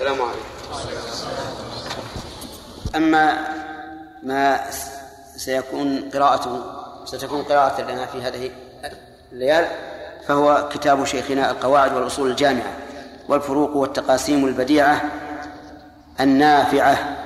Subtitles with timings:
[0.00, 0.44] السلام عليكم.
[2.96, 3.48] أما
[4.22, 4.60] ما
[5.36, 6.60] سيكون قراءته
[7.04, 8.50] ستكون قراءة لنا في هذه
[9.32, 9.68] الليال
[10.28, 12.76] فهو كتاب شيخنا القواعد والأصول الجامعة
[13.28, 15.02] والفروق والتقاسيم البديعة
[16.20, 17.16] النافعة.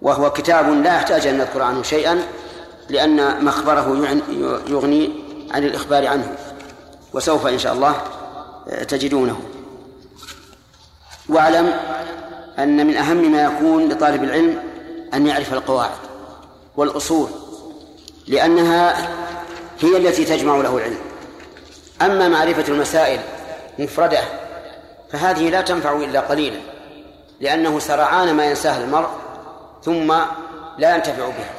[0.00, 2.22] وهو كتاب لا يحتاج أن نذكر عنه شيئا
[2.88, 3.96] لأن مخبره
[4.66, 5.12] يغني
[5.50, 6.36] عن الإخبار عنه
[7.12, 7.94] وسوف إن شاء الله
[8.88, 9.40] تجدونه.
[11.32, 11.74] واعلم
[12.58, 14.62] أن من أهم ما يكون لطالب العلم
[15.14, 15.98] أن يعرف القواعد
[16.76, 17.28] والأصول
[18.28, 19.08] لأنها
[19.80, 20.98] هي التي تجمع له العلم.
[22.02, 23.20] أما معرفة المسائل
[23.78, 24.20] مفردة
[25.12, 26.58] فهذه لا تنفع إلا قليلا
[27.40, 29.08] لأنه سرعان ما ينساها المرء
[29.84, 30.14] ثم
[30.78, 31.52] لا ينتفع بها.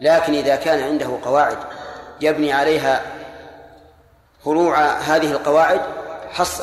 [0.00, 1.58] لكن إذا كان عنده قواعد
[2.20, 3.02] يبني عليها
[4.44, 5.80] فروع هذه القواعد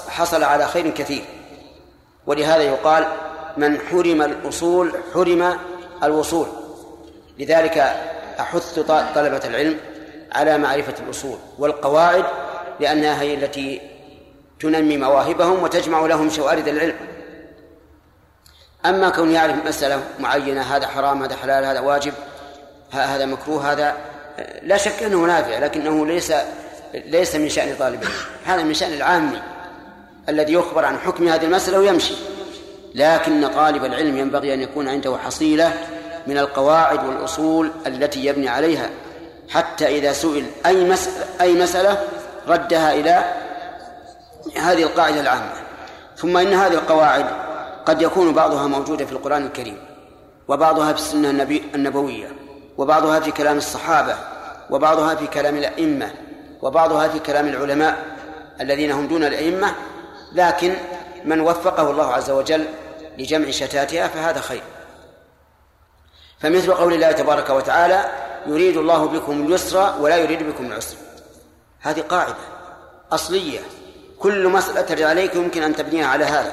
[0.10, 1.26] حصل على خير كثير.
[2.28, 3.08] ولهذا يقال
[3.58, 5.58] من حرم الأصول حرم
[6.04, 6.48] الوصول.
[7.40, 7.78] لذلك
[8.40, 8.80] أحث
[9.16, 9.78] طلبة العلم
[10.32, 12.26] على معرفة الأصول والقواعد
[12.80, 13.82] لأنها هي التي
[14.60, 16.96] تنمي مواهبهم وتجمع لهم شوارد العلم.
[18.86, 22.14] أما كون يعرف مسألة معينة هذا حرام هذا حلال هذا واجب
[22.92, 23.98] هذا مكروه هذا
[24.64, 26.34] لا شك أنه نافع لكنه ليس
[26.94, 29.42] ليس من شأن طالب العلم هذا من شأن العامي.
[30.30, 32.14] الذي يخبر عن حكم هذه المسألة ويمشي.
[32.96, 35.74] لكن طالب العلم ينبغي أن يكون عنده حصيلة
[36.28, 38.90] من القواعد والأصول التي يبني عليها.
[39.50, 42.04] حتى إذا سئل أي مسألة, أي مسألة
[42.48, 43.24] ردها إلى
[44.56, 45.54] هذه القاعدة العامة.
[46.18, 47.26] ثم إن هذه القواعد
[47.86, 49.78] قد يكون بعضها موجودة في القرآن الكريم
[50.48, 51.30] وبعضها في السنة
[51.76, 52.28] النبوية
[52.78, 54.16] وبعضها في كلام الصحابة
[54.70, 56.12] وبعضها في كلام الأئمة
[56.62, 57.98] وبعضها في كلام العلماء
[58.62, 59.72] الذين هم دون الأئمة
[60.36, 60.74] لكن
[61.24, 62.66] من وفقه الله عز وجل
[63.18, 64.64] لجمع شتاتها فهذا خير.
[66.40, 68.06] فمثل قول الله تبارك وتعالى
[68.48, 70.98] يريد الله بكم اليسر ولا يريد بكم العسر.
[71.82, 72.36] هذه قاعدة
[73.12, 73.60] أصلية.
[74.20, 76.52] كل مسألة ترجع عليك يمكن أن تبنيها على هذا.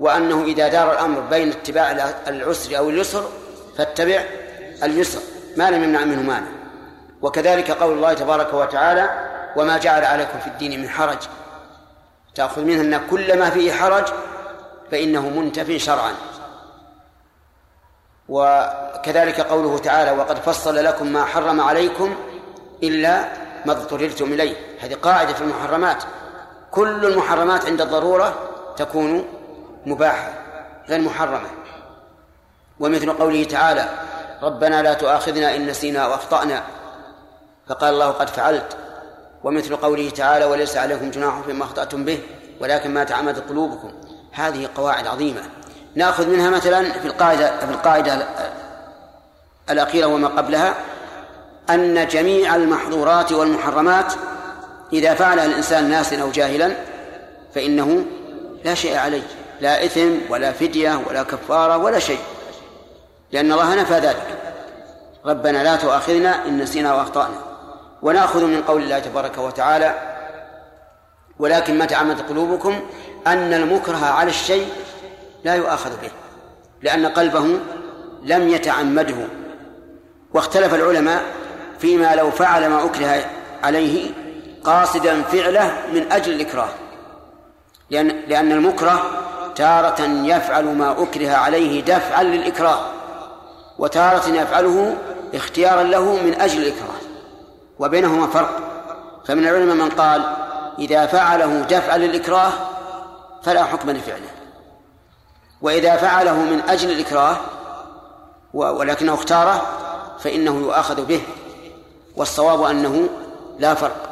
[0.00, 3.28] وأنه إذا دار الأمر بين اتباع العسر أو اليسر
[3.78, 4.24] فاتبع
[4.82, 5.20] اليسر.
[5.56, 6.48] ما لم يمنع منه مانع
[7.22, 11.18] وكذلك قول الله تبارك وتعالى وما جعل عليكم في الدين من حرج.
[12.34, 14.04] تأخذ منه أن كل ما فيه حرج
[14.90, 16.12] فإنه منتف شرعا.
[18.28, 22.14] وكذلك قوله تعالى وقد فصل لكم ما حرم عليكم
[22.82, 23.28] إلا
[23.66, 24.56] ما اضطررتم إليه.
[24.80, 26.04] هذه قاعدة في المحرمات.
[26.70, 28.34] كل المحرمات عند الضرورة
[28.76, 29.24] تكون
[29.86, 30.32] مباحة
[30.88, 31.50] غير محرمة.
[32.80, 33.88] ومثل قوله تعالى
[34.42, 36.62] ربنا لا تؤاخذنا إن نسينا وأخطأنا.
[37.68, 38.76] فقال الله قد فعلت.
[39.44, 42.18] ومثل قوله تعالى وليس عليكم جناح فيما أخطأتم به
[42.60, 43.92] ولكن ما تعمدت قلوبكم.
[44.32, 45.42] هذه قواعد عظيمة.
[45.94, 48.26] نأخذ منها مثلا في القاعدة في القاعدة
[49.70, 50.74] الأخيرة وما قبلها
[51.70, 54.12] أن جميع المحظورات والمحرمات
[54.92, 56.76] إذا فعلها الإنسان ناسا أو جاهلا
[57.54, 58.04] فإنه
[58.64, 59.22] لا شيء عليه
[59.60, 62.20] لا إثم ولا فدية ولا كفارة ولا شيء
[63.32, 64.38] لأن الله نفى ذلك.
[65.26, 67.53] ربنا لا تؤاخذنا إن نسينا وأخطأنا.
[68.04, 69.94] ونأخذ من قول الله تبارك وتعالى
[71.38, 72.80] ولكن ما تعمد قلوبكم
[73.26, 74.68] أن المكره على الشيء
[75.44, 76.10] لا يؤاخذ به
[76.82, 77.58] لأن قلبه
[78.22, 79.26] لم يتعمده.
[80.34, 81.22] واختلف العلماء
[81.78, 83.24] فيما لو فعل ما أكره
[83.62, 84.10] عليه
[84.64, 86.68] قاصدا فعله من أجل الإكراه
[87.90, 89.02] لأن لأن المكره
[89.56, 92.80] تارة يفعل ما أكره عليه دفعا للإكراه
[93.78, 94.96] وتارة يفعله
[95.34, 97.03] اختيارا له من أجل الإكراه.
[97.78, 98.58] وبينهما فرق.
[99.26, 100.22] فمن العلماء من قال
[100.78, 102.52] إذا فعله دفعا للإكراه
[103.42, 104.30] فلا حكم لفعله.
[105.62, 107.36] وإذا فعله من أجل الإكراه
[108.54, 109.62] ولكنه اختاره
[110.18, 111.22] فإنه يؤاخذ به.
[112.16, 113.08] والصواب أنه
[113.58, 114.10] لا فرق.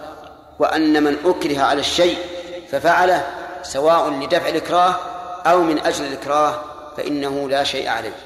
[0.58, 2.18] وأن من أكره على الشيء
[2.70, 3.26] ففعله
[3.62, 4.94] سواء لدفع الإكراه
[5.46, 6.54] أو من أجل الإكراه
[6.96, 8.16] فإنه لا شيء عليه.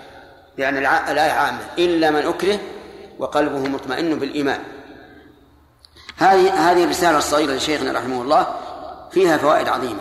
[0.59, 0.77] لأن
[1.09, 2.59] الآية عامة إلا من أكره
[3.19, 4.61] وقلبه مطمئن بالإيمان.
[6.17, 8.47] هذه هذه الرسالة الصغيرة لشيخنا رحمه الله
[9.11, 10.01] فيها فوائد عظيمة.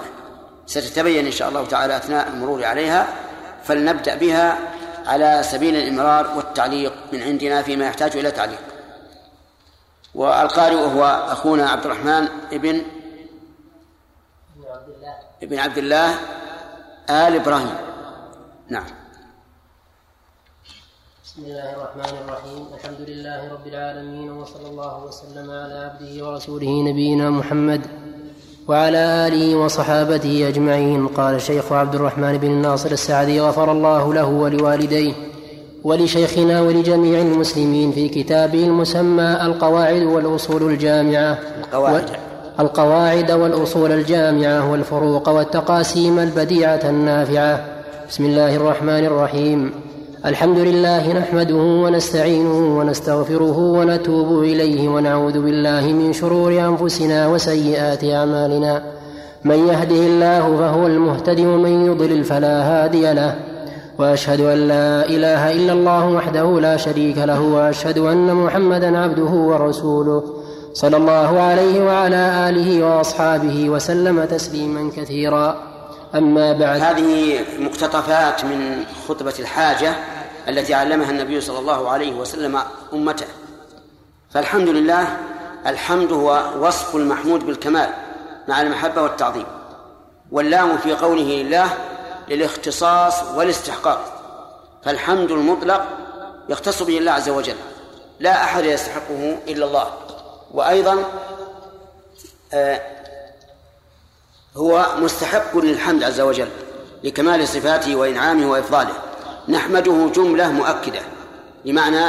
[0.67, 3.07] ستتبين إن شاء الله تعالى أثناء المرور عليها
[3.63, 4.57] فلنبدأ بها
[5.05, 8.61] على سبيل الإمرار والتعليق من عندنا فيما يحتاج إلى تعليق.
[10.15, 12.81] والقارئ هو أخونا عبد الرحمن ابن
[15.43, 16.09] ابن عبد الله
[17.09, 17.75] آل إبراهيم.
[18.69, 19.04] نعم.
[21.35, 22.63] بسم الله الرحمن الرحيم.
[22.75, 27.81] الحمد لله رب العالمين وصلى الله وسلم على عبده ورسوله نبينا محمد
[28.67, 31.07] وعلى آله وصحابته أجمعين.
[31.07, 35.13] قال الشيخ عبد الرحمن بن ناصر السعدي غفر الله له ولوالديه
[35.83, 41.39] ولشيخنا ولجميع المسلمين في كتابه المسمى القواعد والأصول الجامعة.
[41.59, 42.09] القواعد.
[42.59, 47.65] القواعد والأصول الجامعة والفروق والتقاسيم البديعة النافعة.
[48.09, 49.84] بسم الله الرحمن الرحيم.
[50.25, 58.83] الحمد لله نحمده ونستعينه ونستغفره ونتوب إليه ونعوذ بالله من شرور أنفسنا وسيئات أعمالنا.
[59.43, 63.35] من يهده الله فهو المهتد ومن يضلل فلا هادي له.
[63.99, 70.23] وأشهد أن لا إله إلا الله وحده لا شريك له وأشهد أن محمدا عبده ورسوله.
[70.73, 75.55] صلى الله عليه وعلى آله وأصحابه وسلم تسليما كثيرا.
[76.15, 76.81] أما بعد.
[76.81, 78.59] هذه مقتطفات من
[79.07, 79.93] خطبة الحاجة.
[80.47, 82.61] التي علمها النبي صلى الله عليه وسلم
[82.93, 83.27] أمته.
[84.31, 85.17] فالحمد لله
[85.67, 87.89] الحمد هو وصف المحمود بالكمال
[88.47, 89.45] مع المحبة والتعظيم
[90.31, 91.69] واللام في قوله لله
[92.27, 94.11] للاختصاص والاستحقاق.
[94.83, 95.85] فالحمد المطلق
[96.49, 97.55] يختص به الله عز وجل
[98.19, 99.93] لا أحد يستحقه إلا الله.
[100.51, 101.03] وأيضا
[102.53, 102.81] آه
[104.57, 106.49] هو مستحق للحمد عز وجل
[107.03, 108.93] لكمال صفاته وإنعامه وإفضاله.
[109.49, 110.99] نحمده جملة مؤكدة
[111.65, 112.05] بمعنى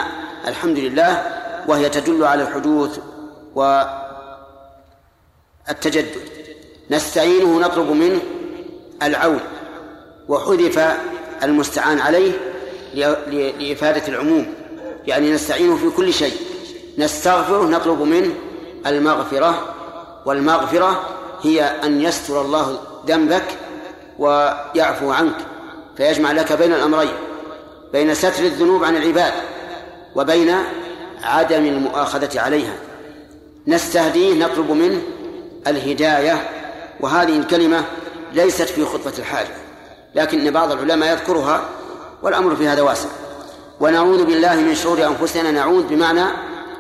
[0.47, 1.23] الحمد لله
[1.69, 2.99] وهي تدل على الحدوث
[5.69, 6.21] والتجدد.
[6.91, 8.21] نستعينه نطلب منه
[9.03, 9.41] العون
[10.29, 10.97] وحذف
[11.43, 12.33] المستعان عليه
[12.95, 14.55] لإفادة العموم.
[15.07, 16.35] يعني نستعينه في كل شيء.
[16.99, 18.35] نستغفره نطلب منه
[18.87, 19.75] المغفرة
[20.27, 21.03] والمغفرة
[21.43, 23.59] هي أن يستر الله ذنبك
[24.19, 25.37] ويعفو عنك
[25.97, 27.13] فيجمع لك بين الأمرين.
[27.97, 29.33] بين ستر الذنوب عن العباد
[30.15, 30.55] وبين
[31.23, 32.75] عدم المؤاخذة عليها.
[33.67, 35.03] نستهديه نطلب منه
[35.67, 36.51] الهداية
[37.01, 37.85] وهذه الكلمة
[38.33, 39.55] ليست في خطبة الحاجة
[40.15, 41.69] لكن بعض العلماء يذكرها
[42.23, 43.09] والأمر في هذا واسع.
[43.81, 46.25] ونعوذ بالله من شرور أنفسنا نعوذ بمعنى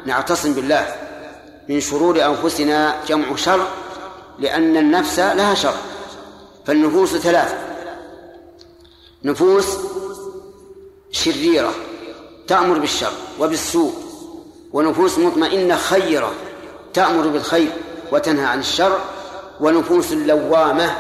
[0.07, 0.87] نعتصم بالله.
[1.69, 3.67] من شرور أنفسنا جمع شر
[4.39, 5.77] لأن النفس لها شر
[6.67, 7.57] فالنفوس ثلاثة.
[9.25, 9.67] نفوس
[11.11, 11.70] شريرة
[12.47, 13.93] تأمر بالشر وبالسوء
[14.73, 16.32] ونفوس مطمئنة خيرة
[16.94, 17.69] تأمر بالخير
[18.12, 18.99] وتنهى عن الشر
[19.61, 20.91] ونفوس لوامة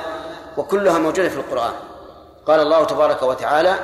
[0.56, 1.72] وكلها موجودة في القرآن.
[2.46, 3.78] قال الله تبارك وتعالى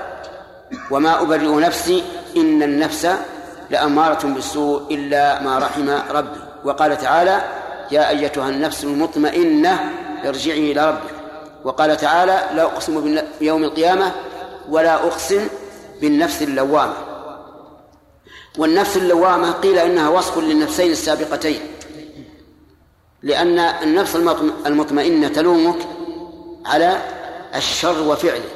[0.90, 2.04] وما أبرئ نفسي
[2.36, 3.08] إن النفس
[3.70, 7.42] لأمارة بالسوء إلا ما رحم ربي وقال تعالى
[7.90, 9.92] يا أيتها النفس المطمئنة
[10.24, 11.14] ارجعي إلى ربك
[11.64, 14.12] وقال تعالى لا أقسم بيوم القيامة
[14.68, 15.48] ولا أقسم
[16.02, 16.94] بالنفس اللوامة.
[18.58, 21.60] والنفس اللوامة قيل إنها وصف للنفسين السابقتين.
[23.22, 24.16] لأن النفس
[24.66, 25.78] المطمئنة تلومك
[26.66, 27.02] على
[27.54, 28.48] الشر وفعله.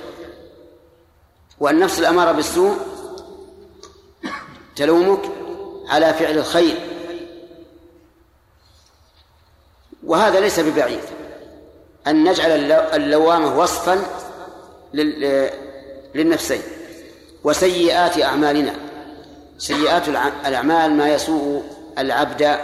[1.60, 2.76] والنفس الأمارة بالسوء
[4.76, 5.20] تلومك
[5.88, 6.76] على فعل الخير.
[10.04, 11.00] وهذا ليس ببعيد.
[12.06, 14.02] أن نجعل اللوامة وصفا
[16.14, 16.62] للنفسين.
[17.46, 18.72] وسيئات أعمالنا.
[19.58, 20.08] سيئات
[20.46, 21.62] الأعمال ما يسوء
[21.98, 22.58] العبد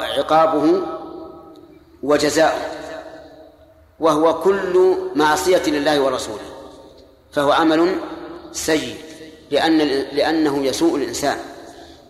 [0.00, 0.82] عقابه
[2.02, 2.60] وجزاؤه.
[4.00, 6.40] وهو كل معصية لله ورسوله.
[7.32, 7.94] فهو عمل
[8.52, 8.96] سيء
[9.50, 9.78] لأن
[10.12, 11.36] لأنه يسوء الإنسان.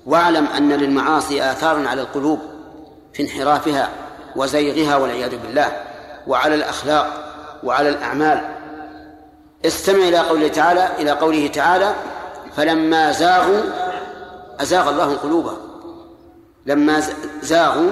[0.06, 2.38] واعلم أن للمعاصي آثارا على القلوب
[3.14, 3.90] في انحرافها
[4.36, 5.82] وزيغها والعياذ بالله
[6.26, 8.55] وعلى الأخلاق وعلى الأعمال.
[9.66, 11.94] استمع إلى قوله تعالى إلى قوله تعالى
[12.56, 13.62] فلما زاغوا
[14.60, 15.58] أزاغ الله قلوبهم.
[16.66, 17.02] لما
[17.42, 17.90] زاغوا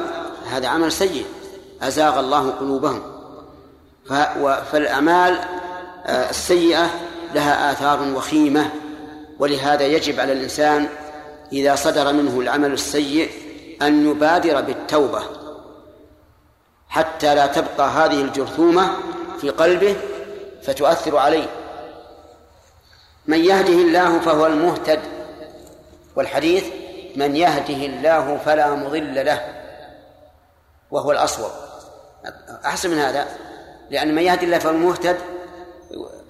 [0.50, 1.24] هذا عمل سيء
[1.82, 3.02] أزاغ الله قلوبهم.
[4.72, 5.38] فالأعمال
[6.06, 6.90] آه، السيئة
[7.34, 8.70] لها آثار وخيمة
[9.38, 10.88] ولهذا يجب على الإنسان
[11.52, 13.30] إذا صدر منه العمل السيء
[13.82, 15.22] أن يبادر بالتوبة
[16.88, 18.90] حتى لا تبقى هذه الجرثومة
[19.40, 19.96] في قلبه
[20.62, 21.46] فتؤثر عليه.
[23.26, 25.00] من يهده الله فهو المهتد
[26.16, 26.64] والحديث
[27.16, 29.40] من يهده الله فلا مضل له
[30.90, 31.50] وهو الأصوب.
[32.64, 33.26] أحسن من هذا؟
[33.90, 35.16] لأن من يهدي الله فهو المهتد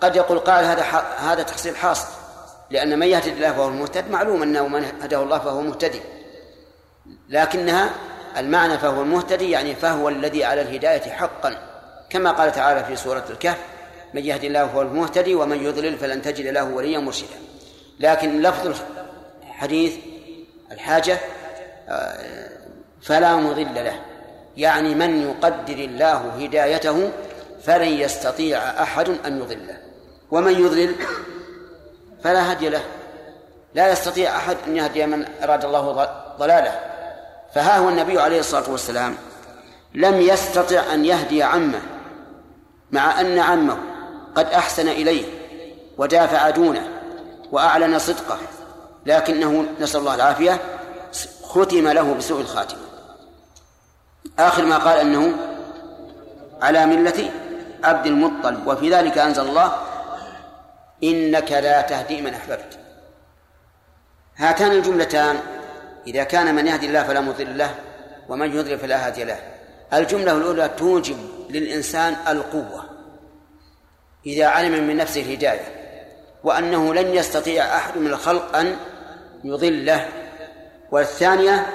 [0.00, 0.82] قد يقول قال هذا
[1.18, 2.06] هذا تحصيل حاصل.
[2.70, 6.00] لأن من يهدي الله فهو المهتد معلوم أنه من هداه الله فهو مهتدي.
[7.28, 7.90] لكنها
[8.36, 11.58] المعنى فهو المهتدي يعني فهو الذي على الهداية حقا
[12.10, 13.58] كما قال تعالى في سورة الكهف
[14.14, 17.36] من يهدي الله فهو المهتدي ومن يضلل فلن تجد له وليا مرشدا.
[18.00, 18.80] لكن لفظ
[19.42, 19.96] الحديث
[20.72, 21.18] الحاجة
[21.88, 22.48] آه،
[23.02, 24.00] فلا مضل له.
[24.56, 27.10] يعني من يقدر الله هدايته
[27.62, 29.78] فلن يستطيع أحد أن يضله.
[30.30, 30.94] ومن يضلل
[32.24, 32.82] فلا هدي له.
[33.74, 36.80] لا يستطيع أحد أن يهدي من أراد الله ضلاله.
[37.54, 39.14] فها هو النبي عليه الصلاة والسلام.
[39.94, 41.80] لم يستطع أن يهدي عمه
[42.92, 43.93] مع أن عمه
[44.34, 45.24] قد أحسن إليه
[45.98, 46.88] ودافع دونه
[47.52, 48.38] وأعلن صدقه
[49.06, 50.60] لكنه نسأل الله العافية
[51.42, 52.80] ختم له بسوء الخاتمة
[54.38, 55.34] آخر ما قال أنه
[56.62, 57.30] على ملة
[57.84, 59.76] عبد المطلب وفي ذلك أنزل الله
[61.04, 62.78] إنك لا تهدي من أحببت.
[64.36, 65.40] هاتان الجملتان
[66.06, 67.74] إذا كان من يهدي الله فلا مضل له
[68.28, 69.38] ومن يضلل فلا هادي له.
[69.92, 71.16] الجملة الأولى توجب
[71.50, 72.93] للإنسان القوة.
[74.26, 75.84] إذا علم من نفسه الهداية
[76.44, 78.76] وأنه لن يستطيع أحد من الخلق أن
[79.44, 80.08] يضله.
[80.90, 81.66] والثانية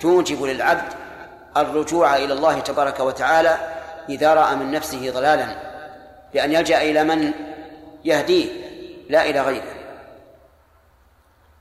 [0.00, 0.92] توجب للعبد
[1.56, 3.58] الرجوع إلى الله تبارك وتعالى
[4.08, 5.56] إذا رأى من نفسه ضلالا
[6.34, 7.32] بأن يلجأ إلى من
[8.04, 8.48] يهديه
[9.08, 9.74] لا إلى غيره.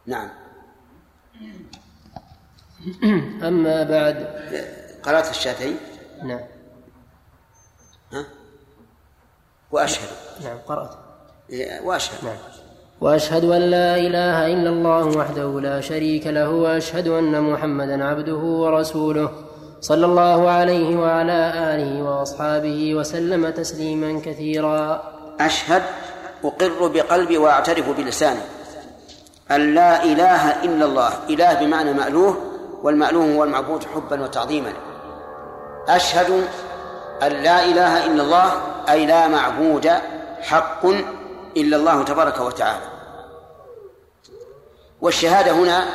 [0.06, 0.30] نعم.
[3.44, 4.28] أما بعد
[5.04, 5.76] قرأت الشافعي
[6.24, 6.42] نعم.
[8.14, 8.26] ها؟
[9.72, 10.08] وأشهد.
[10.44, 10.90] نعم قرأت.
[11.50, 12.26] إيه، وأشهد.
[12.26, 12.36] نعم.
[13.02, 19.32] وأشهد أن لا إله إلا الله وحده لا شريك له وأشهد أن محمدا عبده ورسوله.
[19.82, 25.04] صلى الله عليه وعلى آله وأصحابه وسلم تسليما كثيرا.
[25.40, 25.82] أشهد
[26.44, 28.40] أقر بقلبي وأعترف بلساني.
[29.52, 32.38] أن لا إله إلا الله إله بمعنى مألوه
[32.84, 34.74] والمألوه هو المعبود حبا وتعظيما.
[35.88, 36.44] أشهد
[37.24, 38.52] أن لا إله إلا الله
[38.90, 39.92] أي لا معبود
[40.42, 40.86] حق
[41.58, 42.90] إلا الله تبارك وتعالى.
[45.02, 45.86] والشهادة هنا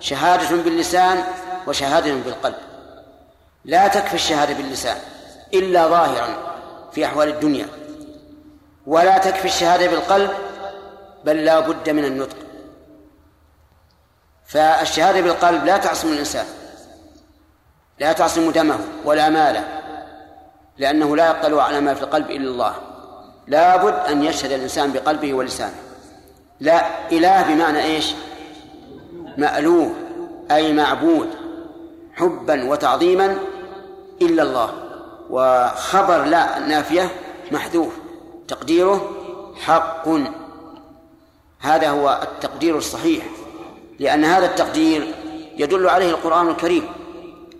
[0.00, 1.24] شهادة باللسان
[1.66, 2.54] وشهادة بالقلب.
[3.64, 4.96] لا تكفي الشهادة باللسان
[5.54, 6.28] إلا ظاهرا
[6.92, 7.66] في أحوال الدنيا.
[8.86, 10.30] ولا تكفي الشهادة بالقلب
[11.24, 12.36] بل لا بد من النطق.
[14.46, 16.46] فالشهادة بالقلب لا تعصم الإنسان
[17.98, 19.73] لا تعصم دمه ولا ماله.
[20.78, 22.74] لأنه لا يطلع على ما في القلب إلا الله.
[23.46, 25.74] لابد أن يشهد الإنسان بقلبه ولسانه.
[26.60, 28.14] لا إله بمعنى إيش؟
[29.38, 29.94] مألوه
[30.50, 31.28] أي معبود
[32.14, 33.36] حبا وتعظيما
[34.22, 34.72] إلا الله.
[35.30, 37.10] وخبر لا نافية
[37.52, 37.92] محذوف.
[38.48, 39.10] تقديره
[39.60, 40.08] حق.
[41.60, 43.24] هذا هو التقدير الصحيح.
[43.98, 45.14] لأن هذا التقدير
[45.56, 46.88] يدل عليه القرآن الكريم.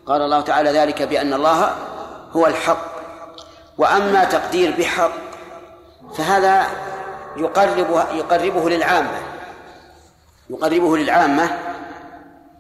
[0.07, 1.75] قال الله تعالى ذلك بأن الله
[2.33, 2.94] هو الحق.
[3.79, 5.13] وأما تقدير بحق
[6.17, 6.67] فهذا
[7.37, 9.19] يقربه يقربه للعامة.
[10.51, 11.59] يقربه للعامة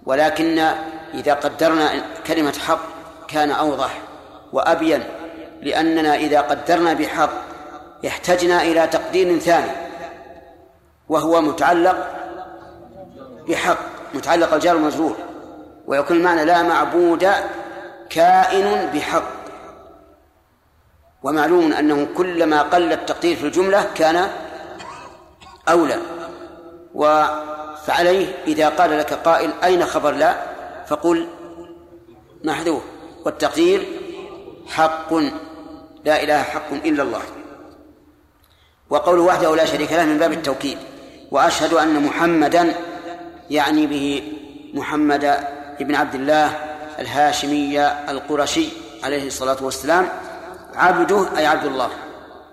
[0.06, 0.59] ولكن
[1.14, 1.90] إذا قدرنا
[2.26, 2.80] كلمة حق
[3.28, 3.99] كان أوضح
[4.52, 5.04] وأبين
[5.62, 7.30] لأننا إذا قدرنا بحق
[8.06, 9.71] احتجنا إلى تقدير ثاني
[11.09, 12.09] وهو متعلق
[13.49, 13.78] بحق
[14.14, 15.16] متعلق الجار والمجرور
[15.87, 17.28] ويكون المعنى لا معبود
[18.11, 19.44] كائن بحق.
[21.25, 24.31] ومعلوم أنه كلما قل التقدير في الجملة كان
[25.69, 25.99] أولى.
[27.87, 30.37] فعليه إذا قال لك قائل أين خبر لا
[30.87, 31.28] فقل
[32.45, 32.83] محذوف.
[33.25, 33.87] والتقدير
[34.69, 35.14] حق
[36.04, 37.23] لا إله حق إلا الله.
[38.90, 40.78] وقوله وحده لا شريك له من باب التوكيد.
[41.31, 42.75] وأشهد أن محمدا
[43.50, 44.33] يعني به
[44.75, 45.38] محمد
[45.81, 46.47] بن عبد الله
[46.99, 48.69] الهاشمي القرشي
[49.04, 50.09] عليه الصلاة والسلام.
[50.76, 51.90] عبده أي عبد الله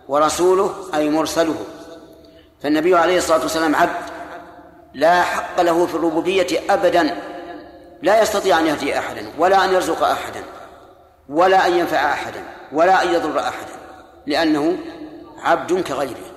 [0.08, 1.66] ورسوله أي مرسله.
[2.64, 4.12] فالنبي عليه الصلاة والسلام عبد
[4.94, 7.22] لا حق له في الربوبية أبدا.
[8.02, 10.44] لا يستطيع أن يهدي أحدا ولا أن يرزق أحدا
[11.30, 13.74] ولا أن ينفع أحدا ولا أن يضر أحدا
[14.26, 14.78] لأنه
[15.44, 16.32] عبد كغيره.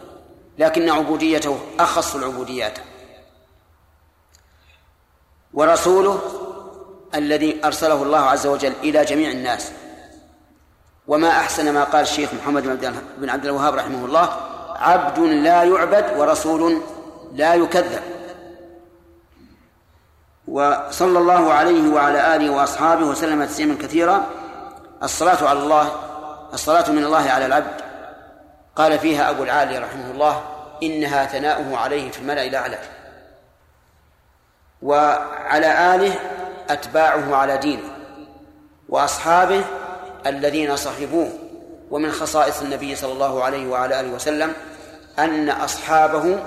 [0.59, 2.79] لكن عبوديته أخص العبوديات.
[5.55, 6.21] ورسوله
[7.15, 9.73] الذي أرسله الله عز وجل إلى جميع الناس.
[11.09, 12.63] وما أحسن ما قال الشيخ محمد
[13.19, 14.37] بن عبد الوهاب رحمه الله
[14.77, 16.81] عبد لا يعبد ورسول
[17.33, 18.03] لا يكذب.
[20.49, 24.27] وصلى الله عليه وعلى آله وأصحابه وسلم تسليما كثيرا.
[25.03, 25.93] الصلاة على الله
[26.53, 27.81] الصلاة من الله على العبد.
[28.77, 30.43] قال فيها أبو العالي رحمه الله
[30.83, 32.79] إنها ثناؤه عليه في الملأ الأعلى.
[34.83, 36.15] وعلى آله
[36.71, 37.89] أتباعه على دينه.
[38.89, 39.65] وأصحابه
[40.27, 41.29] الذين صحبوه
[41.91, 44.53] ومن خصائص النبي صلى الله عليه وعلى آله وسلم
[45.19, 46.39] أن أصحابه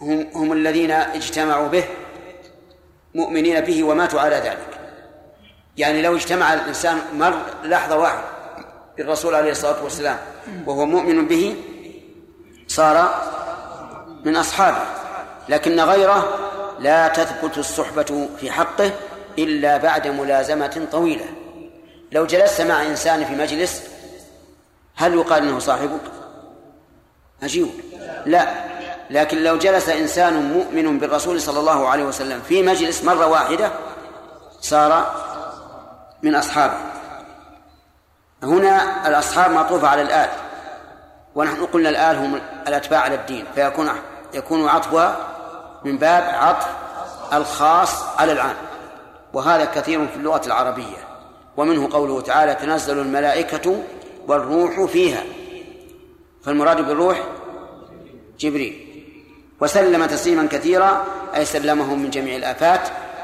[0.00, 1.84] هم, هم الذين اجتمعوا به
[3.14, 4.80] مؤمنين به وماتوا على ذلك.
[5.76, 8.24] يعني لو اجتمع الإنسان مر لحظة واحدة
[8.96, 10.18] بالرسول عليه الصلاة والسلام
[10.66, 11.56] وهو مؤمن به
[12.68, 13.24] صار
[14.24, 14.82] من أصحابه.
[15.48, 16.38] لكن غيره
[16.80, 18.90] لا تثبت الصحبة في حقه
[19.38, 21.24] إلا بعد ملازمة طويلة.
[22.12, 23.82] لو جلست مع إنسان في مجلس
[24.96, 26.00] هل يقال إنه صاحبك؟
[27.42, 27.68] عجيب.
[28.26, 28.54] لا.
[29.10, 33.70] لكن لو جلس إنسان مؤمن بالرسول صلى الله عليه وسلم في مجلس مرة واحدة
[34.60, 35.14] صار
[36.22, 36.76] من أصحابه.
[38.42, 40.30] هنا الأصحاب معطوفه على الآل.
[41.34, 43.90] ونحن قلنا الآل هم الأتباع على الدين فيكون
[44.34, 45.16] يكون عطفها
[45.84, 46.66] من باب عطف
[47.32, 48.56] الخاص على العام.
[49.32, 51.07] وهذا كثير في اللغة العربية.
[51.58, 53.82] ومنه قوله تعالى تنزل الملائكة
[54.28, 55.22] والروح فيها.
[56.42, 57.18] فالمراد بالروح
[58.40, 58.74] جبريل.
[59.60, 61.04] وسلم تسليما كثيرا
[61.36, 62.80] أي سلمهم من جميع الآفات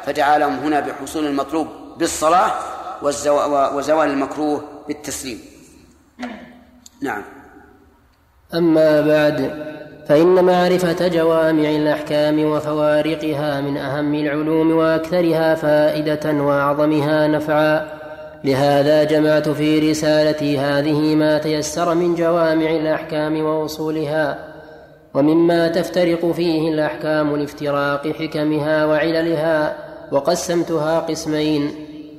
[0.07, 2.53] فدعا لهم هنا بحصول المطلوب بالصلاة
[3.75, 5.41] وزوال المكروه بالتسليم.
[7.03, 7.23] نعم.
[8.55, 9.39] أما بعد
[10.09, 18.04] فإن معرفة جوامع الأحكام وفوارقها من أهم العلوم وأكثرها فائدة وأعظمها نفعا.
[18.45, 24.39] لهذا جمعت في رسالتي هذه ما تيسر من جوامع الأحكام وأصولها
[25.15, 29.77] ومما تفترق فيه الأحكام لافتراق حكمها وعللها
[30.13, 31.71] وقسمتها قسمين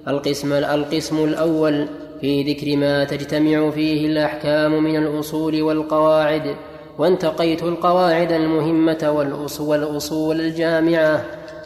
[0.07, 1.87] القسم القسم الأول
[2.21, 6.55] في ذكر ما تجتمع فيه الأحكام من الأصول والقواعد
[6.97, 9.29] وانتقيت القواعد المهمة
[9.59, 11.21] والأصول الجامعة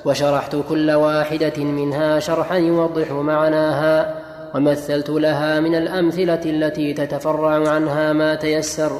[0.05, 8.35] وشرحت كل واحدة منها شرحا يوضح معناها ومثلت لها من الأمثلة التي تتفرع عنها ما
[8.35, 8.99] تيسر.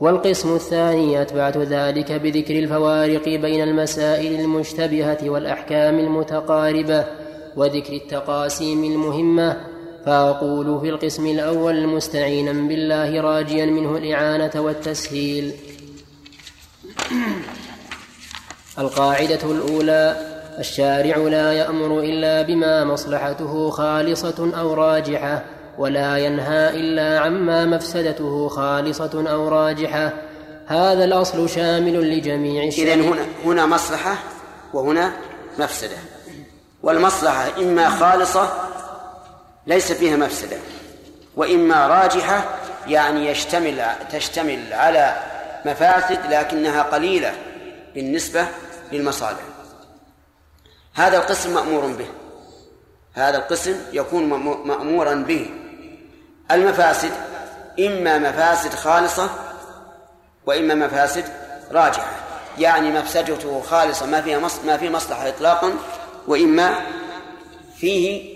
[0.00, 7.04] والقسم الثاني أتبعت ذلك بذكر الفوارق بين المسائل المشتبهة والأحكام المتقاربة
[7.56, 9.56] وذكر التقاسيم المهمة
[10.06, 15.52] فأقول في القسم الأول مستعينا بالله راجيا منه الإعانة والتسهيل.
[18.78, 25.44] القاعدة الأولى الشارع لا يأمر إلا بما مصلحته خالصة أو راجحة
[25.78, 30.12] ولا ينهى إلا عما مفسدته خالصة أو راجحة.
[30.66, 32.94] هذا الأصل شامل لجميع الشريعة.
[32.94, 34.16] إذن هنا هنا مصلحة
[34.74, 35.12] وهنا
[35.58, 35.96] مفسدة.
[36.82, 38.52] والمصلحة إما خالصة
[39.66, 40.56] ليس فيها مفسدة
[41.36, 42.44] وإما راجحة
[42.88, 45.16] يعني يشتمل تشتمل على
[45.66, 47.32] مفاسد لكنها قليلة
[47.94, 48.46] بالنسبة
[48.92, 49.51] للمصالح.
[50.94, 52.06] هذا القسم مأمور به.
[53.14, 54.24] هذا القسم يكون
[54.64, 55.50] مأمورا به.
[56.50, 57.10] المفاسد
[57.80, 59.30] إما مفاسد خالصة
[60.46, 61.24] وإما مفاسد
[61.72, 62.10] راجحة.
[62.58, 65.72] يعني مفسدته خالصة ما فيها ما في مصلحة إطلاقا
[66.26, 66.74] وإما
[67.76, 68.32] فيه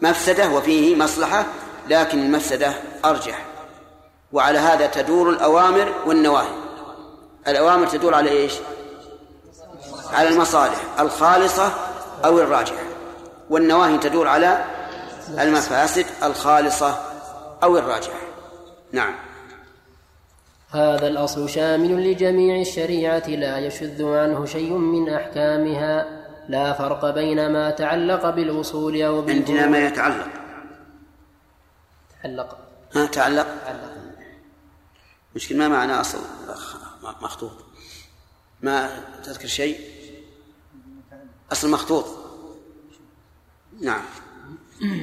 [0.00, 1.46] مفسدة وفيه مصلحة
[1.88, 2.72] لكن المفسدة
[3.04, 3.44] أرجح.
[4.32, 6.54] وعلى هذا تدور الأوامر والنواهي.
[7.48, 8.52] الأوامر تدور على إيش؟
[10.12, 11.72] على المصالح الخالصة
[12.24, 12.82] أو الراجحة.
[13.50, 14.64] والنواهي تدور على
[15.28, 16.98] المفاسد الخالصة
[17.62, 18.18] أو الراجحة.
[18.92, 19.14] نعم.
[20.70, 26.22] هذا الأصل شامل لجميع الشريعة لا يشذ عنه شيء من أحكامها.
[26.48, 30.28] لا فرق بين ما تعلق بالأصول أو بالفروع عندنا ما يتعلق.
[32.22, 32.58] تعلق.
[32.94, 33.46] ها تعلق.
[33.64, 33.92] تعلق.
[35.34, 36.18] مشكل ما معنى أصل؟
[37.22, 37.52] مخطوط.
[38.62, 38.90] ما
[39.24, 39.91] تذكر شيء؟
[41.52, 42.04] أصل مخطوط.
[43.80, 44.02] نعم.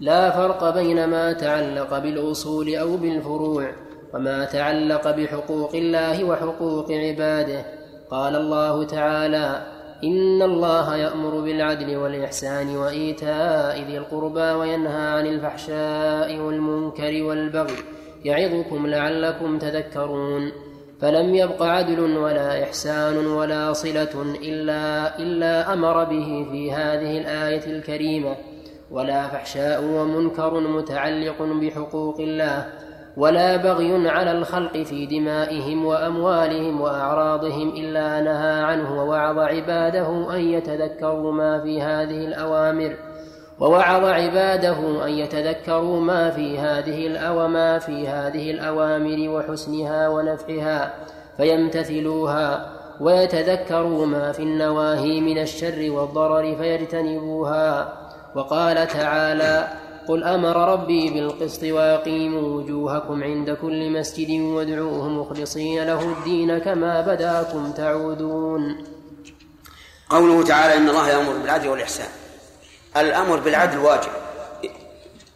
[0.00, 3.72] لا فرق بين ما تعلق بالأصول أو بالفروع
[4.14, 7.64] وما تعلق بحقوق الله وحقوق عباده.
[8.10, 9.66] قال الله تعالى
[10.04, 17.76] إن الله يأمر بالعدل والإحسان وإيتاء ذي القربى وينهى عن الفحشاء والمنكر والبغي
[18.24, 20.52] يعظكم لعلكم تذكرون.
[21.02, 28.36] فلم يبق عدل ولا إحسان ولا صلة إلا إلا أمر به في هذه الآية الكريمة.
[28.92, 32.66] ولا فحشاء ومنكر متعلق بحقوق الله
[33.16, 41.32] ولا بغي على الخلق في دمائهم وأموالهم وأعراضهم إلا نهى عنه ووعظ عباده أن يتذكروا
[41.32, 42.96] ما في هذه الأوامر.
[43.62, 50.94] ووعظ عباده أن يتذكروا ما في هذه الأوما في هذه الأوامر وحسنها ونفعها
[51.36, 57.92] فيمتثلوها ويتذكروا ما في النواهي من الشر والضرر فيجتنبوها.
[58.34, 59.68] وقال تعالى
[60.08, 67.72] قل أمر ربي بالقسط وأقيموا وجوهكم عند كل مسجد وادعوه مخلصين له الدين كما بداكم
[67.72, 68.84] تعودون.
[70.10, 72.21] قوله تعالى إن الله يأمر بالعدل والإحسان.
[72.96, 74.10] الأمر بالعدل واجب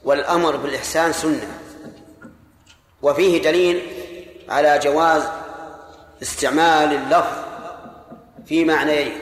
[0.04, 1.58] والأمر بالإحسان سنة.
[3.02, 3.82] وفيه دليل
[4.48, 5.22] على جواز
[6.22, 7.36] استعمال اللفظ
[8.46, 9.18] في معنيين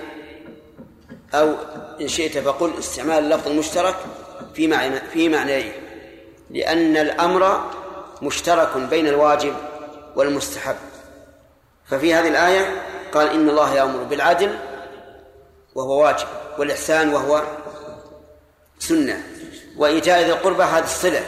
[1.34, 1.54] أو
[2.00, 3.96] إن شئت فقل استعمال اللفظ المشترك
[4.54, 5.72] في معنى في معنيين
[6.50, 7.70] لأن الأمر
[8.22, 9.54] مشترك بين الواجب
[10.16, 10.76] والمستحب.
[11.86, 12.82] ففي هذه الآية
[13.14, 14.58] قال إن الله يأمر بالعدل
[15.74, 16.26] وهو واجب
[16.58, 17.42] والإحسان وهو
[18.78, 19.22] سنة.
[19.76, 21.24] وإيتاء ذي القربى هذه الصلة.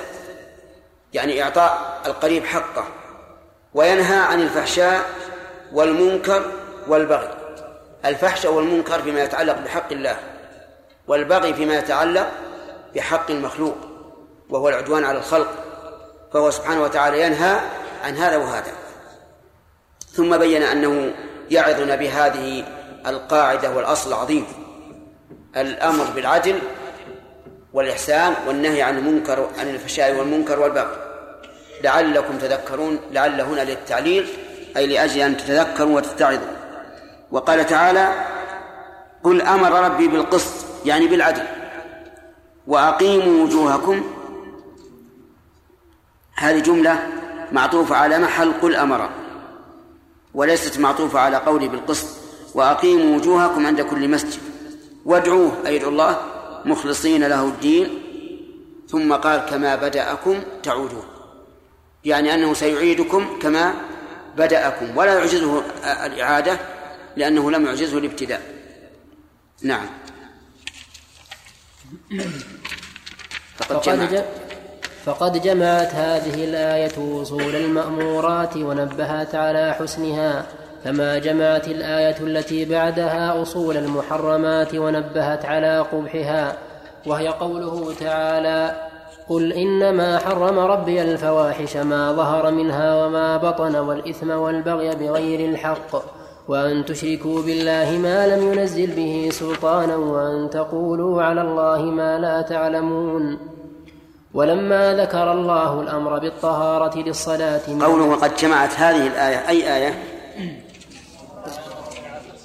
[1.12, 2.84] يعني إعطاء القريب حقه.
[3.74, 5.10] وينهى عن الفحشاء
[5.72, 6.52] والمنكر
[6.88, 7.28] والبغي.
[8.04, 10.16] الفحشاء والمنكر فيما يتعلق بحق الله
[11.06, 12.30] والبغي فيما يتعلق
[12.94, 13.76] بحق المخلوق
[14.50, 15.48] وهو العدوان على الخلق.
[16.32, 17.60] فهو سبحانه وتعالى ينهى
[18.04, 18.72] عن هذا وهذا.
[20.12, 21.14] ثم بين أنه
[21.50, 22.64] يعظنا بهذه
[23.06, 24.46] القاعدة والأصل العظيم.
[25.56, 26.58] الأمر بالعدل
[27.76, 30.96] والإحسان والنهي عن المنكر عن الفحشاء والمنكر والبغي.
[31.84, 34.28] لعلكم تذكرون لعل هنا للتعليل
[34.76, 36.56] أي لأجل أن تتذكروا وتتعظوا
[37.30, 38.12] وقال تعالى
[39.24, 41.42] قل أمر ربي بالقسط يعني بالعدل.
[42.66, 44.04] وأقيموا وجوهكم.
[46.34, 47.08] هذه جملة
[47.52, 49.10] معطوفة على محل قل أمر
[50.34, 52.06] وليست معطوفة على قوله بالقسط.
[52.54, 54.40] وأقيموا وجوهكم عند كل مسجد.
[55.04, 56.35] وادعوه أي ادعوا الله.
[56.66, 57.88] مخلصين له الدين
[58.88, 61.04] ثم قال كما بدأكم تعودون.
[62.04, 63.74] يعني أنه سيعيدكم كما
[64.36, 65.62] بدأكم ولا يعجزه
[66.06, 66.58] الإعادة
[67.16, 68.42] لأنه لم يعجزه الابتداء.
[69.62, 69.86] نعم.
[73.56, 74.24] فقد جمعت.
[75.04, 80.46] فقد جمعت هذه الآية أصول المأمورات ونبهت على حسنها.
[80.86, 86.56] كما جمعت الآية التي بعدها أصول المحرمات ونبهت على قبحها
[87.06, 88.88] وهي قوله تعالى
[89.28, 96.02] قل إنما حرم ربي الفواحش ما ظهر منها وما بطن والإثم والبغي بغير الحق
[96.48, 103.38] وأن تشركوا بالله ما لم ينزل به سلطانا وأن تقولوا على الله ما لا تعلمون.
[104.34, 110.16] ولما ذكر الله الأمر بالطهارة للصلاة قوله وقد جمعت هذه الآية أي آية؟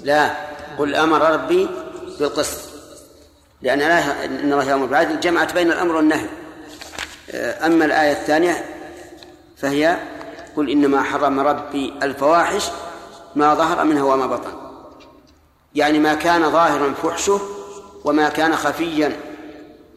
[0.02, 0.30] لا.
[0.78, 1.68] قل أمر ربي
[2.18, 2.58] بالقسط.
[3.62, 6.26] لأن إن الله يأمر بالعدل جمعت بين الأمر والنهي.
[7.66, 8.64] أما الآية الثانية
[9.56, 9.96] فهي
[10.56, 12.68] قل إنما حرم ربي الفواحش
[13.36, 14.52] ما ظهر منها وما بطن.
[15.74, 17.40] يعني ما كان ظاهرا فحشه
[18.04, 19.16] وما كان خفيا.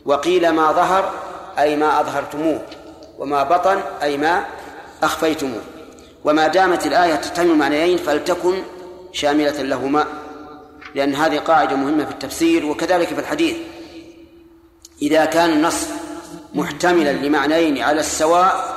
[0.05, 1.13] وقيل ما ظهر
[1.59, 2.61] أي ما أظهرتموه
[3.19, 4.45] وما بطن أي ما
[5.03, 5.61] أخفيتموه.
[6.23, 8.63] وما دامت الآية تحتمل معنيين فلتكن
[9.15, 10.05] شاملة لهما
[10.95, 13.57] لأن هذه قاعدة مهمة في التفسير وكذلك في الحديث.
[15.01, 15.87] إذا كان النص
[16.53, 18.75] محتملا لمعنيين على السواء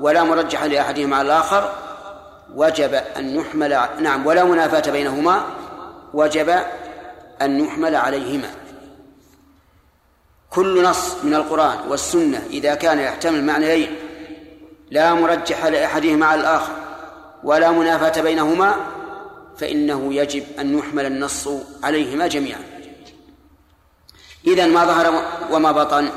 [0.00, 1.72] ولا مرجح لأحدهما على الآخر
[2.54, 5.44] وجب أن يحمل نعم ولا منافاة بينهما
[6.14, 6.48] وجب
[7.42, 8.50] أن يحمل عليهما.
[10.50, 13.96] كل نص من القرآن والسنة إذا كان يحتمل معنيين
[14.90, 16.72] لا مرجح لأحدهما على الآخر
[17.44, 18.76] ولا منافاة بينهما
[19.58, 21.48] فإنه يجب أن يحمل النص
[21.82, 22.60] عليهما جميعا.
[24.46, 26.08] إذا ما ظهر وما بطن؟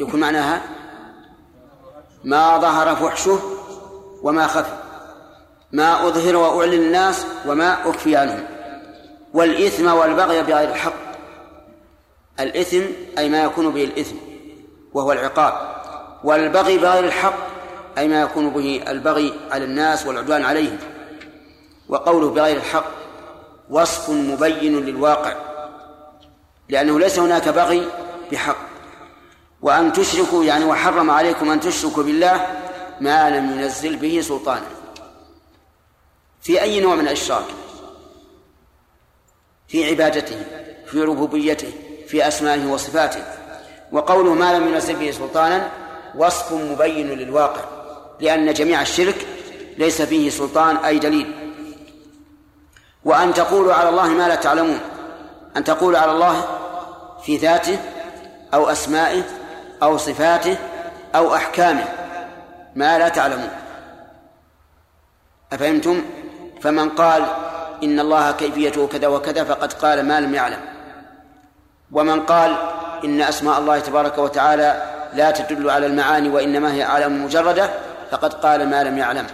[0.00, 0.62] يكون معناها
[2.24, 3.38] ما ظهر فحشه
[4.22, 4.76] وما خفي
[5.72, 8.44] ما أظهر وأعلن الناس وما أخفي عنهم.
[9.34, 11.06] والإثم والبغي بغير الحق.
[12.40, 12.82] الإثم
[13.18, 14.16] أي ما يكون به الإثم
[14.92, 15.76] وهو العقاب.
[16.24, 17.34] والبغي بغير الحق
[17.98, 20.78] أي ما يكون به البغي على الناس والعدوان عليهم.
[21.88, 22.86] وقوله بغير الحق
[23.70, 25.36] وصف مبين للواقع
[26.68, 27.88] لأنه ليس هناك بغي
[28.32, 28.56] بحق.
[29.62, 32.46] وأن تشركوا يعني وحرم عليكم أن تشركوا بالله
[33.00, 34.66] ما لم ينزل به سلطانا.
[36.40, 37.44] في أي نوع من الإشراك؟
[39.68, 40.44] في عبادته
[40.86, 41.72] في ربوبيته
[42.06, 43.24] في أسمائه وصفاته.
[43.92, 45.70] وقوله ما لم ينزل به سلطانا
[46.14, 47.64] وصف مبين للواقع
[48.20, 49.26] لأن جميع الشرك
[49.78, 51.45] ليس فيه سلطان أي دليل.
[53.06, 54.80] وأن تقولوا على الله ما لا تعلمون.
[55.56, 56.44] أن تقولوا على الله
[57.22, 57.78] في ذاته
[58.54, 59.22] أو أسمائه
[59.82, 60.56] أو صفاته
[61.14, 61.84] أو أحكامه
[62.74, 63.50] ما لا تعلمون.
[65.52, 66.02] أفهمتم؟
[66.62, 67.22] فمن قال
[67.82, 70.60] إن الله كيفيته كذا وكذا فقد قال ما لم يعلم.
[71.92, 72.56] ومن قال
[73.04, 74.82] إن أسماء الله تبارك وتعالى
[75.14, 77.70] لا تدل على المعاني وإنما هي أعلام مجردة
[78.10, 79.26] فقد قال ما لم يعلم.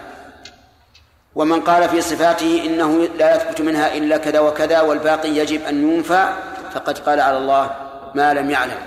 [1.34, 6.32] ومن قال في صفاته إنه لا يثبت منها إلا كذا وكذا والباقي يجب أن ينفى
[6.74, 7.70] فقد قال على الله
[8.14, 8.78] ما لم يعلم.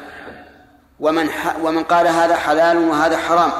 [0.99, 1.29] ومن
[1.61, 3.51] ومن قال هذا حلال وهذا حرام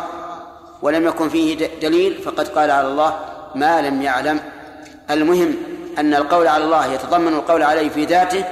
[0.82, 3.20] ولم يكن فيه دليل فقد قال على الله
[3.56, 4.40] ما لم يعلم.
[5.10, 5.56] المهم
[5.98, 8.46] أن القول على الله يتضمن القول عليه في ذاته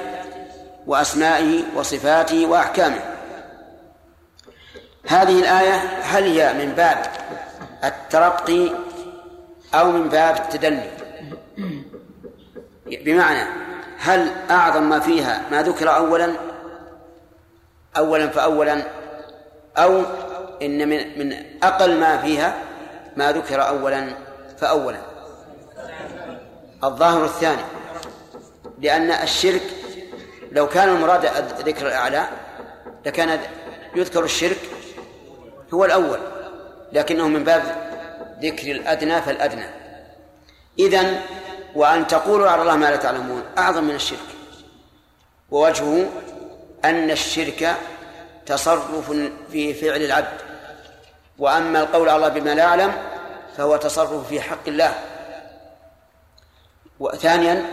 [0.86, 3.00] وأسمائه وصفاته وأحكامه.
[5.06, 7.06] هذه الآية هل هي من باب
[7.84, 8.70] الترقي
[9.74, 10.90] أو من باب التدني
[12.86, 13.48] بمعنى
[13.98, 16.32] هل أعظم ما فيها ما ذكر أولا؟
[17.96, 18.82] أولا فأولا
[19.76, 20.02] أو
[20.62, 22.54] إن من من أقل ما فيها
[23.16, 24.08] ما ذكر أولا
[24.58, 24.98] فأولا.
[26.84, 27.62] الظاهر الثاني
[28.78, 29.62] لأن الشرك
[30.52, 31.26] لو كان المراد
[31.66, 32.28] ذكر الأعلى
[33.06, 33.40] لكان
[33.96, 34.58] يذكر الشرك
[35.74, 36.18] هو الأول
[36.92, 37.62] لكنه من باب
[38.44, 39.66] ذكر الأدنى فالأدنى.
[40.78, 41.20] إذن
[41.74, 44.18] وأن تقولوا على الله ما لا تعلمون أعظم من الشرك.
[45.50, 46.10] ووجهه
[46.84, 47.76] أن الشرك
[48.46, 49.12] تصرف
[49.50, 50.40] في فعل العبد.
[51.38, 52.92] وأما القول على الله بما لا يعلم
[53.56, 54.94] فهو تصرف في حق الله.
[57.00, 57.66] وثانيا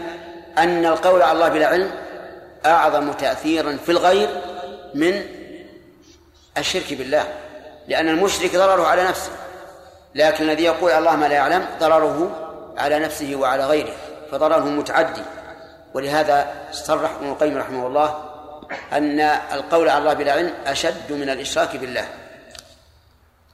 [0.57, 1.91] أن القول على الله بلا علم
[2.65, 4.29] أعظم تأثيرا في الغير
[4.93, 5.25] من
[6.57, 7.34] الشرك بالله.
[7.88, 9.31] لأن المشرك ضرره على نفسه.
[10.15, 12.32] لكن الذي يقول الله ما لا يعلم ضرره
[12.78, 13.93] على نفسه وعلى غيره
[14.32, 15.21] فضرره متعدي.
[15.93, 18.24] ولهذا صرح ابن القيم رحمه الله
[18.93, 19.19] أن
[19.54, 22.06] القول على الله بلا علم أشد من الإشراك بالله.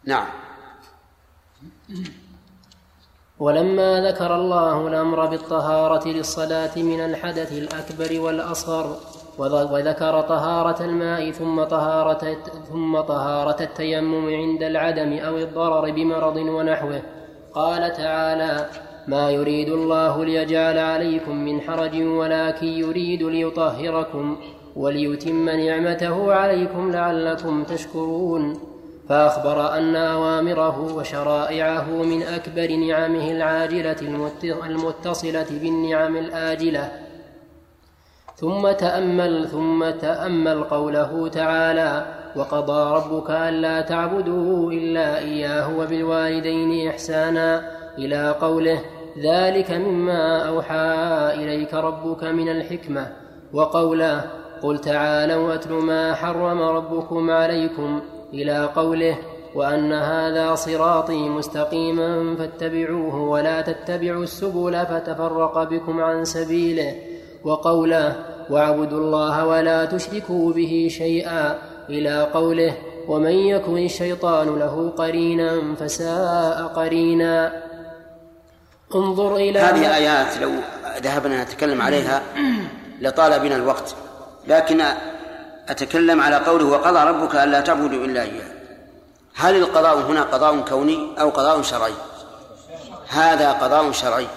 [0.03, 0.27] نعم.
[3.39, 8.97] ولما ذكر الله الأمر بالطهارة للصلاة من الحدث الأكبر والأصغر
[9.37, 12.37] وذكر طهارة الماء ثم طهارة
[12.71, 17.01] ثم طهارة التيمم عند العدم أو الضرر بمرض ونحوه.
[17.53, 18.65] قال تعالى
[19.07, 24.37] ما يريد الله ليجعل عليكم من حرج ولكن يريد ليطهركم
[24.75, 28.59] وليتم نعمته عليكم لعلكم تشكرون.
[29.09, 33.95] فأخبر أن أوامره وشرائعه من أكبر نعمه العاجلة
[34.65, 37.06] المتصلة بالنعم الآجلة.
[38.39, 48.35] ثم تأمل ثم تأمل قوله تعالى وقضى ربك ألا تعبدوا إلا إياه وبالوالدين إحسانا إلى
[48.41, 48.79] قوله
[49.23, 50.95] ذلك مما أوحى
[51.33, 53.07] إليك ربك من الحكمة.
[53.53, 54.23] وقوله
[54.63, 58.01] قل تعالوا أتل ما حرم ربكم عليكم.
[58.33, 59.17] إلى قوله
[59.55, 67.06] وأن هذا صراطي مستقيما فاتبعوه ولا تتبعوا السبل فتفرق بكم عن سبيله.
[67.47, 68.15] وقوله
[68.49, 71.43] واعبدوا الله ولا تشركوا به شيئا
[71.89, 72.73] إلى قوله
[73.07, 77.63] ومن يكن الشيطان له قرينا فساء قرينا.
[78.95, 80.51] انظر إلى هذه آيات لو
[81.03, 82.21] ذهبنا نتكلم عليها
[83.01, 83.95] لطال بنا الوقت
[84.47, 84.83] لكن
[85.69, 88.51] أتكلم على قوله وقضى ربك ألا تعبدوا إلا إياه.
[89.35, 91.93] هل القضاء هنا قضاء كوني أو قضاء شرعي؟
[93.07, 94.27] هذا قضاء شرعي.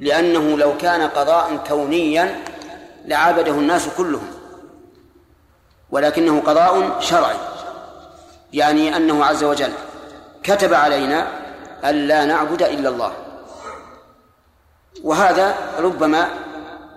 [0.00, 2.40] لأنه لو كان قضاء كونيا
[3.04, 4.28] لعابده الناس كلهم
[5.90, 7.36] ولكنه قضاء شرعي
[8.52, 9.72] يعني أنه عز وجل
[10.42, 11.26] كتب علينا
[11.84, 13.12] ألا نعبد إلا الله.
[15.04, 16.28] وهذا ربما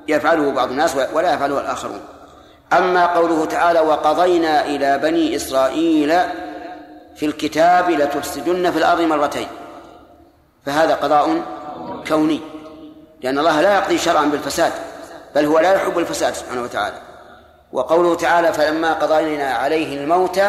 [0.08, 2.02] يفعله بعض الناس ولا يفعله الآخرون.
[2.74, 6.20] أما قوله تعالى وقضينا إلى بني إسرائيل
[7.16, 9.48] في الكتاب لتفسدن في الأرض مرتين
[10.66, 11.42] فهذا قضاء
[12.08, 12.57] كوني.
[13.22, 14.72] لأن الله لا يقضي شرعا بالفساد
[15.36, 16.96] بل هو لا يحب الفساد سبحانه وتعالى.
[17.74, 20.40] وقوله تعالى فلما قضينا عليه الموت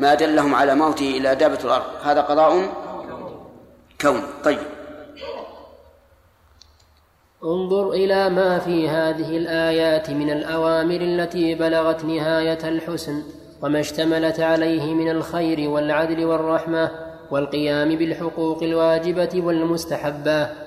[0.00, 1.84] ما دلهم على موته إلا دابة الأرض.
[2.02, 2.68] هذا قضاء
[4.00, 4.58] كوني طيب.
[7.44, 13.22] انظر إلى ما في هذه الآيات من الأوامر التي بلغت نهاية الحسن
[13.62, 16.90] وما اشتملت عليه من الخير والعدل والرحمة
[17.30, 20.65] والقيام بالحقوق الواجبة والمستحبة.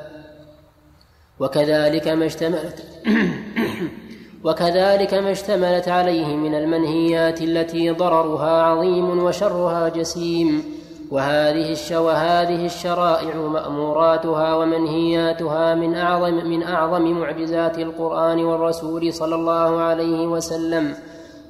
[1.39, 2.84] وكذلك ما اشتملت
[4.45, 10.63] وكذلك ما اشتملت عليه من المنهيات التي ضررها عظيم وشرها جسيم
[11.12, 20.28] وهذه وهذه الشرائع مأموراتها ومنهياتها من أعظم من أعظم معجزات القرآن والرسول صلى الله عليه
[20.28, 20.93] وسلم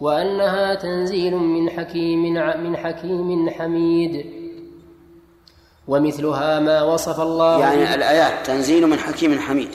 [0.02, 4.39] وأنها تنزيل من حكيم من حكيم حميد.
[5.90, 9.70] ومثلها ما وصف الله يعني الآيات تنزيل من حكيم حميد.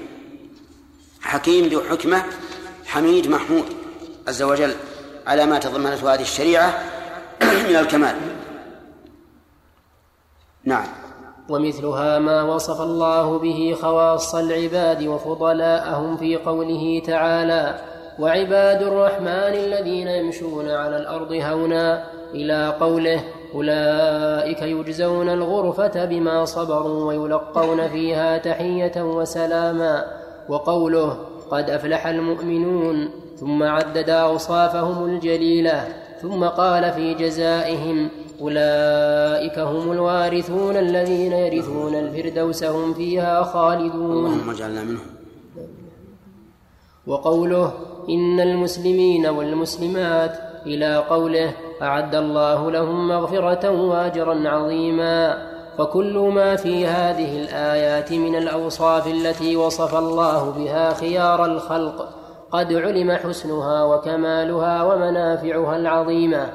[1.20, 2.22] حكيم ذو حكمة
[2.86, 3.64] حميد محمود
[4.28, 4.74] عز وجل
[5.26, 6.78] على ما تضمنته هذه الشريعة
[7.68, 8.14] من الكمال.
[10.64, 10.86] نعم.
[11.48, 17.80] ومثلها ما وصف الله به خواص العباد وفضلاءهم في قوله تعالى
[18.18, 23.24] وعباد الرحمن الذين يمشون على الأرض هونا إلى قوله
[23.54, 30.04] أولئك يجزون الغرفة بما صبروا ويلقون فيها تحية وسلاما.
[30.48, 31.18] وقوله
[31.50, 35.88] قد أفلح المؤمنون ثم عدد أوصافهم الجليلة
[36.22, 38.08] ثم قال في جزائهم
[38.40, 44.26] أولئك هم الوارثون الذين يرثون الفردوس هم فيها خالدون.
[44.26, 45.06] اللهم اجعلنا منهم.
[47.06, 47.72] وقوله
[48.08, 51.52] إن المسلمين والمسلمات إلى قوله
[51.84, 55.38] أعد الله لهم مغفرة وأجرا عظيما.
[55.78, 62.08] فكل ما في هذه الآيات من الأوصاف التي وصف الله بها خيار الخلق
[62.50, 66.46] قد علم حسنها وكمالها ومنافعها العظيمة.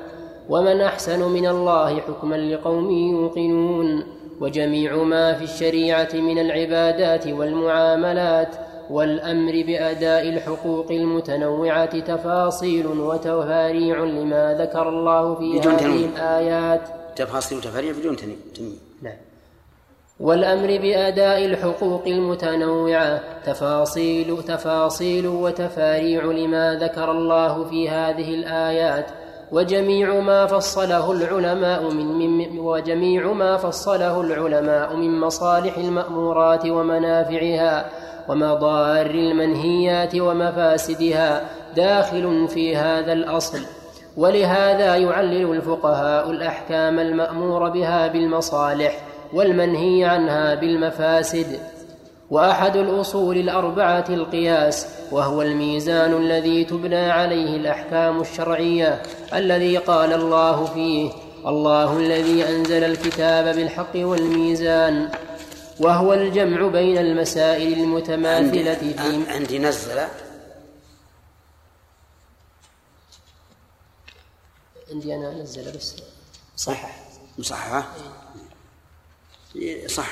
[0.49, 4.03] ومن أحسن من الله حكما لقوم يوقنون.
[4.41, 8.55] وجميع ما في الشريعة من العبادات والمعاملات
[8.89, 16.81] والأمر بأداء الحقوق المتنوعة تفاصيل وتفاريع لما ذكر الله في هذه الآيات.
[17.15, 19.17] تفاصيل وتفاريع بدون تنوين نعم.
[20.19, 29.05] والأمر بأداء الحقوق المتنوعة تفاصيل تفاصيل وتفاريع لما ذكر الله في هذه الآيات.
[29.51, 37.89] وجميع ما فصله العلماء من, من وجميع ما فصله العلماء من مصالح المأمورات ومنافعها.
[38.29, 41.41] ومضار المنهيات ومفاسدها
[41.75, 43.59] داخل في هذا الأصل.
[44.17, 48.99] ولهذا يعلل الفقهاء الأحكام المأمور بها بالمصالح
[49.33, 51.59] والمنهي عنها بالمفاسد.
[52.31, 59.01] وأحد الأصول الأربعة القياس وهو الميزان الذي تبنى عليه الأحكام الشرعية
[59.33, 61.09] الذي قال الله فيه
[61.47, 65.09] الله الذي أنزل الكتاب بالحق والميزان
[65.79, 70.07] وهو الجمع بين المسائل المتماثلة عندي, في عندي نزل
[74.91, 75.95] عندي أنا نزل بس.
[76.57, 76.89] صح.
[77.37, 77.95] مصححة.
[79.87, 80.09] صح.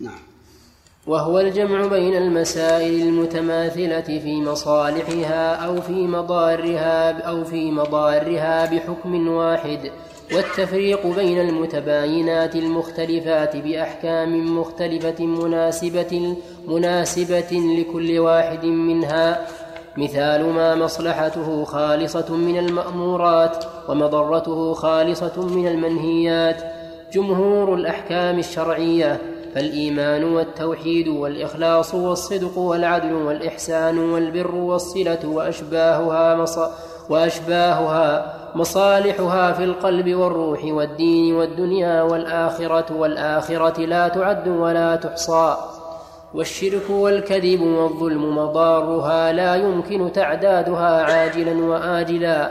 [0.00, 0.33] نعم.
[1.06, 9.90] وهو الجمع بين المسائل المتماثلة في مصالحها أو في مضارها أو في مضارها بحكم واحد
[10.34, 16.36] والتفريق بين المتباينات المختلفات بأحكام مختلفة مناسبة
[16.68, 19.46] مناسبة لكل واحد منها.
[19.96, 26.62] مثال ما مصلحته خالصة من المأمورات ومضرته خالصة من المنهيات.
[27.12, 36.58] جمهور الأحكام الشرعية فالإيمان والتوحيد والإخلاص والصدق والعدل والإحسان والبر والصلة وأشباهها مص...
[37.08, 45.56] وأشباهها مصالحها في القلب والروح والدين والدنيا والآخرة والآخرة لا تعد ولا تحصى
[46.34, 52.50] والشرك والكذب والظلم مضارها لا يمكن تعدادها عاجلا واجلا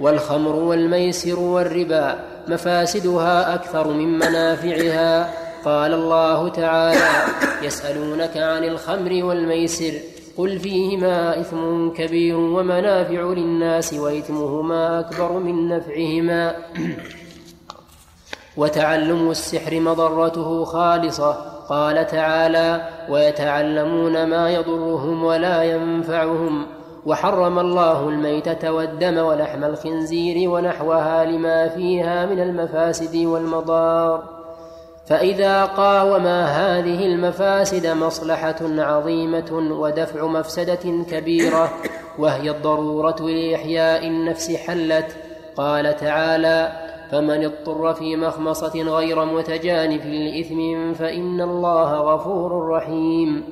[0.00, 2.14] والخمر والميسر والربا
[2.48, 7.08] مفاسدها أكثر من منافعها قال الله تعالى
[7.62, 9.92] يسألونك عن الخمر والميسر
[10.38, 16.56] قل فيهما إثم كبير ومنافع للناس وإثمهما أكبر من نفعهما.
[18.56, 21.32] وتعلم السحر مضرته خالصة.
[21.68, 26.66] قال تعالى ويتعلمون ما يضرهم ولا ينفعهم.
[27.06, 34.35] وحرم الله الميتة والدم ولحم الخنزير ونحوها لما فيها من المفاسد والمضار.
[35.06, 41.72] فإذا قاوما هذه المفاسد مصلحة عظيمة ودفع مفسدة كبيرة
[42.18, 45.16] وهي الضرورة لإحياء النفس حلت.
[45.56, 46.72] قال تعالى
[47.12, 53.44] فمن اضطر في مخمصة غير متجانف لإثم فإن الله غفور رحيم.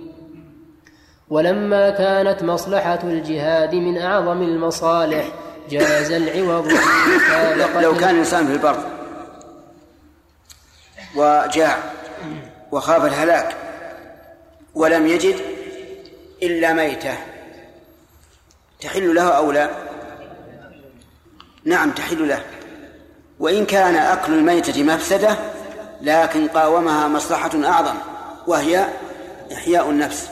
[1.30, 5.24] ولما كانت مصلحة الجهاد من أعظم المصالح
[5.70, 6.64] جاز العوض.
[7.82, 8.93] لو كان الإنسان في البر
[11.14, 11.78] وجاع
[12.72, 13.56] وخاف الهلاك
[14.74, 15.36] ولم يجد
[16.42, 17.14] إلا ميتة.
[18.80, 19.70] تحل له أو لا؟
[21.64, 22.42] نعم تحل له.
[23.38, 25.36] وإن كان أكل الميتة مفسدة
[26.00, 27.94] لكن قاومها مصلحة أعظم
[28.46, 28.88] وهي
[29.52, 30.28] إحياء النفس.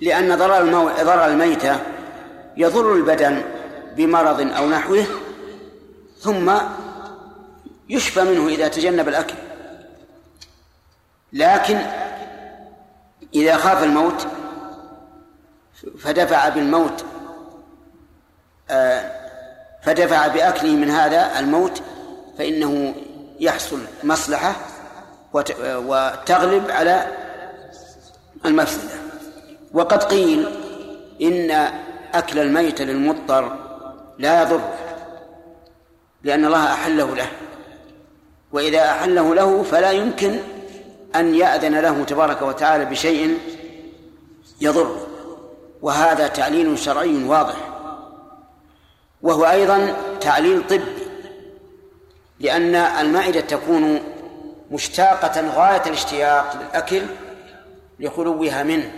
[0.00, 0.88] لأن ضرر المو...
[0.88, 1.80] ضرر الميتة
[2.56, 3.42] يضر البدن
[3.96, 5.06] بمرض أو نحوه
[6.20, 6.52] ثم
[7.90, 9.34] يشفى منه إذا تجنب الأكل.
[11.32, 11.78] لكن
[13.34, 14.26] إذا خاف الموت
[15.98, 17.04] فدفع بالموت
[18.70, 19.12] آه،
[19.82, 21.82] فدفع بأكله من هذا الموت
[22.38, 22.94] فإنه
[23.40, 24.56] يحصل مصلحة
[25.62, 27.06] وتغلب على
[28.44, 29.00] المفسدة.
[29.72, 30.48] وقد قيل
[31.22, 31.50] إن
[32.14, 33.56] أكل الميت للمضطر
[34.18, 34.74] لا يضره
[36.22, 37.30] لأن الله أحله له.
[38.52, 40.38] وإذا أحله له فلا يمكن
[41.16, 43.38] أن يأذن له تبارك وتعالى بشيء
[44.60, 45.06] يضره
[45.82, 47.56] وهذا تعليل شرعي واضح.
[49.22, 51.10] وهو أيضا تعليل طبي
[52.40, 54.00] لأن المعدة تكون
[54.70, 57.02] مشتاقة غاية الاشتياق للأكل
[58.00, 58.92] لخلوها منه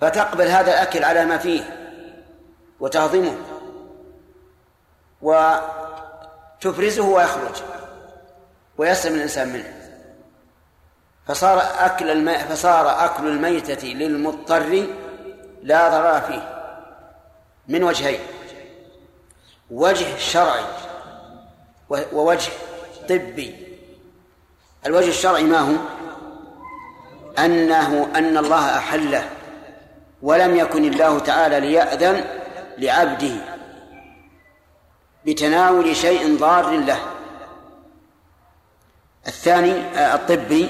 [0.00, 1.62] فتقبل هذا الأكل على ما فيه
[2.80, 3.36] وتهضمه
[5.22, 7.75] وتفرزه ويخرج.
[8.78, 9.72] ويسلم الإنسان منه.
[11.26, 14.86] فصار أكل الماء فصار أكل الميتة للمضطر
[15.62, 16.62] لا ضرر فيه
[17.68, 18.20] من وجهين
[19.70, 20.64] وجه شرعي
[21.90, 22.50] ووجه
[23.08, 23.66] طبي.
[24.86, 25.74] الوجه الشرعي ما هو؟
[27.38, 29.30] أنه أن الله أحله
[30.22, 32.24] ولم يكن الله تعالى ليأذن
[32.78, 33.36] لعبده
[35.26, 37.15] بتناول شيء ضار له.
[39.28, 40.68] الثاني آه، الطبي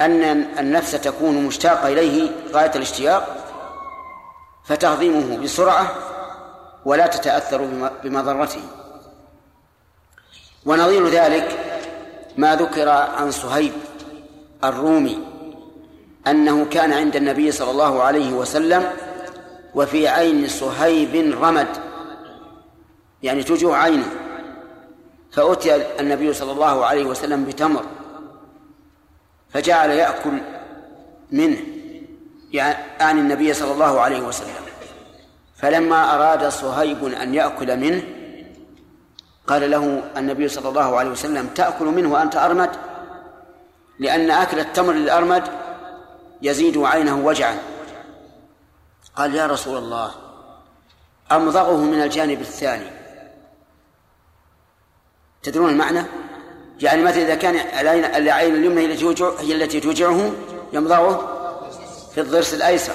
[0.00, 0.22] أن
[0.58, 3.36] النفس تكون مشتاقة إليه غاية الاشتياق
[4.64, 5.94] فتهضمه بسرعة
[6.84, 8.62] ولا تتأثر بمضرته.
[10.66, 11.58] ونظير ذلك
[12.36, 13.72] ما ذكر عن صهيب
[14.64, 15.18] الرومي
[16.26, 18.90] أنه كان عند النبي صلى الله عليه وسلم
[19.74, 21.68] وفي عين صهيب رمد
[23.22, 24.29] يعني توجه عينه.
[25.32, 27.84] فأتي النبي صلى الله عليه وسلم بتمر
[29.50, 30.40] فجعل يأكل
[31.30, 31.58] منه
[32.52, 34.54] يعني النبي صلى الله عليه وسلم.
[35.56, 38.02] فلما أراد صهيب أن يأكل منه
[39.46, 42.70] قال له النبي صلى الله عليه وسلم تأكل منه وأنت أرمد؟
[43.98, 45.44] لأن أكل التمر للأرمد
[46.42, 47.58] يزيد عينه وجعا
[49.16, 50.10] قال يا رسول الله
[51.32, 52.99] أمضغه من الجانب الثاني.
[55.42, 56.02] تدرون المعنى؟
[56.80, 57.56] يعني مثلا إذا كان
[58.16, 60.32] العين اليمنى هي التي هي التي توجعه
[60.72, 61.36] يمضغه
[62.14, 62.94] في الضرس الأيسر.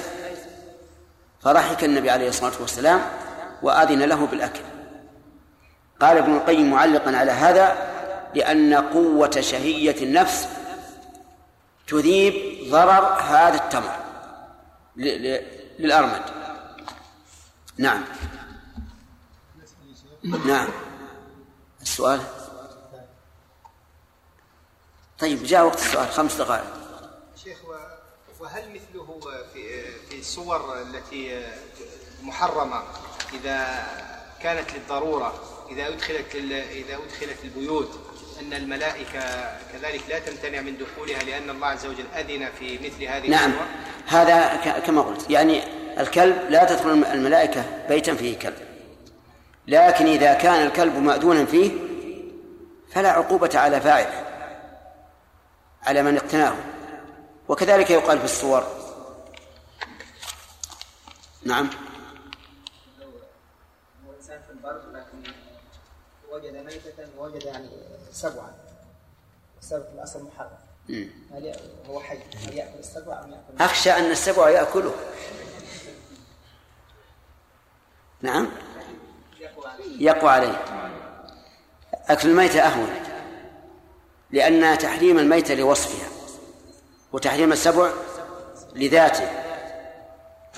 [1.40, 3.00] فضحك النبي عليه الصلاة والسلام
[3.62, 4.60] وأذن له بالأكل.
[6.00, 7.76] قال ابن القيم معلقا على هذا
[8.34, 10.48] لأن قوة شهية النفس
[11.86, 12.34] تذيب
[12.70, 13.96] ضرر هذا التمر
[15.78, 16.22] للأرمد.
[17.78, 18.04] نعم.
[20.46, 20.68] نعم.
[21.82, 22.20] السؤال؟
[25.18, 26.08] طيب جاء وقت السؤال.
[26.08, 26.64] خمس دقائق.
[27.44, 27.58] شيخ
[28.40, 29.20] وهل مثله
[29.54, 31.46] في في الصور التي
[32.22, 32.82] محرمة
[33.32, 33.86] إذا
[34.42, 35.34] كانت للضرورة
[35.70, 38.00] إذا أدخلت إذا أدخلت البيوت
[38.40, 39.20] أن الملائكة
[39.72, 43.50] كذلك لا تمتنع من دخولها لأن الله عز وجل أذن في مثل هذه نعم.
[43.50, 43.66] الصور
[44.06, 44.56] هذا
[44.86, 45.62] كما قلت يعني
[46.00, 48.58] الكلب لا تدخل الملائكة بيتا فيه كلب.
[49.66, 51.70] لكن إذا كان الكلب مأذونا فيه
[52.92, 54.25] فلا عقوبة على فاعله.
[55.86, 56.54] على من اقتناه
[57.48, 58.66] وكذلك يقال في الصور.
[61.44, 61.70] نعم.
[64.06, 65.32] هو إنسان في البر لكن
[66.30, 67.68] وجد ميتة ووجد يعني
[68.12, 68.54] سبعا
[69.56, 70.58] والسبع في الأصل محرم.
[71.34, 71.56] هل
[71.88, 72.18] هو حي.
[72.46, 74.94] هل يأكل السبع أم يأكل أخشى أن السبع يأكله.
[78.22, 78.48] نعم.
[79.98, 80.64] يقوى عليه.
[82.08, 83.15] أكل الميتة أهون.
[84.30, 86.08] لأن تحريم الميتة لوصفها
[87.12, 87.90] وتحريم السبع
[88.74, 89.28] لذاته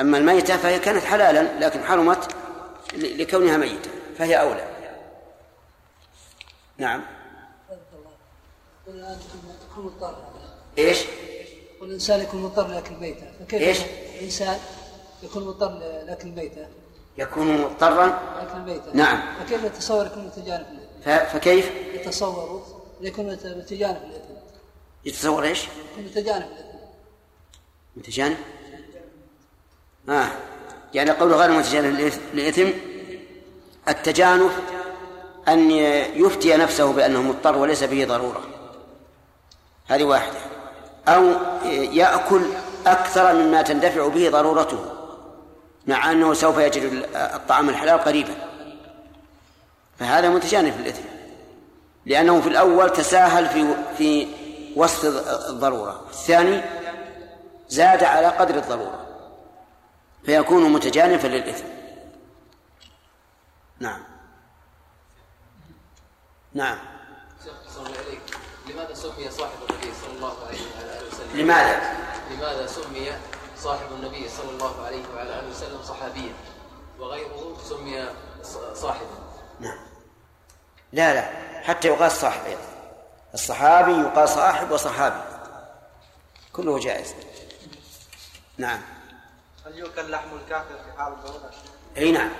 [0.00, 2.34] أما الميتة فهي كانت حلالا لكن حرمت
[2.94, 4.68] لكونها ميتة فهي أولى
[6.78, 7.02] نعم
[9.70, 10.16] يكون مضطر
[10.78, 10.98] إيش؟
[11.80, 13.78] والانسان يكون مضطر لأكل الميته فكيف إيش؟
[14.18, 14.58] الانسان
[15.22, 15.68] يكون مضطر
[16.06, 16.66] لأكل الميته
[17.18, 20.66] يكون مضطرا لأكل الميته نعم فكيف يتصور يكون متجانب؟
[21.04, 24.34] فكيف؟ يتصور يكون متجانب للاثم
[25.04, 26.78] يتصور إيش؟ يكون متجانب للاثم
[27.96, 28.36] متجانب؟
[30.08, 30.28] آه.
[30.94, 32.70] يعني قول غير متجانب للإثم.
[33.88, 34.52] التجانف
[35.48, 38.42] أن يفتي نفسه بأنه مضطر وليس به ضرورة.
[39.86, 40.38] هذه واحدة.
[41.08, 41.24] أو
[41.72, 42.42] يأكل
[42.86, 44.84] أكثر مما تندفع به ضرورته
[45.86, 48.34] مع أنه سوف يجد الطعام الحلال قريبا.
[49.98, 51.17] فهذا متجانب في الإثم
[52.08, 54.28] لأنه في الأول تساهل في في
[54.76, 55.04] وصف
[55.50, 56.04] الضرورة.
[56.10, 56.62] الثاني
[57.68, 59.06] زاد على قدر الضرورة
[60.24, 61.64] فيكون متجانفا للإثم.
[63.80, 64.02] نعم.
[66.54, 66.78] نعم.
[68.68, 71.96] لماذا سمي صاحب النبي صلى الله عليه وعلى آله وسلم؟ لماذا؟
[72.30, 73.12] لماذا سمي
[73.58, 76.32] صاحب النبي صلى الله عليه وعلى آله وسلم صحابيا
[76.98, 78.08] وغيره سمي
[78.74, 79.18] صاحبا؟
[79.60, 79.78] نعم.
[80.92, 81.47] لا لا.
[81.68, 82.60] حتى يقال صاحب أيضا.
[83.34, 85.20] الصحابي يقال صاحب وصحابي.
[86.52, 87.14] كله جائز.
[88.58, 88.80] نعم.
[89.66, 91.50] هل يؤكل لحم الكافر في حال الضرورة؟
[91.96, 92.30] أي نعم.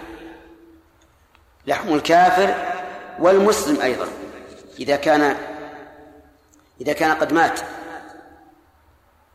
[1.66, 2.54] لحم الكافر
[3.18, 4.08] والمسلم أيضا.
[4.78, 5.36] إذا كان
[6.80, 7.60] إذا كان قد مات.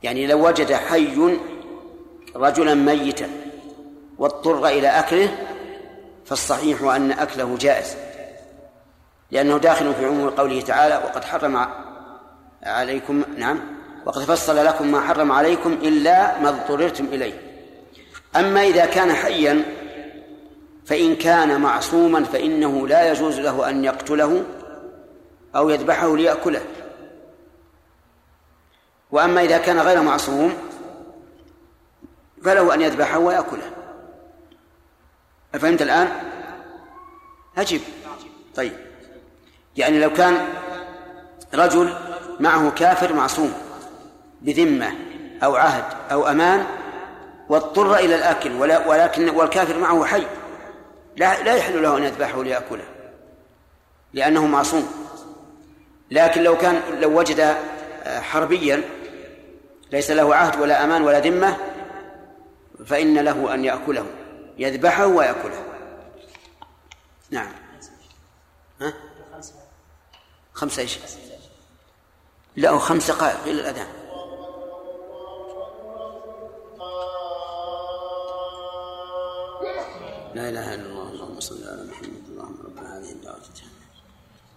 [0.03, 1.39] يعني لو وجد حي
[2.35, 3.29] رجلا ميتا
[4.17, 5.37] واضطر إلى أكله
[6.25, 7.95] فالصحيح أن أكله جائز.
[9.34, 11.67] لأنه داخل في عموم قوله تعالى وقد حرم
[12.63, 13.59] عليكم نعم
[14.05, 17.41] وقد فصل لكم ما حرم عليكم إلا ما اضطررتم إليه
[18.36, 19.63] أما إذا كان حيا
[20.86, 24.43] فإن كان معصوما فإنه لا يجوز له أن يقتله
[25.55, 26.61] أو يذبحه ليأكله.
[29.11, 30.53] وأما إذا كان غير معصوم
[32.43, 33.71] فله أن يذبحه ويأكله.
[35.55, 36.07] أفهمت الآن؟
[37.57, 37.81] أجب
[38.55, 38.82] طيب.
[39.78, 40.47] يعني لو كان
[41.53, 41.93] رجل
[42.39, 43.53] معه كافر معصوم
[44.41, 44.91] بذمة
[45.43, 46.65] أو عهد أو أمان
[47.49, 48.51] واضطر إلى الأكل
[48.88, 50.24] ولكن والكافر معه حي
[51.17, 52.84] لا لا يحل له أن يذبحه ليأكله
[54.13, 54.91] لأنه معصوم.
[56.11, 58.82] لكن لو كان لو وجد آه، حربيا
[59.91, 61.57] ليس له عهد ولا أمان ولا ذمة
[62.86, 64.05] فإن له أن يأكله
[64.57, 65.63] يذبحه ويأكله.
[67.32, 67.51] نعم
[68.82, 68.93] ها؟
[70.64, 70.97] خمسة إيش؟
[72.55, 73.88] لا خمس دقائق إلى الأذان.
[80.36, 83.41] لا إله إلا الله اللهم صل على محمد اللهم رب هذه الدعوة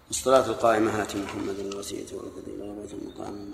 [0.09, 3.53] الصلاة القائمة هات محمد الوسيلة والفضيلة وبيت المقام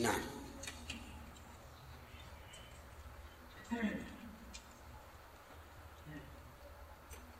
[0.00, 0.20] نعم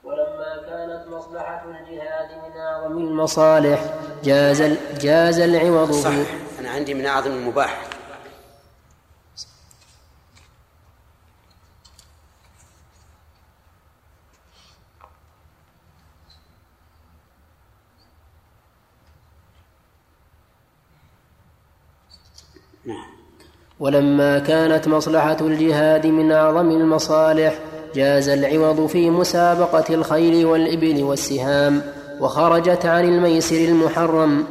[0.05, 3.95] ولما كانت مصلحة الجهاد من أعظم المصالح
[4.25, 4.63] جاز
[5.01, 5.93] جاز العوض.
[5.93, 6.13] صح.
[6.59, 7.87] أنا عندي من أعظم المباح.
[23.81, 27.59] ولما كانت مصلحة الجهاد من أعظم المصالح
[27.95, 31.83] جاز العوض في مسابقة الخيل والإبل والسهام
[32.21, 34.45] وخرجت عن الميسر المحرم.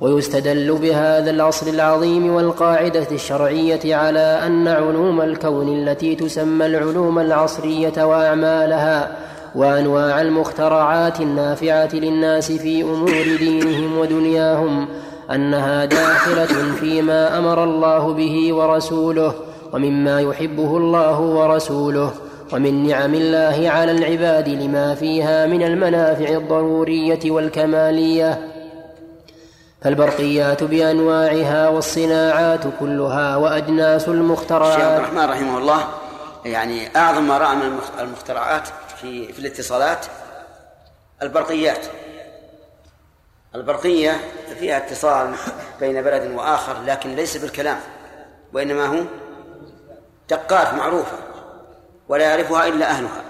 [0.00, 9.16] ويستدل بهذا الأصل العظيم والقاعدة الشرعية على أن علوم الكون التي تسمى العلوم العصرية وأعمالها
[9.54, 14.88] وأنواع المخترعات النافعة للناس في أمور دينهم ودنياهم
[15.30, 19.34] أنها داخلة فيما أمر الله به ورسوله
[19.72, 22.10] ومما يحبه الله ورسوله.
[22.52, 28.48] ومن نعم الله على العباد لما فيها من المنافع الضرورية والكمالية.
[29.82, 34.76] فالبرقيات بأنواعها والصناعات كلها وأجناس المخترعات.
[34.76, 35.88] الشيخ عبد الرحمن رحمه الله
[36.44, 38.68] يعني أعظم ما رأى من المخترعات
[39.00, 40.06] في في الاتصالات
[41.22, 41.86] البرقيات.
[43.54, 44.20] البرقية
[44.58, 45.34] فيها اتصال
[45.80, 47.78] بين بلد وآخر لكن ليس بالكلام
[48.52, 49.04] وإنما هو
[50.30, 51.31] دقات معروفة.
[52.12, 53.22] ولا يعرفها إلا أهلها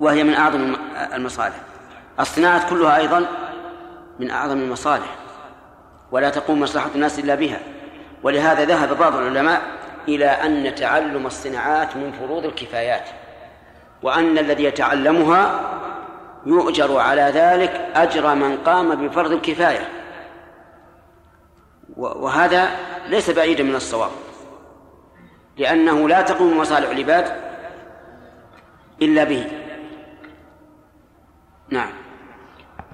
[0.00, 0.76] وهي من أعظم
[1.14, 1.56] المصالح.
[2.20, 3.26] الصناعة كلها أيضا
[4.18, 5.16] من أعظم المصالح
[6.12, 7.60] ولا تقوم مصلحة الناس إلا بها.
[8.22, 9.62] ولهذا ذهب بعض العلماء
[10.08, 13.08] إلى أن تعلم الصناعات من فروض الكفايات
[14.02, 15.60] وأن الذي يتعلمها
[16.46, 19.88] يؤجر على ذلك أجر من قام بفرض الكفاية.
[21.96, 22.68] وهذا
[23.08, 24.10] ليس بعيدا من الصواب.
[25.58, 27.24] لأنه لا تقوم مصالح العباد
[29.02, 29.46] إلا به.
[31.70, 31.88] نعم.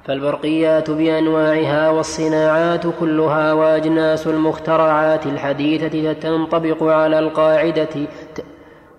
[0.05, 7.89] فالبرقيات بأنواعها والصناعات كلها وأجناس المخترعات الحديثة تنطبق على القاعدة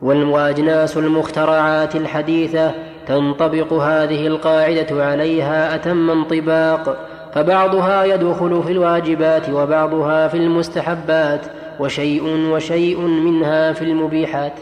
[0.01, 2.72] والأجناس المخترعات الحديثة
[3.07, 6.97] تنطبق هذه القاعدة عليها أتم انطباق
[7.34, 11.45] فبعضها يدخل في الواجبات وبعضها في المستحبات.
[11.80, 14.53] وشيء وشيء منها في المبيحات.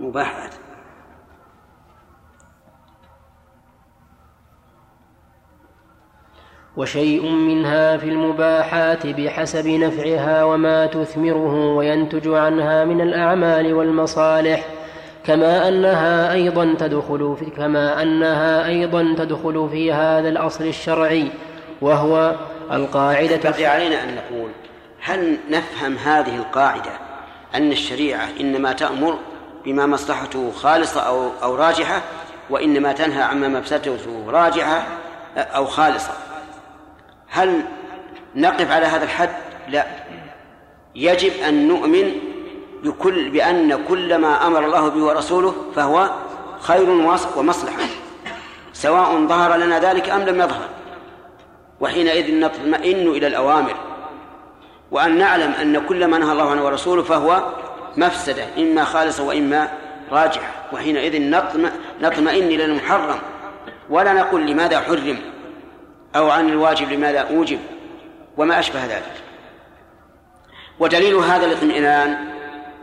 [0.00, 0.54] مباحات.
[6.76, 14.66] وشيء منها في المباحات بحسب نفعها وما تثمره وينتج عنها من الأعمال والمصالح
[15.24, 21.28] كما أنها أيضا تدخل في كما أنها أيضا تدخل في هذا الأصل الشرعي
[21.80, 22.34] وهو
[22.72, 24.50] القاعدة بقي علينا أن نقول
[25.06, 26.90] هل نفهم هذه القاعدة
[27.54, 29.18] أن الشريعة إنما تأمر
[29.64, 32.02] بما مصلحته خالصة أو أو راجحة
[32.50, 34.86] وإنما تنهى عما مفسدته راجحة
[35.36, 36.12] أو خالصة؟
[37.28, 37.64] هل
[38.34, 39.30] نقف على هذا الحد؟
[39.68, 39.86] لا.
[40.94, 42.12] يجب أن نؤمن
[42.84, 46.10] بكل بأن كل ما أمر الله به ورسوله فهو
[46.60, 46.90] خير
[47.36, 47.82] ومصلحة.
[48.72, 50.68] سواء ظهر لنا ذلك أم لم يظهر.
[51.80, 53.93] وحينئذ نطمئن إلى الأوامر.
[54.94, 57.42] وأن نعلم أن كل ما نهى الله عنه ورسوله فهو
[57.96, 59.68] مفسدة إما خالصة وإما
[60.12, 61.30] راجعة وحينئذ
[62.00, 63.18] نطمئن إلى المحرم.
[63.90, 65.18] ولا نقول لماذا حرم
[66.16, 67.58] أو عن الواجب لماذا أوجب
[68.36, 69.12] وما أشبه ذلك.
[70.78, 72.16] ودليل هذا الاطمئنان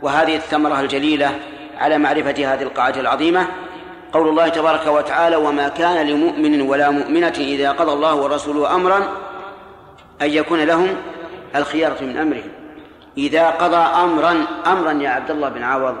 [0.02, 1.38] وهذه الثمرة الجليلة
[1.78, 3.46] على معرفة هذه القاعدة العظيمة
[4.12, 8.98] قول الله تبارك وتعالى وما كان لمؤمن ولا مؤمنة إذا قضى الله ورسوله أمرا
[10.22, 10.96] أن يكون لهم
[11.56, 12.52] الخيارة من أمرهم
[13.16, 15.96] إذا قضى أمرا أمرا يا عبد الله بن عوض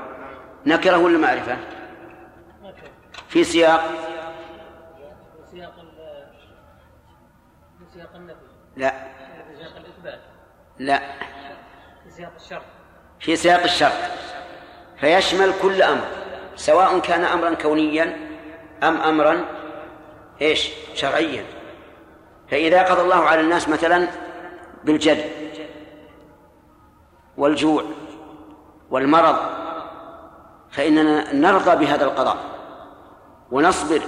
[0.66, 1.56] نكره ولا معرفة؟
[3.28, 3.84] في سياق؟
[5.52, 5.72] سياق
[7.94, 8.36] سياق النفي
[8.76, 8.92] لا.
[9.58, 9.72] سياق
[10.78, 10.98] لا.
[12.04, 12.62] في سياق الشرط
[13.20, 13.92] في سياق الشرط.
[15.00, 16.04] فيشمل كل أمر
[16.56, 18.16] سواء كان أمرا كونيا
[18.82, 19.44] أم أمرا
[20.42, 21.44] إيش؟ شرعيا.
[22.50, 24.08] فإذا قضى الله على الناس مثلا
[24.84, 25.41] بالجد
[27.42, 27.84] والجوع
[28.90, 29.36] والمرض
[30.70, 32.36] فإننا نرضى بهذا القضاء
[33.50, 34.02] ونصبر.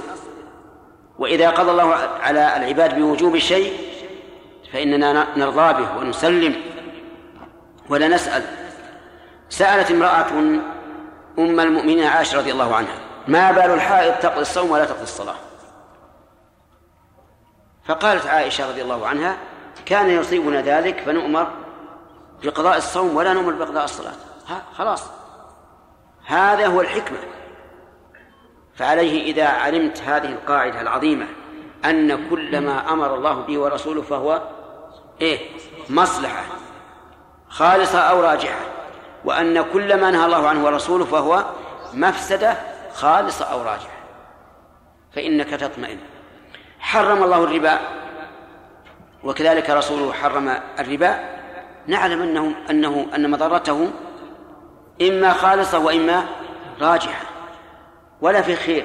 [1.18, 3.72] وإذا قضى الله على العباد بوجوب الشيء
[4.72, 6.54] فإننا نرضى به ونسلم.
[7.90, 8.42] ولا نسأل.
[9.48, 10.30] سألت امرأة
[11.38, 15.36] أم المؤمنين عائشة رضي الله عنها ما بال الحائض تقضي الصوم ولا تقضي الصلاة؟
[17.84, 19.36] فقالت عائشة رضي الله عنها
[19.86, 21.63] كان يصيبنا ذلك فنؤمر
[22.44, 24.12] بقضاء الصوم ولا نؤمر بقضاء الصلاة.
[24.76, 25.10] خلاص.
[26.26, 27.18] هذا هو الحكمة.
[28.76, 31.26] فعليه إذا علمت هذه القاعدة العظيمة
[31.84, 34.42] أن كل ما أمر الله به ورسوله فهو
[35.20, 35.38] إيه؟
[35.90, 36.42] مصلحة.
[37.48, 38.60] خالصة أو راجعة
[39.24, 41.44] وأن كل ما نهى الله عنه ورسوله فهو
[41.94, 42.56] مفسدة
[42.94, 43.94] خالصة أو راجعة
[45.14, 45.98] فإنك تطمئن.
[46.78, 47.78] حرم الله الربا.
[49.24, 51.33] وكذلك رسوله حرم الربا.
[51.86, 53.90] نعلم أنه أنه أن مضرته
[55.02, 56.24] إما خالصة وإما
[56.80, 57.26] راجحة
[58.20, 58.84] ولا في خير.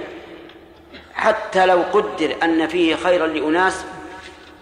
[1.13, 3.85] حتى لو قدر أن فيه خيرا لأناس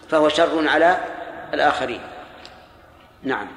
[0.09, 0.97] فهو شر على
[1.53, 1.99] الآخرين.
[3.23, 3.47] نعم.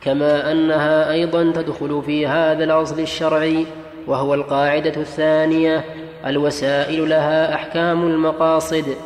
[0.00, 3.66] كما أنها أيضا تدخل في هذا الأصل الشرعي
[4.06, 5.84] وهو القاعدة الثانية
[6.26, 8.96] الوسائل لها أحكام المقاصد.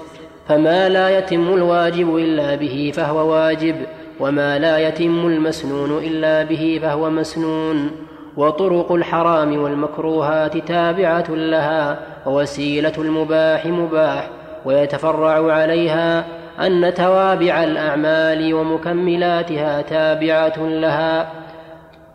[0.52, 3.76] فما لا يتم الواجب إلا به فهو واجب
[4.20, 7.90] وما لا يتم المسنون إلا به فهو مسنون
[8.36, 14.30] وطرق الحرام والمكروهات تابعة لها ووسيلة المباح مباح
[14.64, 16.24] ويتفرع عليها
[16.60, 21.32] أن توابع الأعمال ومكملاتها تابعة لها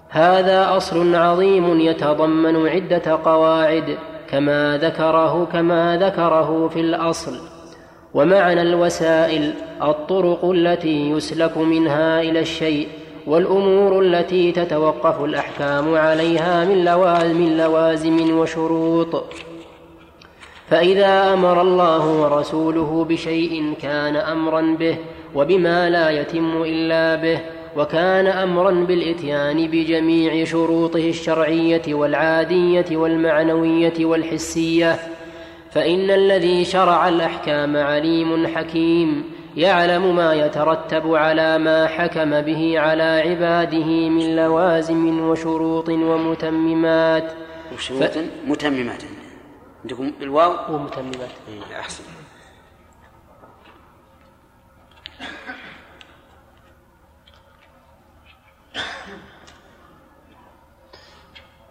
[0.10, 3.98] هذا أصل عظيم يتضمن عدة قواعد
[4.30, 7.57] كما ذكره كما ذكره في الأصل
[8.14, 12.88] ومعنى الوسائل الطرق التي يسلك منها إلى الشيء
[13.28, 19.24] والأمور التي تتوقف الأحكام عليها من لوازم, لوازم وشروط.
[20.70, 24.98] فإذا أمر الله ورسوله بشيء كان أمرا به
[25.36, 27.40] وبما لا يتم إلا به
[27.78, 35.00] وكان أمرا بالإتيان بجميع شروطه الشرعية والعادية والمعنوية والحسية
[35.78, 39.24] فإن الذي شرع الأحكام عليم حكيم
[39.56, 47.34] يعلم ما يترتب على ما حكم به على عباده من لوازم وشروط ومتممات.
[47.74, 48.18] وشروط ف...
[48.46, 49.04] متممات.
[49.84, 52.04] عندكم بالواو ومتممات إيه أحسن.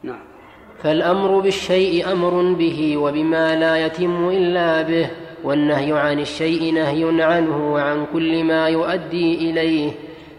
[0.02, 0.35] نعم.
[0.82, 5.10] فالأمر بالشيء أمر به وبما لا يتم إلا به
[5.44, 9.92] والنهي عن الشيء نهي عنه وعن كل ما يؤدي إليه.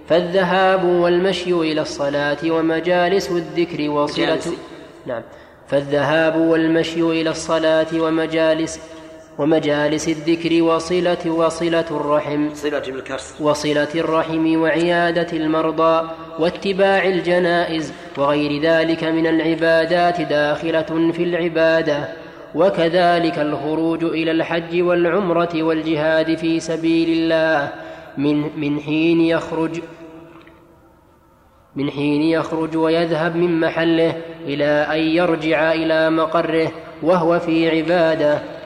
[0.09, 4.39] فالذهاب والمشي إلى الصلاة ومجالس الذكر وصلة
[5.05, 5.21] نعم.
[5.67, 8.79] فالذهاب والمشي إلى الصلاة ومجالس
[9.37, 12.53] ومجالس الذكر وصلة وصلة الرحم.
[12.53, 16.09] صلة بالكسر وصلة الرحم وعيادة المرضى
[16.39, 22.07] واتباع الجنائز وغير ذلك من العبادات داخلة في العبادة.
[22.55, 27.71] وكذلك الخروج إلى الحج والعمرة والجهاد في سبيل الله.
[28.17, 29.81] من من حين يخرج
[31.75, 36.71] من حين يخرج ويذهب من محله إلى أن يرجع إلى مقره
[37.03, 38.56] وهو في عبادة.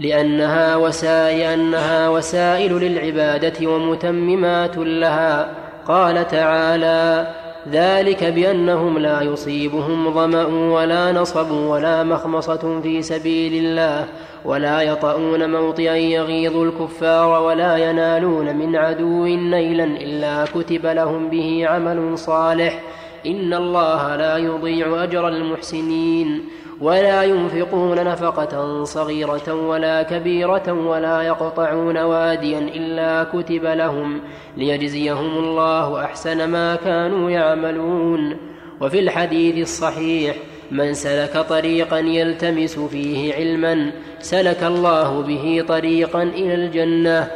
[0.00, 5.54] لأنها وسائل أنها وسائل للعبادة ومتممات لها.
[5.88, 7.34] قال تعالى
[7.72, 14.06] ذلك بأنهم لا يصيبهم ظمأ ولا نصب ولا مخمصة في سبيل الله
[14.44, 22.18] ولا يطؤون موطئا يغيظ الكفار ولا ينالون من عدو نيلا إلا كتب لهم به عمل
[22.18, 22.80] صالح.
[23.26, 26.44] إن الله لا يضيع أجر المحسنين.
[26.80, 34.20] ولا ينفقون نفقة صغيرة ولا كبيرة ولا يقطعون واديا إلا كتب لهم
[34.56, 38.36] ليجزيهم الله أحسن ما كانوا يعملون.
[38.80, 40.36] وفي الحديث الصحيح
[40.70, 47.30] من سلك طريقا يلتمس فيه علما سلك الله به طريقا إلى الجنة.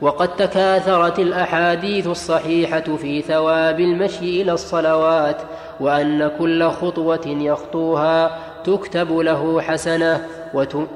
[0.00, 5.36] وقد تكاثرت الأحاديث الصحيحة في ثواب المشي إلى الصلوات
[5.80, 10.86] وأن كل خطوة يخطوها تكتب له حسنة وتم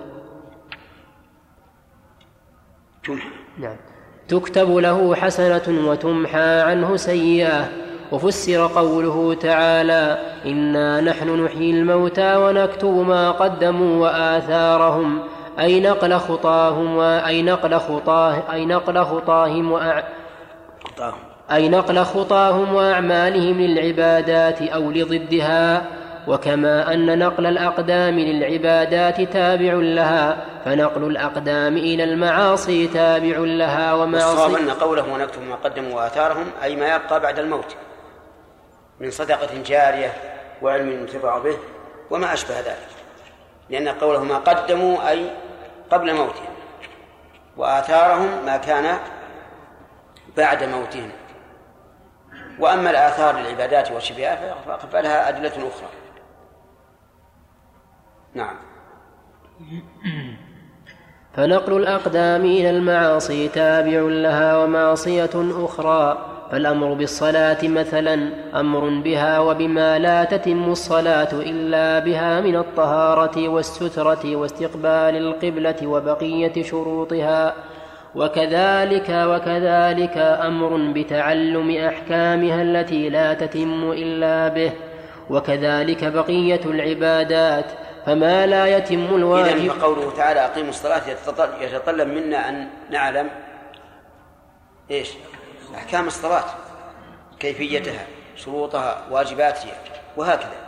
[3.58, 3.76] نعم.
[4.28, 7.68] تكتب له حسنة وتمحى عنه سيئة.
[8.12, 15.20] وفسر قوله تعالى إنا نحن نحيي الموتى ونكتب ما قدموا وآثارهم.
[15.58, 20.04] أي نقل خطاهم وأي نقل خطاه أي نقل خطاهم وأع...
[21.52, 25.84] أي نقل خطاهم وأعمالهم للعبادات أو لضدها.
[26.26, 34.70] وكما أن نقل الأقدام للعبادات تابع لها فنقل الأقدام إلى المعاصي تابع لها ومعاصي أن
[34.70, 37.76] قوله ونكتب ما قدموا وآثارهم أي ما يبقى بعد الموت
[39.00, 40.12] من صدقة جارية
[40.62, 41.56] وعلم ينتفع به
[42.10, 42.88] وما أشبه ذلك.
[43.70, 45.30] لأن قوله ما قدموا أي
[45.90, 46.54] قبل موتهم
[47.56, 48.98] وآثارهم ما كان
[50.36, 51.10] بعد موتهم.
[52.58, 54.38] وأما الآثار للعبادات والشبهات
[54.92, 55.88] فلها أدلة أخرى.
[58.36, 58.56] نعم.
[61.34, 65.30] فنقل الأقدام إلى المعاصي تابع لها ومعصية
[65.64, 66.18] أخرى
[66.50, 68.30] فالأمر بالصلاة مثلا
[68.60, 77.54] أمر بها وبما لا تتم الصلاة إلا بها من الطهارة والسترة واستقبال القبلة وبقية شروطها
[78.14, 84.72] وكذلك وكذلك أمر بتعلم أحكامها التي لا تتم إلا به
[85.30, 89.56] وكذلك بقية العبادات فما لا يتم الواجب.
[89.56, 91.08] إذن فقوله تعالى أقيموا الصلاة
[91.60, 93.30] يتطلب منا أن نعلم
[94.90, 95.10] إيش؟
[95.74, 96.44] أحكام الصلاة
[97.40, 99.78] كيفيتها شروطها واجباتها
[100.16, 100.66] وهكذا.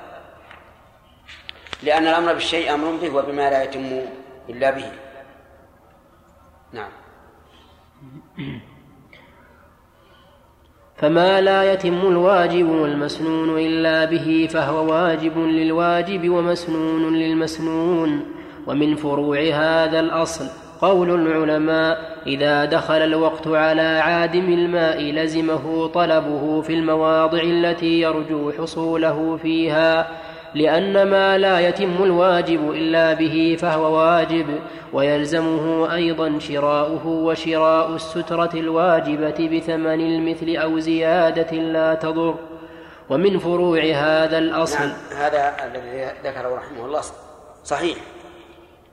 [1.83, 4.01] لأن الأمر بالشيء أمر به وبما لا يتم
[4.49, 4.93] إلا به.
[6.73, 6.91] نعم.
[10.99, 18.25] فما لا يتم الواجب والمسنون إلا به فهو واجب للواجب ومسنون للمسنون.
[18.67, 20.45] ومن فروع هذا الأصل
[20.81, 29.39] قول العلماء إذا دخل الوقت على عادم الماء لزمه طلبه في المواضع التي يرجو حصوله
[29.43, 30.07] فيها.
[30.59, 34.61] لأن ما لا يتم الواجب إلا به فهو واجب
[34.93, 42.35] ويلزمه أيضا شراؤه وشراء السترة الواجبة بثمن المثل أو زيادة لا تضر.
[43.11, 47.03] ومن فروع هذا الأصل نعم هذا الذي ذكره رحمه الله
[47.65, 47.97] صحيح.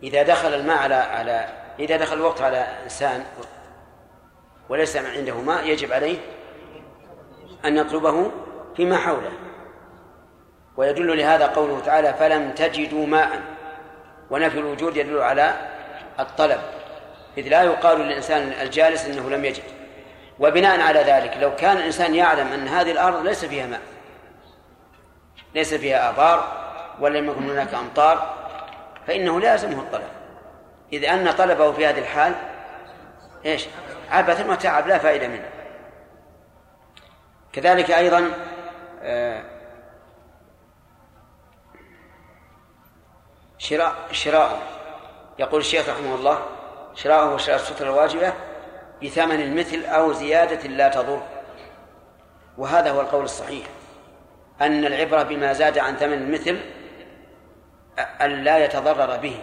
[0.04, 1.46] إذا دخل الماء على على
[1.80, 3.24] إذا دخل الوقت على إنسان
[4.70, 6.18] وليس عنده ماء يجب عليه
[7.66, 8.32] أن يطلبه
[8.76, 9.45] فيما حوله.
[10.78, 13.42] ويدل لهذا قوله تعالى فلم تجدوا ماء.
[14.30, 15.54] ونفي الوجود يدل على
[16.20, 16.60] الطلب.
[17.38, 19.64] إذ لا يقال للإنسان الجالس أنه لم يجد.
[20.40, 23.82] وبناء على ذلك لو كان الإنسان يعلم أن هذه الأرض ليس فيها ماء
[25.56, 26.66] ليس فيها آبار
[27.00, 28.36] ولم يكن هناك أمطار
[29.08, 30.08] فإنه لازمه الطلب.
[30.94, 32.34] إذ أن طلبه في هذه الحال
[33.46, 33.66] إيش؟
[34.12, 35.50] عبث وتعب لا فائدة منه.
[37.54, 38.32] كذلك أيضا
[39.04, 39.44] آه،
[43.58, 44.62] شراء شراء.
[45.40, 46.46] يقول الشيخ رحمه الله
[46.96, 48.34] شراءه وشراء السترة الواجبة
[49.04, 51.22] بثمن المثل أو زيادة لا تضر.
[52.58, 53.68] وهذا هو القول الصحيح.
[54.62, 56.60] أن العبرة بما زاد عن ثمن المثل
[58.22, 59.40] أن لا يتضرر به.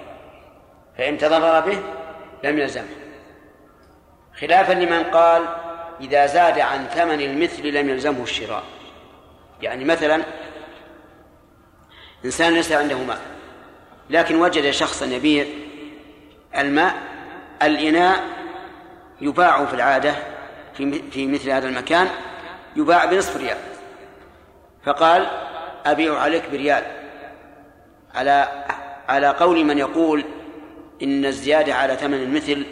[0.98, 1.82] فإن تضرر به
[2.44, 2.88] لم يلزمه.
[4.40, 5.46] خلافا لمن قال
[6.00, 8.62] إذا زاد عن ثمن المثل لم يلزمه الشراء.
[9.62, 10.22] يعني مثلا
[12.24, 13.31] إنسان ليس عنده ماء
[14.12, 15.46] لكن وجد شخصا يبيع
[16.58, 16.94] الماء
[17.62, 18.24] الإناء
[19.20, 20.14] يباع في العادة
[20.76, 22.08] في في مثل هذا المكان
[22.76, 23.56] يباع بنصف ريال.
[24.84, 25.26] فقال
[25.86, 26.84] أبيع عليك بريال.
[28.14, 28.64] على
[29.08, 30.24] على قول من يقول
[31.02, 32.66] إن الزيادة على ثمن المثل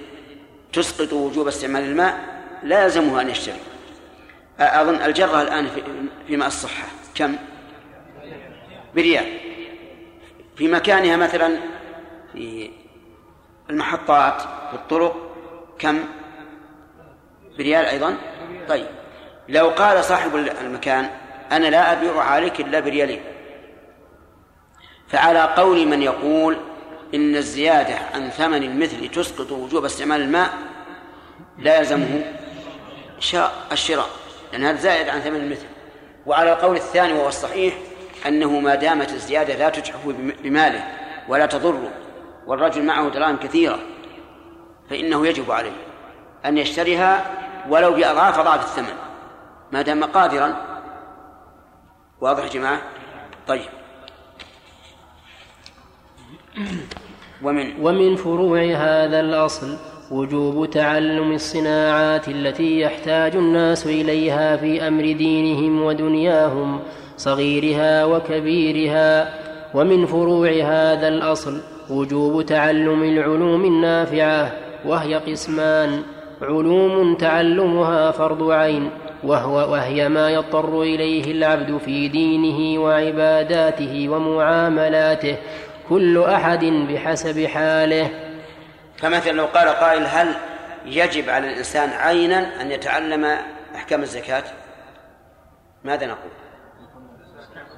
[0.73, 2.21] تسقط وجوب استعمال الماء
[2.63, 3.61] لا يلزمه أن يشتري.
[4.61, 5.69] أظن الجرة الآن
[6.27, 7.37] في ماء الصحة كم؟
[8.95, 9.50] بريال.
[10.61, 11.59] في مكانها مثلا
[12.33, 12.71] في
[13.71, 15.37] المحطات في الطرق
[15.79, 15.99] كم؟
[17.59, 18.17] بريال أيضا؟
[18.69, 18.87] طيب.
[19.49, 21.11] لو قال صاحب المكان
[21.53, 23.21] أنا لا أبيع عليك إلا بريالين
[25.09, 26.57] فعلى قول من يقول
[27.15, 30.51] إن الزيادة عن ثمن المثل تسقط وجوب استعمال الماء
[31.59, 32.25] لا يلزمه
[33.73, 34.11] الشراء
[34.53, 35.67] لأن هذا زائد عن ثمن المثل.
[36.27, 37.75] وعلى القول الثاني وهو الصحيح
[38.27, 40.07] أنه ما دامت الزيادة لا تجحف
[40.45, 40.85] بماله
[41.29, 41.91] ولا تضره
[42.47, 43.79] والرجل معه دراهم كثيرة
[44.91, 45.73] فإنه يجب عليه
[46.45, 47.25] أن يشتريها
[47.69, 48.97] ولو بأضعاف أضعاف الثمن.
[49.73, 50.57] ما دام قادرا.
[52.21, 52.81] واضح يا جماعة؟
[53.47, 53.69] طيب.
[57.43, 59.77] ومن؟ ومن فروع هذا الأصل
[60.11, 66.81] وجوب تعلم الصناعات التي يحتاج الناس إليها في أمر دينهم ودنياهم
[67.21, 69.35] صغيرها وكبيرها
[69.75, 71.61] ومن فروع هذا الأصل
[71.91, 74.53] وجوب تعلم العلوم النافعة
[74.85, 76.03] وهي قسمان.
[76.43, 78.91] علوم تعلمها فرض عين
[79.23, 85.37] وهو وهي ما يضطر إليه العبد في دينه وعباداته ومعاملاته
[85.89, 88.11] كل أحد بحسب حاله.
[88.97, 90.29] فمثلا لو قال قائل هل
[90.87, 93.25] يجب على الإنسان عينا أن يتعلم
[93.75, 94.45] أحكام الزكاة؟
[95.85, 96.50] ماذا نقول؟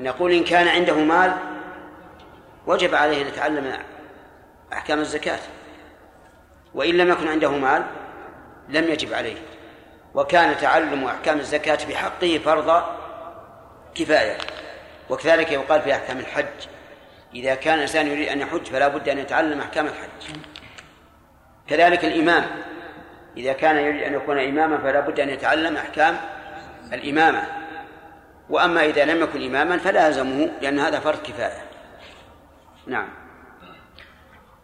[0.00, 1.34] نقول إن كان عنده مال
[2.66, 3.78] وجب عليه أن يتعلم
[4.72, 5.38] أحكام الزكاة.
[6.74, 7.84] وإن لم يكن عنده مال
[8.68, 9.36] لم يجب عليه.
[10.14, 12.82] وكان تعلم أحكام الزكاة بحقه فرض
[13.94, 14.38] كفاية.
[15.10, 16.66] وكذلك يقال في أحكام الحج
[17.34, 20.36] إذا كان الإنسان يريد أن يحج فلا بد أن يتعلم أحكام الحج.
[21.68, 22.44] كذلك الإمام
[23.36, 26.20] إذا كان يريد أن يكون إماما فلا بد أن يتعلم أحكام
[26.92, 27.61] الإمامة.
[28.50, 31.62] وأما إذا لم يكن إماما فلا يلزمه لأن هذا فرض كفاية.
[32.86, 33.08] نعم.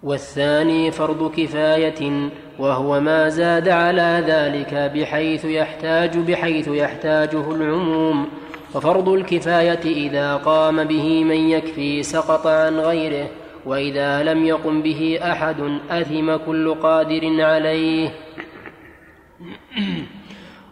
[0.02, 8.28] والثاني فرض كفاية وهو ما زاد على ذلك بحيث يحتاج بحيث يحتاجه العموم.
[8.74, 13.28] وفرض الكفاية إذا قام به من يكفي سقط عن غيره
[13.66, 18.10] وإذا لم يقم به أحد أثم كل قادر عليه.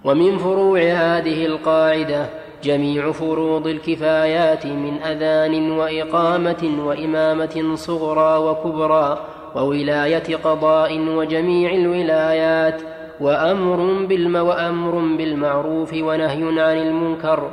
[0.05, 9.19] ومن فروع هذه القاعدة جميع فروض الكفايات من أذان وإقامة وإمامة صغرى وكبرى
[9.55, 12.83] وولاية قضاء وجميع الولايات
[13.21, 17.51] وأمر بالم وأمر بالمعروف ونهي عن المنكر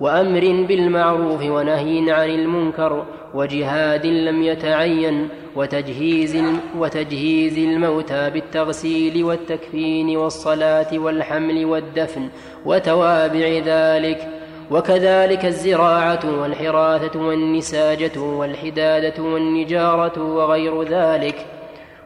[0.00, 6.42] وأمر بالمعروف ونهي عن المنكر وجهاد لم يتعين وتجهيز
[6.78, 12.28] وتجهيز الموتى بالتغسيل والتكفين والصلاة والحمل والدفن
[12.66, 14.37] وتوابع ذلك
[14.70, 21.46] وكذلك الزراعة والحراثة والنساجة والحدادة والنجارة وغير ذلك.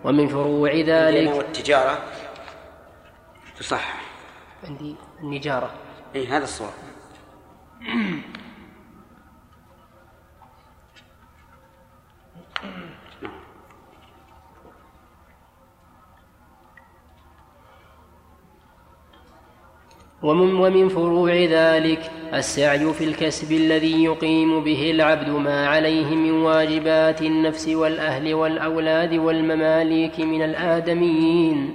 [0.04, 1.98] ومن فروع ذلك والتجارة
[3.58, 3.94] تصح.
[4.68, 5.70] عندي النجارة.
[6.14, 6.72] أي هذا الصواب.
[20.22, 27.22] ومن, ومن فروع ذلك السعي في الكسب الذي يقيم به العبد ما عليه من واجبات
[27.22, 31.72] النفس والأهل والأولاد والمماليك من الآدميين.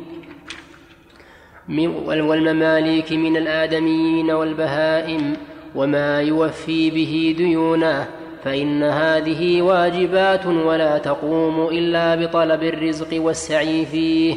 [2.08, 5.38] والمماليك من الآدميين والبهائم
[5.76, 8.08] وما يوفي به ديونه
[8.44, 14.36] فإن هذه واجبات ولا تقوم إلا بطلب الرزق والسعي فيه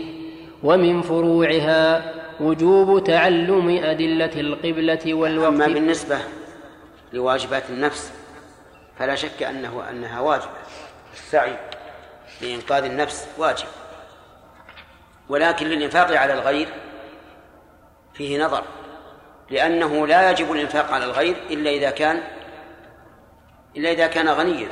[0.63, 5.53] ومن فروعها وجوب تعلم أدلة القبلة والوقت.
[5.53, 6.19] أما بالنسبة
[7.13, 8.13] لواجبات النفس
[8.99, 10.61] فلا شك أنه أنها واجبة.
[11.13, 11.57] السعي
[12.43, 13.67] لإنقاذ النفس واجب.
[15.29, 16.69] ولكن للإنفاق على الغير
[18.15, 18.65] فيه نظر
[19.51, 22.23] لأنه لا يجب الإنفاق على الغير إلا إذا كان
[23.77, 24.69] إلا إذا كان غنيا.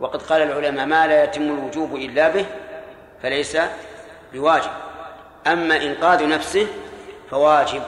[0.00, 2.46] وقد قال العلماء ما لا يتم الوجوب إلا به
[3.22, 3.58] فليس
[4.32, 4.85] بواجب.
[5.46, 6.66] أما إنقاذ نفسه
[7.30, 7.82] فواجب.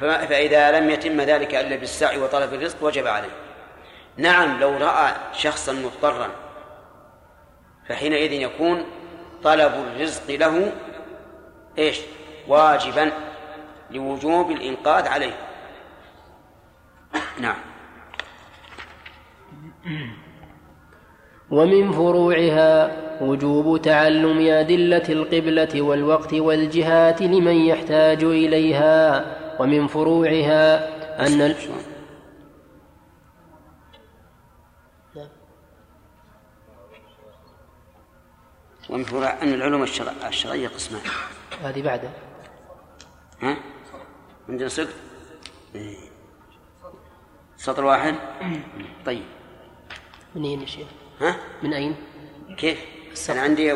[0.00, 3.30] فإذا لم يتم ذلك إلا بالسعي وطلب الرزق وجب عليه.
[4.16, 6.30] نعم لو رأى شخصا مضطرا
[7.88, 8.84] فحينئذ يكون
[9.42, 10.72] طلب الرزق له
[11.78, 12.00] إيش؟
[12.48, 13.12] واجبا
[13.90, 15.36] لوجوب الإنقاذ عليه.
[17.40, 17.58] نعم.
[21.50, 29.24] ومن فروعها وجوب تعلم أدلة القبلة والوقت والجهات لمن يحتاج إليها
[29.60, 30.88] ومن فروعها
[31.26, 31.54] أن
[38.90, 39.82] ومن فروع أن العلوم
[40.28, 41.02] الشرعية قسمان
[41.62, 42.12] هذه بعدها
[43.42, 43.56] ها؟
[44.48, 44.94] عندنا صدق
[45.74, 45.96] إيه.
[47.56, 48.14] سطر واحد
[49.06, 49.24] طيب
[50.34, 50.88] من أين يا شيخ؟
[51.20, 51.96] ها؟ من أين؟
[52.56, 52.78] كيف؟
[53.30, 53.72] أنا عندي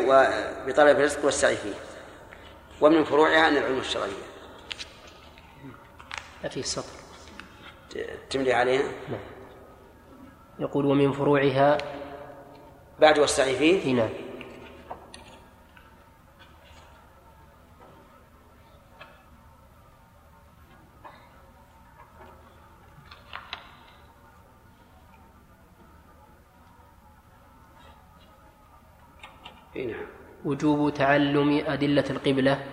[0.67, 1.73] بطلب الرزق والسعي فيه
[2.81, 4.11] ومن فروعها أن العلوم الشرعية
[6.43, 7.03] لا فيه سطر
[8.29, 9.19] تملي عليها؟ نعم
[10.59, 11.77] يقول ومن فروعها
[12.99, 14.09] بعد والسعي فيه؟ نعم
[29.75, 30.05] نعم.
[30.45, 32.65] وجوب تعلم أدلة القبلة.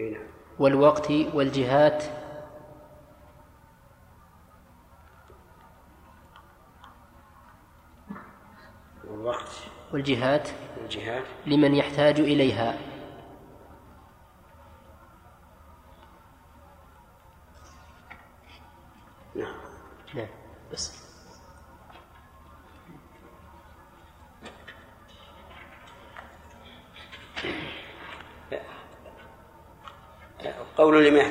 [0.00, 0.26] نعم.
[0.58, 2.04] والوقت والجهات.
[9.10, 9.50] والوقت.
[9.92, 10.48] والجهات.
[10.80, 11.24] والجهات.
[11.46, 12.87] لمن يحتاج إليها.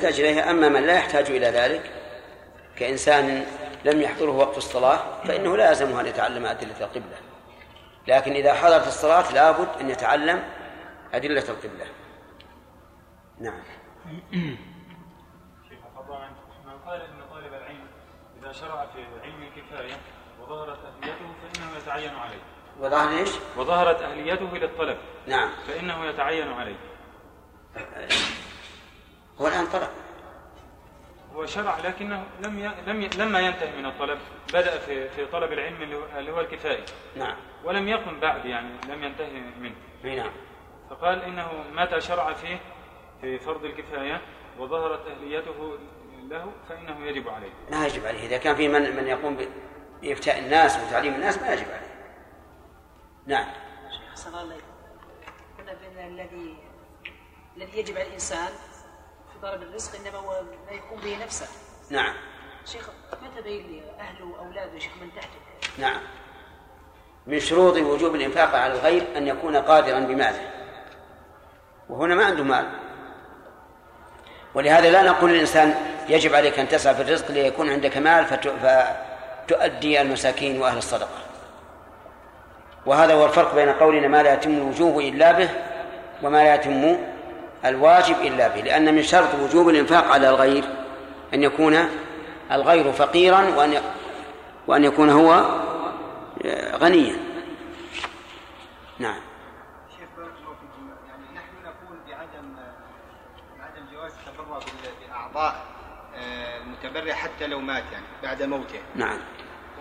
[0.08, 0.50] يحتاج إليها.
[0.50, 1.90] أما من لا يحتاج إلى ذلك
[2.76, 3.44] كإنسان
[3.84, 7.16] لم يحضره وقت الصلاة فإنه لا يلزمه أن يتعلم أدلة القبلة.
[8.06, 10.42] لكن إذا حضرت الصلاة لابد أن يتعلم
[11.14, 11.86] أدلة القبلة.
[13.40, 13.62] نعم.
[16.66, 17.86] من قال إن طالب العلم
[18.42, 19.96] إذا شرع في علم الكفاية
[20.40, 22.42] وظهرت أهليته فإنه يتعين عليه.
[22.80, 24.98] وظهر إيش؟ وظهرت أهليته للطلب.
[25.26, 25.50] نعم.
[25.66, 26.76] فإنه يتعين عليه.
[29.40, 29.88] هو الآن طلب.
[31.34, 32.70] هو شرع لكنه لم ي...
[32.86, 33.08] لم ي...
[33.08, 34.18] لما ينتهي من الطلب
[34.48, 36.84] بدأ في في طلب العلم اللي هو- الكفايه
[37.16, 37.36] نعم.
[37.64, 39.74] ولم يقم بعد يعني لم ينتهي منه.
[40.04, 40.30] نعم.
[40.90, 42.60] فقال إنه متى شرع فيه
[43.20, 44.20] في فرض الكفاية
[44.58, 45.78] وظهرت أهليته
[46.22, 47.50] له فإنه يجب عليه.
[47.70, 48.26] ما يجب عليه.
[48.26, 49.48] إذا كان في من من يقوم ب-
[50.02, 51.94] بإفتاء الناس وتعليم الناس ما يجب عليه.
[53.26, 53.46] نعم.
[54.10, 54.64] أحسن الله إليك
[55.58, 56.56] قلنا بأن الذي
[57.56, 58.48] الذي يجب على الإنسان
[59.42, 61.46] طلب الرزق إنما هو ما يقوم به نفسه.
[61.90, 62.14] نعم.
[62.66, 62.88] شيخ
[63.44, 65.38] لي أهله وأولاده يا شيخ من تحته؟
[65.78, 66.00] نعم.
[67.26, 70.50] من شروط وجوب الإنفاق على الغير أن يكون قادرا بماله.
[71.88, 72.66] وهنا ما عنده مال.
[74.54, 75.74] ولهذا لا نقول للإنسان
[76.08, 78.48] يجب عليك أن تسعى في الرزق ليكون عندك مال فت-
[79.46, 81.18] فتؤدي المساكين وأهل الصدقة.
[82.86, 85.50] وهذا هو الفرق بين قولنا ما لا يتم الوجوب إلا به
[86.22, 86.98] وما لا يتم
[87.64, 90.64] الواجب إلا به لأن من شرط وجوب الإنفاق على الغير
[91.34, 91.88] أن يكون
[92.52, 93.82] الغير فقيرا وأن
[94.66, 95.60] وأن يكون هو
[96.74, 97.16] غنيا.
[98.98, 99.20] نعم.
[105.08, 105.56] يعني
[106.16, 108.80] آه، المتبرع حتى لو مات يعني بعد موته.
[108.94, 109.18] نعم.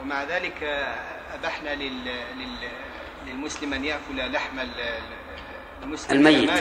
[0.02, 2.70] ومع ذلك آه، لل لل
[3.28, 4.60] للمسلم أن يأكل لحم
[6.12, 6.52] الميت.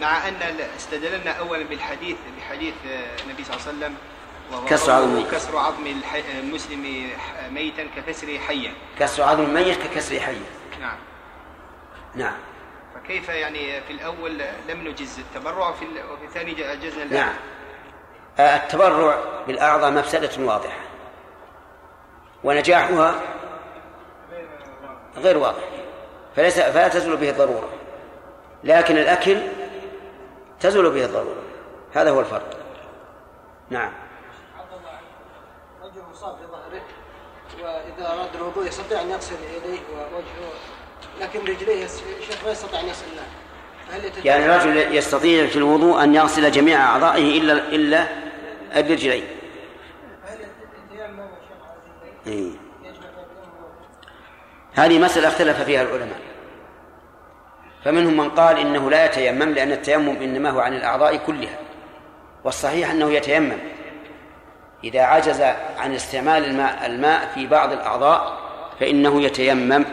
[0.00, 2.74] مع أن ال- استدللنا أولا بالحديث بحديث
[3.24, 3.94] النبي صلى الله عليه وسلم
[4.68, 5.24] كسر عظم.
[5.30, 5.86] كسر عظم
[6.38, 7.10] المسلم
[7.50, 8.72] ميتا ككسره حيا.
[8.98, 10.36] كسر عظم الميت ككسر حي
[10.80, 10.96] نعم.
[12.14, 12.36] نعم.
[12.94, 14.38] فكيف يعني في الأول
[14.68, 17.34] لم نجز التبرع وفي وفي الثاني جزنا الآن؟ نعم.
[18.38, 20.78] آه، التبرع بالأعضاء مفسدة واضحة.
[22.44, 23.20] ونجاحها
[25.16, 25.62] غير واضح.
[26.36, 27.68] فليس فلا تزول به الضرورة.
[28.64, 29.38] لكن الأكل
[30.60, 31.42] تزول به الضرورة.
[31.94, 32.58] هذا هو الفرق.
[33.70, 33.92] نعم.
[35.82, 36.82] رجل مصاب في ظهره.
[37.62, 40.52] وإذا أراد الوضوء يستطيع أن يغسل يديه ووجهه
[41.20, 43.26] لكن رجليه الشيخ ما يستطيع أن يغسلها
[43.88, 48.06] فهل يتجاوز؟ يعني رجل يستطيع في الوضوء أن يغسل جميع أعضائه إلا إلا
[48.76, 49.24] الرجلين.
[52.26, 52.50] إيه.
[54.74, 56.27] هذه مسألة اختلف فيها العلماء.
[57.88, 61.58] فمنهم من قال إنه لا يتيمم لأن التيمم إنما هو عن الأعضاء كلها.
[62.44, 63.58] والصحيح أنه يتيمم.
[64.84, 65.40] إذا عجز
[65.78, 68.38] عن استعمال الماء الماء في بعض الأعضاء
[68.80, 69.84] فإنه يتيمم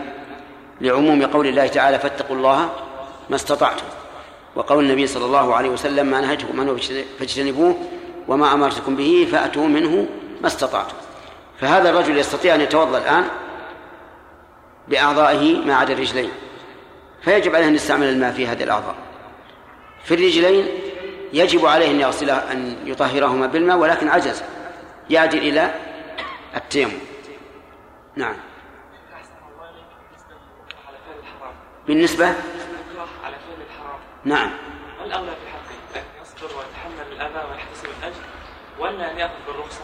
[0.81, 2.69] لعموم قول الله تعالى فاتقوا الله
[3.29, 3.85] ما استطعتم.
[4.55, 6.77] وقول النبي صلى الله عليه وسلم ما نهجكم عنه
[7.19, 7.77] فاجتنبوه
[8.27, 10.07] وما أمرتكم به فأتوا منه
[10.41, 10.95] ما استطعتم.
[11.59, 13.25] فهذا الرجل يستطيع أن يتوضأ الآن
[14.87, 16.29] بأعضائه ما عدا الرجلين.
[17.25, 18.95] فيجب عليه أن يستعمل الماء في هذه الأعضاء
[20.03, 20.67] في الرجلين
[21.33, 24.43] يجب عليه أن يغسلها أن يطهرهما بالماء ولكن عجز.
[25.09, 25.73] يعدل إلى
[26.55, 26.99] التيمم
[28.15, 28.35] نعم.
[31.87, 32.35] بالنسبة؟ على
[33.23, 34.51] فعل الحرام نعم.
[34.99, 38.21] ما الأولى في حقه؟ أن يصبر ويتحمل الأذى ويحتسب الأجر
[38.79, 39.81] ولا أن يأخذ بالرخصة؟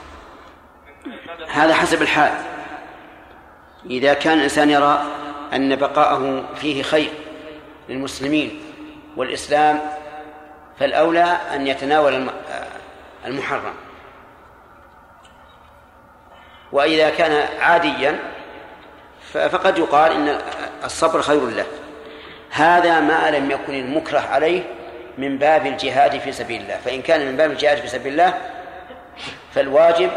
[1.49, 2.31] هذا حسب الحال.
[3.85, 5.03] إذا كان الإنسان يرى
[5.53, 7.11] أن بقاءه فيه خير
[7.91, 8.61] للمسلمين
[9.17, 9.79] والإسلام
[10.79, 12.33] فالأولى أن يتناول الم-
[13.25, 13.73] المحرم.
[16.71, 18.19] وإذا كان عاديا
[19.33, 20.41] فقد يقال إن
[20.83, 21.65] الصبر خير له.
[22.51, 24.63] هذا ما لم يكن المكره عليه
[25.17, 26.77] من باب الجهاد في سبيل الله.
[26.77, 28.33] فإن كان من باب الجهاد في سبيل الله
[29.53, 30.09] فالواجب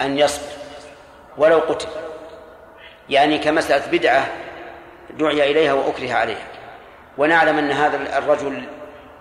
[0.00, 0.52] أن يصبر.
[1.38, 1.88] ولو قتل.
[3.08, 4.26] يعني كمسألة بدعة
[5.10, 6.46] دعي إليها وأكره عليها.
[7.20, 8.62] ونعلم أن هذا الرجل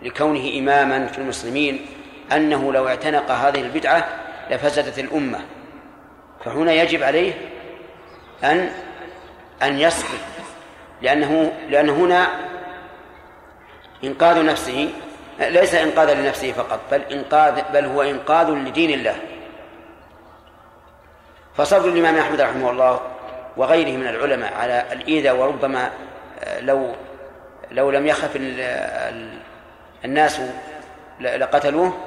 [0.01, 1.85] لكونه إماما في المسلمين
[2.31, 4.07] أنه لو اعتنق هذه البدعة
[4.51, 5.39] لفسدت الأمة.
[6.45, 7.33] فهنا يجب عليه
[8.43, 8.69] أن
[9.63, 10.17] أن يصبر
[11.01, 12.27] لأنه لأن هنا
[14.03, 14.89] إنقاذ نفسه
[15.39, 19.15] ليس إنقاذا لنفسه فقط بل إنقاذ بل هو إنقاذ لدين الله.
[21.55, 22.99] فصبر الإمام أحمد رحمه الله
[23.57, 25.91] وغيره من العلماء على الإيذاء وربما
[26.43, 26.95] آه، لو
[27.71, 29.39] لو لم يخف ال- ال-
[30.05, 30.41] الناس
[31.19, 31.97] لقتلوه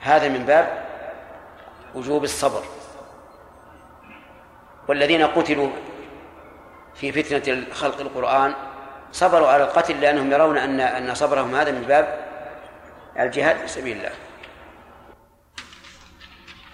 [0.00, 0.84] هذا من باب
[1.94, 2.62] وجوب الصبر.
[4.88, 5.68] والذين قتلوا
[6.94, 8.54] في فتنة خلق القرآن
[9.12, 12.18] صبروا على القتل لأنهم يرون أن أن صبرهم هذا من باب
[13.18, 14.10] الجهاد في سبيل الله.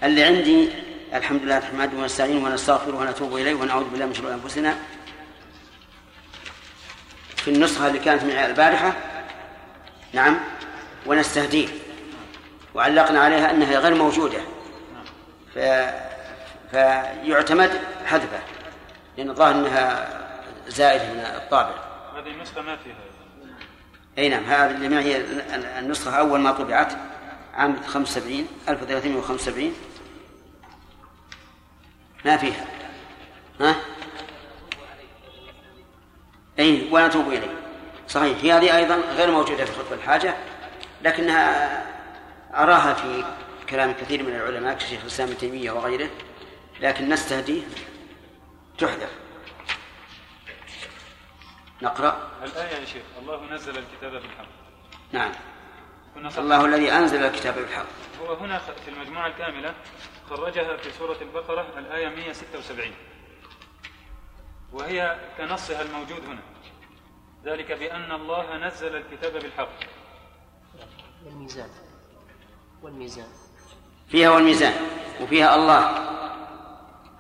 [0.03, 0.70] اللي عندي
[1.14, 4.74] الحمد لله نحمده ونستعينه ونستغفره ونتوب إليه ونعوذ بالله من شرور أنفسنا
[7.45, 8.93] في النسخة اللي كانت من البارحة.
[10.12, 10.38] نعم
[11.07, 11.68] ونستهديه.
[12.74, 14.38] وعلقنا عليها أنها غير موجودة.
[15.55, 15.59] ف...
[16.70, 17.70] فيعتمد
[18.07, 18.40] حذفه
[19.16, 20.09] لأن الظاهر أنها
[20.68, 21.74] زائدة من الطابع.
[22.16, 22.95] هذه النسخة ما فيها
[24.18, 25.16] أي نعم هذه اللي معي
[25.78, 26.93] النسخة أول ما طبعت
[27.55, 29.74] عام 75 1375
[32.24, 32.66] ما فيها.
[33.61, 33.74] ها؟
[36.59, 37.55] أي ونتوب إليه.
[38.09, 38.38] صحيح.
[38.42, 40.34] هي هذه أيضا غير موجودة في خطبة الحاجة
[41.03, 41.82] لكنها
[42.55, 43.24] أراها في
[43.70, 46.11] كلام كثير من العلماء كشيخ الإسلام ابن تيمية وغيره
[46.80, 47.62] لكن نستهديه
[48.78, 49.11] تحذف
[51.82, 52.30] نقرأ.
[52.44, 54.46] الآية يا شيخ الله نزل الكتاب بالحق.
[55.12, 55.32] نعم.
[56.38, 57.86] الله الذي أنزل الكتاب بالحق.
[58.20, 59.74] هو هنا في المجموعة الكاملة
[60.30, 62.92] خرجها في سورة البقرة الآية 176
[64.72, 66.40] وهي كنصها الموجود هنا.
[67.44, 69.68] ذلك بأن الله نزل الكتاب بالحق.
[71.24, 71.68] والميزان.
[72.82, 73.28] والميزان.
[74.08, 74.74] فيها والميزان
[75.20, 76.12] وفيها الله.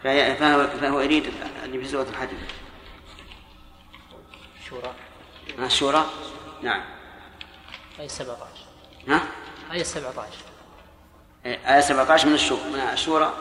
[0.02, 1.32] فهي- فهو, فهو يريد
[1.64, 2.28] اللي في سورة الحج
[4.68, 4.94] شورى
[5.58, 6.04] الشورى
[6.62, 6.82] نعم.
[8.00, 8.38] آية 17
[9.08, 9.22] ها؟
[9.72, 10.38] آية 17
[11.46, 13.32] آية 17 من الشورى من الشورى.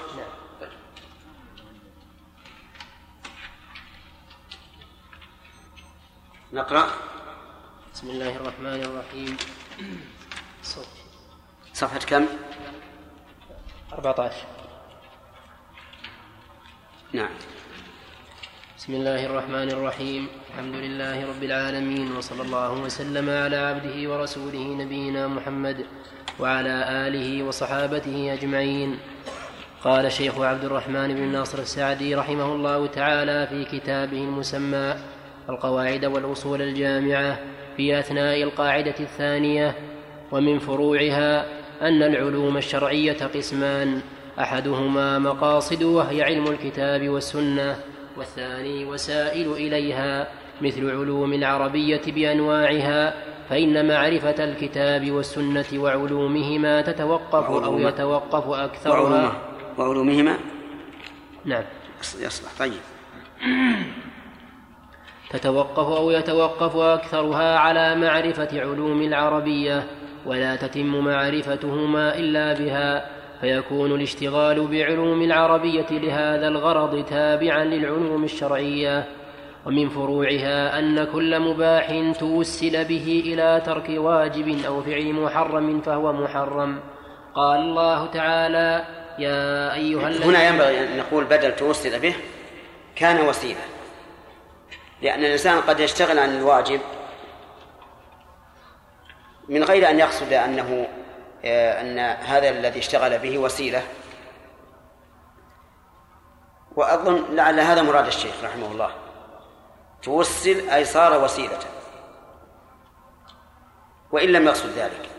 [6.54, 6.88] نقرأ.
[7.94, 9.38] بسم الله الرحمن الرحيم.
[11.72, 12.04] صفحة.
[12.04, 12.28] كم؟
[13.96, 14.44] 14
[17.14, 17.32] نعم.
[18.78, 20.28] بسم الله الرحمن الرحيم.
[20.52, 25.88] الحمد لله رب العالمين وصلى الله وسلم على عبده ورسوله نبينا محمد
[26.40, 29.00] وعلى آله وصحابته أجمعين.
[29.84, 35.11] قال شيخ عبد الرحمن بن ناصر السعدي رحمه الله تعالى في كتابه المسمى
[35.50, 37.40] القواعد والأصول الجامعة
[37.78, 39.76] في أثناء القاعدة الثانية
[40.32, 41.46] ومن فروعها
[41.82, 44.02] أن العلوم الشرعية قسمان
[44.40, 47.76] أحدهما مقاصد وهي علم الكتاب والسنة
[48.18, 50.28] والثاني وسائل إليها
[50.62, 53.14] مثل علوم العربية بأنواعها
[53.50, 57.80] فإن معرفة الكتاب والسنة وعلومهما تتوقف أو.
[57.80, 59.34] يتوقف أكثرها.
[59.78, 60.38] وعلومهما؟
[61.46, 61.64] نعم.
[62.20, 62.52] يصلح.
[62.60, 62.82] طيب.
[65.32, 69.84] تتوقف أو يتوقف أكثرها على معرفة علوم العربية
[70.26, 73.06] ولا تتم معرفتهما إلا بها
[73.42, 79.08] فيكون الاشتغال بعلوم العربية لهذا الغرض تابعا للعلوم الشرعية.
[79.66, 86.80] ومن فروعها أن كل مباح توسل به إلى ترك واجب أو فعل محرم فهو محرم.
[87.36, 88.86] قال الله تعالى
[89.20, 92.16] يا أيها الذين هنا ينبغي أن نقول بدل توسل به
[92.96, 93.71] كان وسيلة.
[95.02, 96.82] لأن الإنسان قد يشتغل عن الواجب
[99.48, 100.88] من غير أن يقصد أنه
[101.46, 103.84] آه، أن هذا الذي اشتغل به وسيلة.
[106.76, 108.92] وأظن لعل هذا مراد الشيخ رحمه الله.
[110.04, 111.60] توسل أي صار وسيلة.
[114.12, 115.10] وإن لم يقصد ذلك.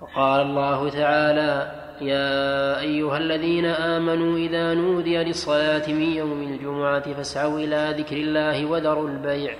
[0.00, 7.94] وقال الله تعالى يا أيها الذين آمنوا إذا نودي للصلاة من يوم الجمعة فاسعوا إلى
[7.98, 9.54] ذكر الله وذروا البيع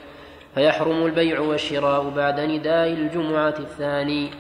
[0.54, 4.30] فيحرم البيع والشراء بعد نداء الجمعة الثاني.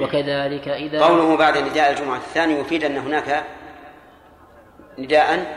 [0.00, 3.44] وكذلك إذا قوله بعد نداء الجمعة الثاني يفيد أن هناك
[4.98, 5.56] نداء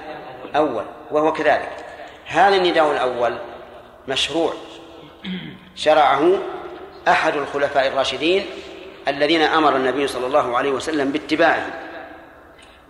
[0.56, 1.72] أول وهو كذلك.
[2.26, 3.34] هذا النداء الأول
[4.08, 4.54] مشروع.
[5.76, 6.38] شرعه
[7.08, 8.46] أحد الخلفاء الراشدين
[9.08, 11.68] الذين أمر النبي صلى الله عليه وسلم باتباعه.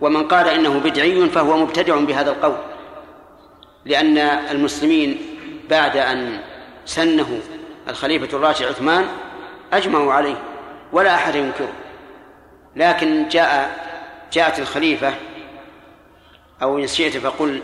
[0.00, 2.56] ومن قال إنه بدعي فهو مبتدع بهذا القول.
[3.84, 5.38] لأن المسلمين
[5.70, 6.40] بعد أن
[6.84, 7.40] سنه
[7.88, 9.06] الخليفة الراشد عثمان
[9.72, 10.36] أجمعوا عليه
[10.92, 11.72] ولا أحد ينكره.
[12.76, 13.70] لكن جاء
[14.32, 15.14] جاءت الخليفة
[16.62, 17.62] أو إن شئت فقل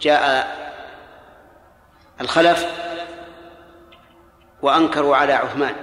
[0.00, 0.56] جاء
[2.20, 2.66] الخلف
[4.62, 5.74] وأنكروا على عثمان.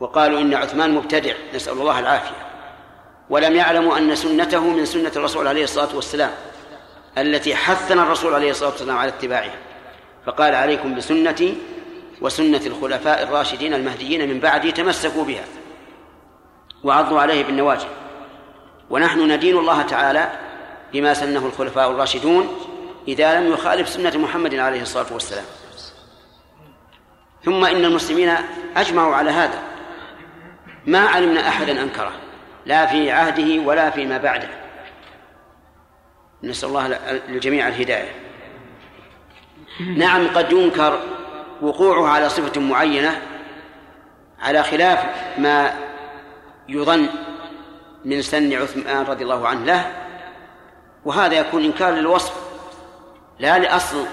[0.00, 2.36] وقالوا إن عثمان مبتدع نسأل الله العافية.
[3.30, 6.30] ولم يعلموا أن سنته من سنة الرسول عليه الصلاة والسلام
[7.18, 9.54] التي حثنا الرسول عليه الصلاة والسلام على اتباعها
[10.26, 11.56] فقال عليكم بسنتي
[12.20, 15.44] وسنة الخلفاء الراشدين المهديين من بعدي تمسكوا بها.
[16.84, 17.88] وعضوا عليه بالنواجذ.
[18.90, 20.32] ونحن ندين الله تعالى
[20.92, 22.56] بما سنه الخلفاء الراشدون
[23.08, 25.44] إذا لم يخالف سنة محمد عليه الصلاة والسلام.
[27.44, 28.34] ثم إن المسلمين
[28.76, 29.62] أجمعوا على هذا.
[30.86, 32.12] ما علمنا أحدا أنكره
[32.66, 34.48] لا في عهده ولا فيما بعده.
[36.42, 36.98] نسأل الله
[37.28, 38.12] للجميع الهداية.
[39.96, 41.00] نعم قد ينكر
[41.62, 43.22] وقوعه على صفة معينة
[44.40, 44.98] على خلاف
[45.38, 45.72] ما
[46.68, 47.08] يظن
[48.04, 49.92] من سن عثمان رضي الله عنه له
[51.04, 52.34] وهذا يكون إنكار للوصف
[53.38, 54.06] لا لأصل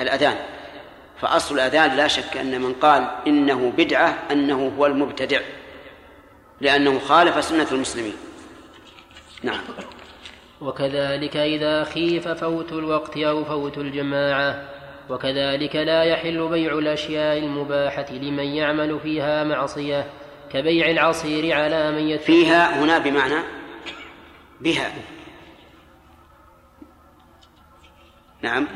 [0.00, 0.36] الأذان.
[1.20, 5.40] فأصل الأذان لا شك أن من قال إنه بدعة أنه هو المبتدع.
[6.60, 8.14] لأنه خالف سنة المسلمين.
[9.42, 9.60] نعم.
[10.60, 14.68] وكذلك إذا خيف فوت الوقت أو فوت الجماعة.
[15.10, 20.10] وكذلك لا يحل بيع الأشياء المباحة لمن يعمل فيها معصية
[20.52, 22.26] كبيع العصير على من يتقي.
[22.26, 23.42] فيها هنا بمعنى
[24.60, 24.92] بها.
[28.42, 28.66] نعم.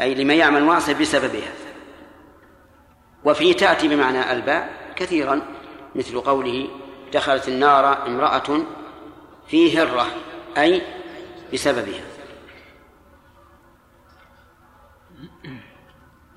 [0.00, 1.52] أي لمن يعمل معصية بسببها.
[3.24, 5.42] وفي تأتي بمعنى الباء كثيرا
[5.94, 6.68] مثل قوله
[7.14, 8.62] دخلت النار امرأة
[9.46, 10.06] في هرة
[10.58, 10.82] أي
[11.52, 12.04] بسببها.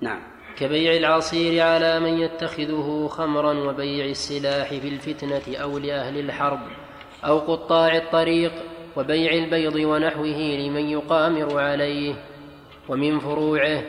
[0.01, 0.19] نعم.
[0.57, 6.59] كبيع العصير على من يتخذه خمرا وبيع السلاح في الفتنة أو لأهل الحرب
[7.25, 8.53] أو قطاع الطريق
[8.95, 12.15] وبيع البيض ونحوه لمن يقامر عليه.
[12.89, 13.83] ومن فروعه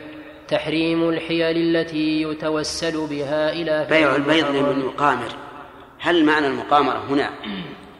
[0.47, 4.45] تحريم الحيل التي يتوسل بها إلى بيع البيض.
[4.55, 5.48] لمن يقامر.
[5.99, 7.29] هل معنى المقامرة هنا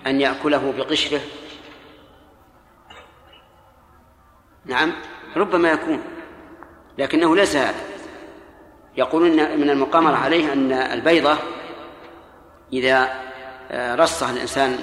[0.08, 1.22] أن يأكله بقشره؟
[4.66, 4.94] نعم
[5.36, 6.02] ربما يكون
[6.98, 7.80] لكنه ليس هذا.
[8.98, 11.38] يقولون إن من المقامرة عليه أن البيضة
[12.74, 13.10] إذا
[13.72, 14.78] آه، رصها الإنسان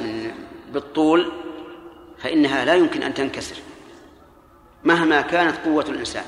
[0.72, 1.32] بالطول
[2.18, 3.56] فإنها لا يمكن أن تنكسر
[4.84, 6.24] مهما كانت قوة الإنسان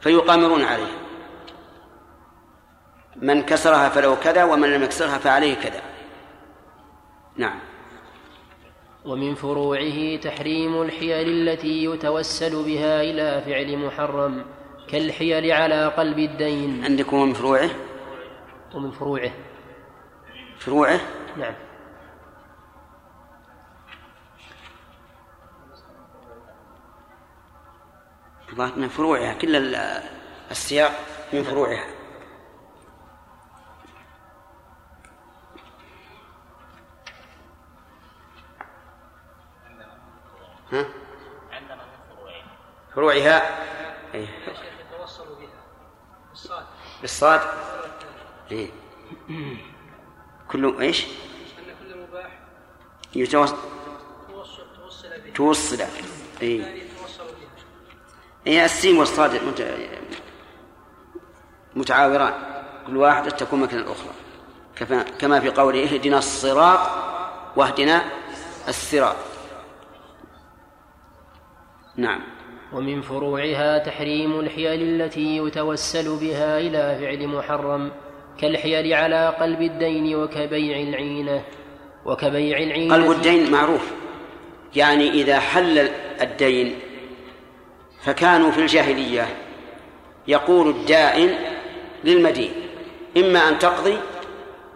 [0.00, 0.98] فيقامرون عليها.
[3.22, 5.82] من كسرها فله كذا ومن لم يكسرها فعليه كذا.
[7.36, 7.58] نعم.
[9.04, 14.44] ومن فروعه تحريم الحيل التي يتوسل بها إلى فعل محرم
[14.88, 16.84] كالحيل على قلب الدين.
[16.84, 17.70] عندكم من فروعه؟
[18.74, 19.30] ومن فروعه.
[20.58, 21.00] فروعه؟
[21.36, 21.54] نعم.
[28.76, 30.02] من فروعها كل ال-
[30.50, 30.92] السياق
[31.32, 32.01] من فروعها.
[40.72, 40.84] ها؟
[42.94, 43.64] فروعها.
[44.14, 44.26] إيه.
[44.46, 45.48] يتوصلوا بها.
[46.32, 46.66] الصاد
[47.00, 47.40] بالصاد.
[48.52, 48.68] إيه.
[50.50, 52.38] كل إيش؟ أن كل مباح
[53.14, 53.56] يتوصل
[54.28, 55.80] توصل توصل به توصل.
[56.42, 57.24] اي يتوصل
[58.46, 59.76] هي السين والصاد مت...
[61.74, 62.34] متعاوران.
[62.86, 64.10] كل واحدة تكون مكان الأخرى.
[65.18, 66.80] كما في قوله اهدنا الصراط
[67.56, 68.04] واهدنا
[68.68, 69.31] الصراط.
[71.96, 72.20] نعم.
[72.72, 77.90] ومن فروعها تحريم الحيل التي يتوسل بها إلى فعل محرم
[78.40, 81.42] كالحيل على قلب الدين وكبيع العينة.
[82.04, 83.92] وكبيع العينة قلب الدين معروف.
[84.76, 85.88] يعني إذا حل
[86.20, 86.78] الدين
[88.02, 89.26] فكانوا في الجاهلية
[90.28, 91.34] يقول الدائن
[92.04, 92.52] للمدين
[93.16, 93.98] إما أن تقضي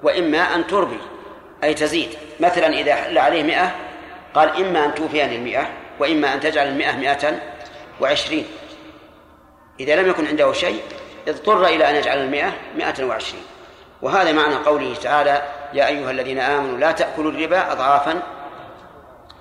[0.02, 0.98] وإما أن تربي
[1.64, 2.08] أي تزيد.
[2.40, 3.74] مثلا إذا حل عليه مئة
[4.34, 5.66] قال إما أن توفيني المئة
[6.00, 7.40] وإما أن تجعل المئة مئة
[8.00, 8.46] وعشرين.
[9.80, 10.80] إذا لم يكن عنده شيء
[11.28, 13.42] اضطر إلى أن يجعل المئة مئة وعشرين.
[14.02, 15.42] وهذا معنى قوله تعالى
[15.74, 18.22] يا أيها الذين آمنوا لا تأكلوا الربا أضعافا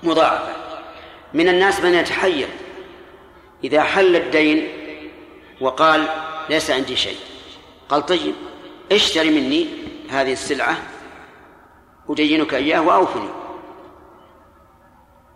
[0.03, 0.53] مضاعفة
[1.34, 2.48] من الناس من يتحير
[3.64, 4.68] إذا حل الدين
[5.61, 6.07] وقال
[6.49, 7.18] ليس عندي شيء.
[7.90, 8.36] قال طيب
[8.91, 9.68] اشتري مني
[10.10, 10.77] هذه السلعة
[12.10, 13.30] أدينك إياه وأوفني.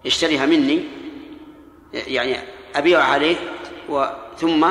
[0.05, 0.83] اشتريها مني
[1.93, 2.35] يعني
[2.75, 3.35] أبيع عليه
[4.37, 4.67] ثم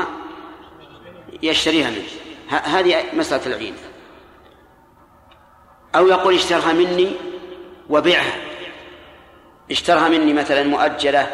[1.42, 2.08] يشتريها منه.
[2.48, 3.74] هذه مسألة العين
[5.94, 7.10] أو يقول اشترها مني
[7.90, 8.36] وبيعها.
[9.70, 11.30] اشترها مني مثلا مؤجلة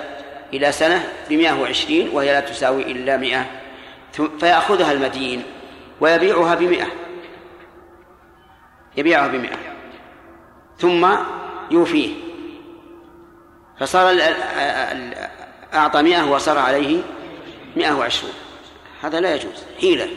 [0.52, 3.46] إلى سنة بمئة وعشرين وهي لا تساوي إلا مئة
[4.12, 5.42] فيأخذها المدين
[6.00, 6.86] ويبيعها بمئة.
[8.96, 9.56] يبيعها بمئة.
[10.78, 11.08] ثم
[11.70, 12.14] يوفيه.
[13.80, 14.16] فصار
[15.74, 17.02] أعطى مئة وصار عليه
[17.76, 18.32] مئة وعشرون.
[19.02, 19.64] هذا لا يجوز.
[19.80, 20.08] حيلة.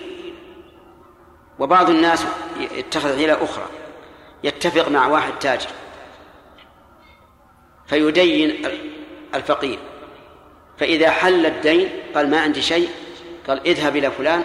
[1.59, 2.25] وبعض الناس
[2.59, 3.65] يتخذ حيلة أخرى.
[4.43, 5.69] يتفق مع واحد تاجر.
[7.87, 8.65] فيدين
[9.35, 9.79] الفقير.
[10.77, 12.89] فإذا حل الدين قال ما عندي شيء.
[13.47, 14.43] قال اذهب إلى فلان.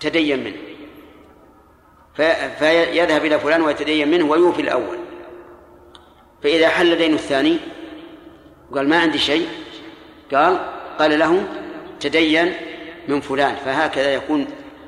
[0.00, 0.56] تدين منه.
[2.14, 4.98] في- فيذهب إلى فلان ويتدين منه ويوفي الأول.
[6.42, 7.58] فإذا حل دين الثاني
[8.74, 9.48] قال ما عندي شيء.
[10.34, 10.58] قال
[10.98, 11.48] قال له
[12.00, 12.52] تدين
[13.08, 13.54] من فلان.
[13.54, 14.46] فهكذا يكون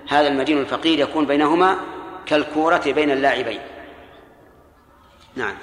[0.08, 1.76] هذا المدين الفقير يكون بينهما
[2.26, 3.60] كالكورة بين اللاعبين.
[5.36, 5.54] نعم.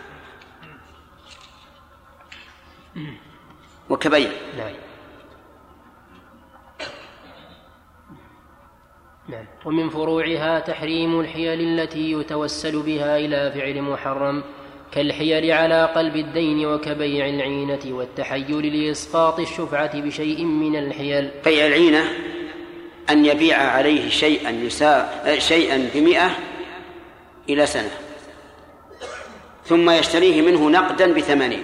[3.90, 4.74] وكبيع نعم.
[9.28, 9.46] نعم.
[9.66, 14.44] ومن فروعها تحريم الحيل التي يتوسل بها إلى فعل محرم.
[14.94, 21.32] كالحيل على قلب الدين وكبيع العينة والتحيل لإسقاط الشفعة بشيء من الحيل.
[21.46, 22.04] بيع العينة
[23.10, 25.10] أن يبيع عليه شيئا يسا
[25.40, 26.30] شيئا بمئة
[27.50, 27.92] إلى سنة.
[29.66, 31.64] ثم يشتريه منه نقدا بثمانين.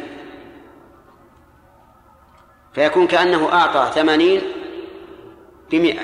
[2.74, 4.42] فيكون كأنه أعطى ثمانين
[5.72, 6.04] بمئة.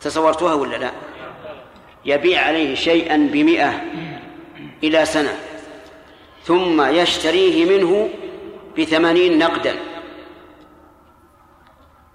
[0.00, 0.90] تصورتها ولا لا؟
[2.04, 3.82] يبيع عليه شيئا بمئة
[4.82, 5.38] إلى سنة
[6.44, 8.10] ثم يشتريه منه
[8.78, 9.76] بثمانين نقدا.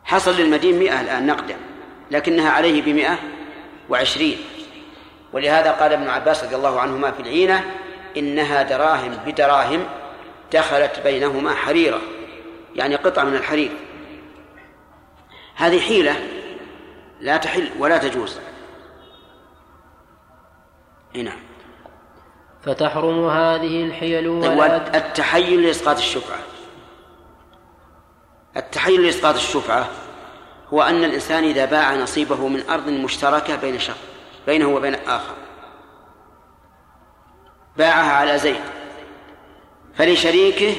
[0.04, 1.58] حصل للمدين مئة الآن نقدا
[2.12, 3.20] لكنها عليه بمئة
[3.90, 4.38] وعشرين.
[5.34, 7.72] ولهذا قال ابن عباس رضي الله عنهما في العينة
[8.18, 9.86] إنها دراهم بدراهم
[10.54, 12.02] دخلت بينهما حريرة
[12.76, 13.72] يعني قطعة من الحرير.
[15.56, 16.16] هذه حيلة
[17.22, 18.40] لا تحل ولا تجوز.
[21.16, 21.45] نعم.
[22.66, 26.40] فتحرم هذه الحيل ولا التحيل لإسقاط الشفعة.
[28.58, 29.90] التحيل لإسقاط الشفعة
[30.74, 34.00] هو أن الإنسان إذا باع نصيبه من أرض مشتركة بين شخص
[34.48, 35.36] بينه وبين آخر.
[37.78, 38.62] باعها على زيد.
[39.96, 40.76] فلشريكه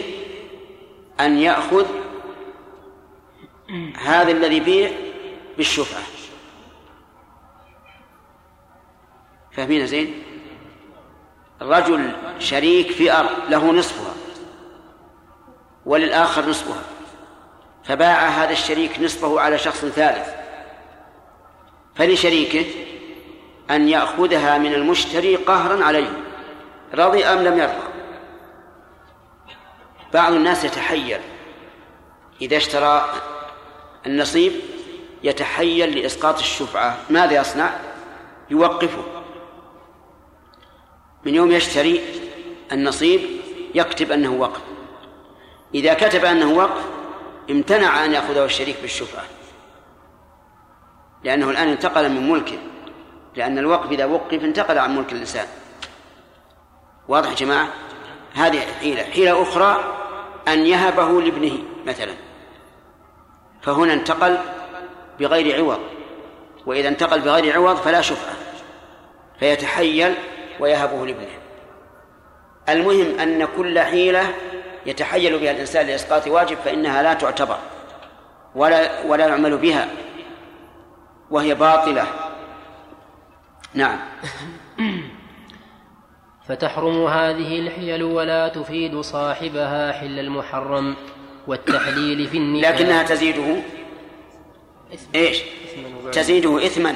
[1.20, 1.86] أن يأخذ
[3.98, 4.90] هذا الذي بيع
[5.56, 6.02] بالشفعة.
[9.52, 10.25] فاهمين زين
[11.62, 14.14] الرجل شريك في أرض له نصفها
[15.86, 16.82] وللآخر نصفها
[17.84, 20.28] فباع هذا الشريك نصفه على شخص ثالث
[21.94, 22.66] فلشريكه
[23.70, 26.12] أن يأخذها من المشتري قهرا عليه
[26.94, 27.86] رضي أم لم يرضى
[30.14, 31.20] بعض الناس يتحير
[32.40, 33.12] إذا اشترى
[34.06, 34.52] النصيب
[35.22, 37.70] يتحيل لإسقاط الشفعة ماذا يصنع؟
[38.50, 39.15] يوقفه
[41.26, 42.00] من يوم يشتري
[42.72, 43.20] النصيب
[43.74, 44.60] يكتب أنه وقف.
[45.74, 46.84] إذا كتب أنه وقف
[47.50, 49.24] امتنع أن يأخذه الشريك بالشفعة
[51.24, 52.58] لأنه الآن انتقل من ملكه
[53.36, 55.46] لأن الوقف إذا وقف انتقل عن ملك الإنسان
[57.08, 57.68] واضح يا جماعة؟
[58.34, 59.02] هذه حيلة.
[59.02, 59.94] حيلة أخرى
[60.48, 62.14] أن يهبه لابنه مثلا.
[63.62, 64.38] فهنا انتقل
[65.20, 65.80] بغير عوض.
[66.66, 68.34] وإذا انتقل بغير عوض فلا شفعة
[69.40, 70.14] فيتحيل
[70.60, 71.38] ويهبه لابنه.
[72.68, 74.34] المهم أن كل حيلة
[74.86, 77.58] يتحيل بها الإنسان لإسقاط واجب فإنها لا تعتبر
[78.54, 79.88] ولا ولا يعمل بها
[81.30, 82.06] وهي باطلة.
[83.74, 83.98] نعم.
[86.48, 90.96] فتحرم هذه الحيل ولا تفيد صاحبها حل المحرم
[91.46, 92.70] والتحليل في النكاح.
[92.70, 93.62] لكنها تزيده.
[95.14, 95.42] إيش؟
[96.12, 96.94] تزيده إثما.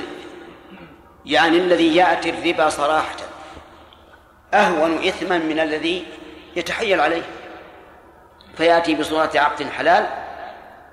[1.27, 3.30] يعني الذي يأتي الربا صراحة.
[4.55, 6.07] أهون إثما من الذي
[6.57, 7.23] يتحيل عليه.
[8.57, 10.07] فيأتي بصورة عقد حلال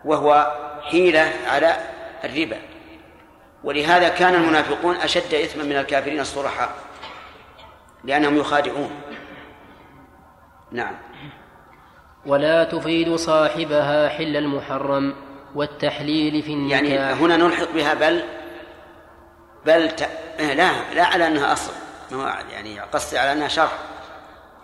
[0.06, 0.52] وهو
[0.82, 1.78] حيلة على
[2.24, 2.58] الربا.
[3.64, 6.70] ولهذا كان المنافقون أشد إثما من الكافرين الصرحاء
[8.04, 8.92] لأنهم يخادعون.
[10.72, 10.96] نعم.
[12.26, 15.16] ولا تفيد صاحبها حل المحرم
[15.56, 16.82] والتحليل في النكاح.
[16.82, 18.24] يعني هنا نلحق بها بل
[19.66, 20.10] بل ت...
[20.40, 21.87] لا لا على أنها أصل.
[22.52, 23.78] يعني قصدي على أنها شرح.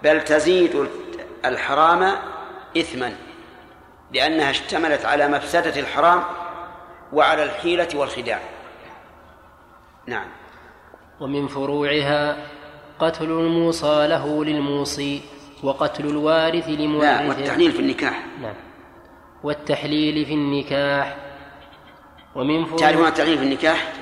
[0.04, 0.88] بل تزيد
[1.46, 2.16] الحرام
[2.78, 3.16] إثما
[4.14, 6.24] لأنها اشتملت على مفسدة الحرام
[7.14, 8.40] وعلى الحيلة والخداع.
[10.08, 10.28] نعم.
[11.20, 12.38] ومن فروعها
[13.00, 15.22] قتل الموصى له للموصي
[15.64, 17.22] وقتل الوارث لمورثه.
[17.22, 18.26] لا والتحليل في النكاح.
[18.42, 18.56] نعم.
[19.44, 21.18] والتحليل في النكاح.
[22.36, 23.94] ومن فروع تعرفون التحليل في النكاح؟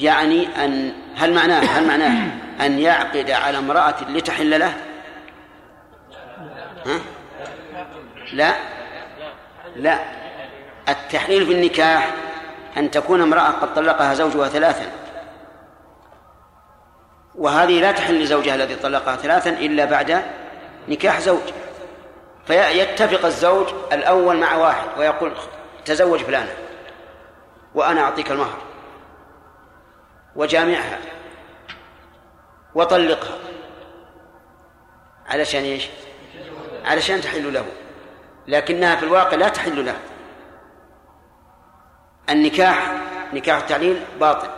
[0.00, 4.74] يعني أن هل معناه هل معناه أن يعقد على امرأة لتحل له؟
[6.86, 7.00] ها؟
[8.32, 8.54] لا.
[9.76, 9.98] لا.
[10.88, 12.14] التحليل في النكاح
[12.76, 14.86] أن تكون امرأة قد طلقها زوجها ثلاثا.
[17.34, 20.22] وهذه لا تحل لزوجها الذي طلقها ثلاثا إلا بعد
[20.88, 21.42] نكاح زوج.
[22.46, 25.32] فيتفق الزوج الأول مع واحد ويقول
[25.84, 26.52] تزوج فلانة
[27.74, 28.58] وأنا أعطيك المهر
[30.36, 30.98] وجامعها.
[32.74, 33.38] وطلقها.
[35.26, 35.88] علشان إيش؟
[36.84, 37.66] علشان تحل له.
[38.48, 39.96] لكنها في الواقع لا تحل له.
[42.30, 42.92] النكاح
[43.32, 44.48] نكاح التعليل باطل.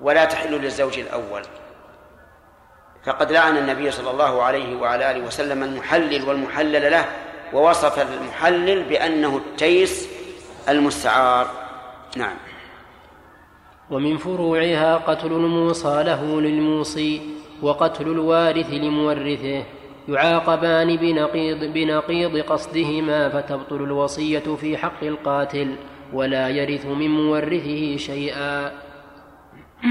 [0.00, 1.42] ولا تحل للزوج الأول.
[3.04, 7.04] فقد لعن النبي صلى الله عليه وعلى آله وسلم المحلل والمحلل له
[7.52, 10.08] ووصف المحلل بأنه التيس
[10.68, 11.50] المستعار.
[12.16, 12.36] نعم.
[13.92, 17.20] ومن فروعها قتل الموصى له للموصي
[17.62, 19.64] وقتل الوارث لمورثه
[20.08, 25.76] يعاقبان بنقيض بنقيض قصدهما فتبطل الوصية في حق القاتل
[26.12, 28.72] ولا يرث من مورثه شيئا.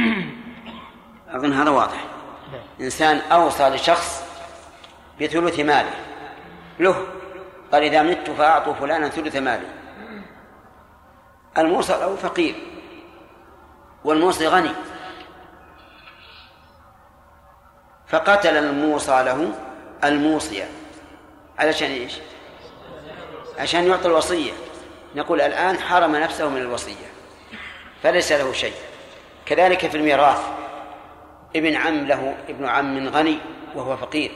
[1.36, 2.06] أظن هذا واضح.
[2.82, 4.24] إنسان أوصى لشخص
[5.22, 5.94] بثلث ماله.
[6.80, 6.96] له
[7.72, 9.68] قال إذا مت فأعطوا فلانا ثلث مالي
[11.58, 12.71] الموصى له فقير.
[14.04, 14.72] والموصي غني.
[18.08, 19.52] فقتل الموصى له
[20.04, 20.70] الموصية
[21.60, 22.14] علشان إيش؟
[23.60, 24.52] عشان يعطي الوصية.
[25.16, 27.12] نقول الآن حرم نفسه من الوصية.
[28.04, 28.74] فليس له شيء.
[29.46, 30.42] كذلك في الميراث.
[31.56, 33.40] ابن عم له ابن عم غني
[33.76, 34.32] وهو فقير.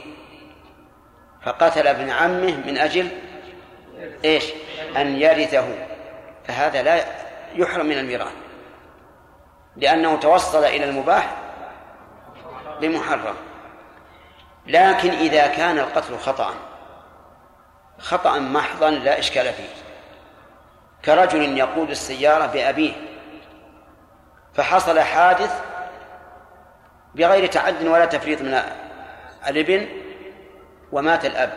[1.42, 3.08] فقتل ابن عمه من أجل
[4.24, 4.44] إيش؟
[4.96, 5.86] أن يرثه.
[6.46, 7.04] فهذا لا
[7.54, 8.45] يحرم من الميراث.
[9.76, 11.36] لأنه توصل إلى المباح
[12.80, 13.34] بمحرم
[14.66, 16.54] لكن إذا كان القتل خطأ
[17.98, 19.68] خطأ محضا لا إشكال فيه.
[21.04, 22.92] كرجل يقود السيارة بأبيه
[24.54, 25.60] فحصل حادث
[27.14, 28.62] بغير تعد ولا تفريط من
[29.48, 29.88] الابن
[30.92, 31.52] ومات الأب.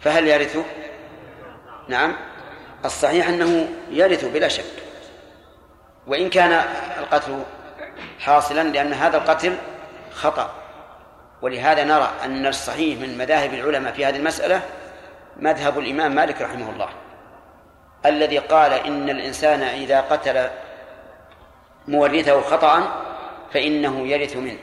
[0.00, 0.64] فهل يرثه؟
[1.88, 2.16] نعم.
[2.84, 4.87] الصحيح أنه يرث بلا شك.
[6.08, 6.52] وإن كان
[6.98, 7.42] القتل
[8.20, 9.56] حاصلا لأن هذا القتل
[10.12, 10.50] خطأ.
[11.42, 14.62] ولهذا نرى أن الصحيح من مذاهب العلماء في هذه المسألة
[15.36, 16.88] مذهب الإمام مالك رحمه الله
[18.06, 20.48] الذي قال إن الإنسان إذا قتل
[21.88, 23.02] مورثه خطأ
[23.52, 24.58] فإنه يرث منه.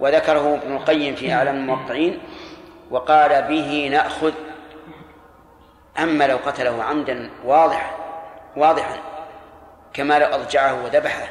[0.00, 2.18] وذكره ابن القيم في أعلام الموقعين
[2.90, 4.32] وقال به نأخذ
[5.98, 7.96] أما لو قتله عمدا واضح
[8.56, 9.15] واضحا
[9.96, 11.28] كما لو أضجعه وذبحه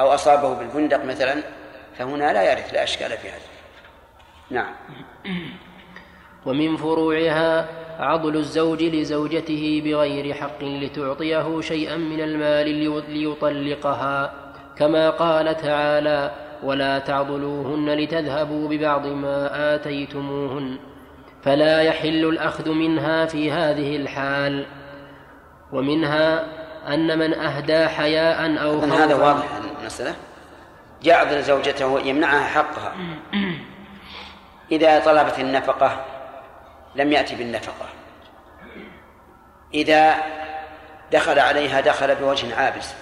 [0.00, 1.42] أو أصابه بالبندق مثلا
[1.98, 3.54] فهنا لا يرث لا أشكال في هذا.
[4.50, 4.74] نعم.
[6.46, 7.68] ومن فروعها
[7.98, 12.68] عضل الزوج لزوجته بغير حق لتعطيه شيئا من المال
[13.08, 14.34] ليطلقها
[14.76, 16.30] كما قال تعالى
[16.62, 20.78] ولا تعضلوهن لتذهبوا ببعض ما آتيتموهن
[21.42, 24.66] فلا يحل الأخذ منها في هذه الحال.
[25.72, 26.44] ومنها
[26.88, 29.44] أن من أهدى حياء أو خوفا هذا واضح
[29.80, 30.14] المسألة.
[31.02, 32.92] يعضل زوجته يمنعها حقها.
[34.72, 36.04] إذا طلبت النفقة
[36.94, 37.86] لم يأتي بالنفقة.
[39.74, 40.14] إذا
[41.12, 42.94] دخل عليها دخل بوجه عابس.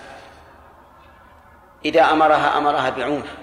[1.85, 3.35] إذا أمرها أمرها بعنف.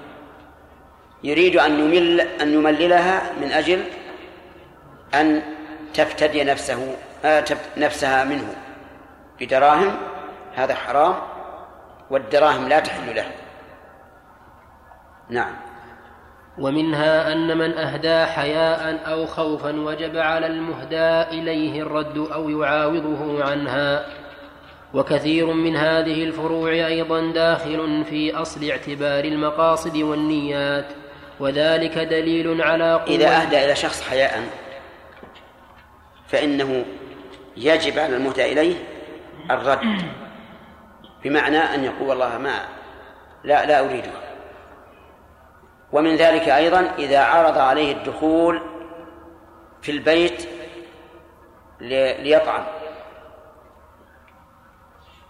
[1.24, 3.84] يريد أن يمل أن يمللها من أجل
[5.14, 5.42] أن
[5.94, 6.96] تفتدي نفسه
[7.26, 7.46] آه،
[7.78, 8.56] نفسها منه
[9.40, 9.98] بدراهم
[10.64, 11.16] هذا حرام
[12.10, 13.32] والدراهم لا تحل له.
[15.30, 15.56] نعم.
[16.58, 24.06] ومنها أن من أهدى حياء أو خوفا وجب على المهدى إليه الرد أو يعاوضه عنها.
[24.94, 30.86] وكثير من هذه الفروع أيضا داخل في أصل اعتبار المقاصد والنيات
[31.40, 34.44] وذلك دليل على قوة إذا أهدى إلى شخص حياء
[36.28, 36.86] فإنه
[37.58, 38.76] يجب على المهدى إليه
[39.52, 40.02] الرد.
[41.24, 42.68] بمعنى أن يقول والله ما
[43.44, 44.12] لا لا أريده
[45.92, 48.62] ومن ذلك أيضا إذا عرض عليه الدخول
[49.82, 50.50] في البيت
[52.22, 52.64] ليطعم.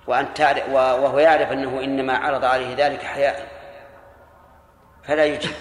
[0.07, 3.47] وأن تعرف وهو يعرف أنه إنما عرض عليه ذلك حياء.
[5.03, 5.51] فلا يجيب.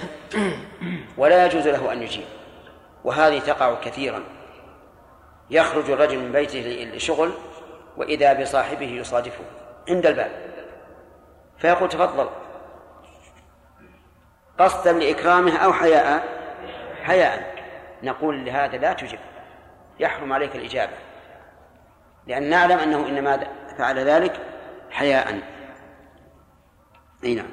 [1.18, 2.24] ولا يجوز له أن يجيب.
[3.04, 4.24] وهذه تقع كثيرا.
[5.50, 7.32] يخرج الرجل من بيته لشغل
[7.96, 9.44] وإذا بصاحبه يصادفه.
[9.88, 10.30] عند الباب.
[11.58, 12.28] فيقول تفضل.
[14.58, 16.28] قصدا لإكرامه أو حياء؟
[17.02, 17.58] حياء.
[18.02, 19.18] نقول لهذا لا تجب.
[20.00, 20.92] يحرم عليك الإجابة.
[22.26, 23.46] لأن نعلم أنه إنما
[23.78, 24.40] فعل ذلك
[24.90, 25.40] حياء.
[27.24, 27.50] أي نعم.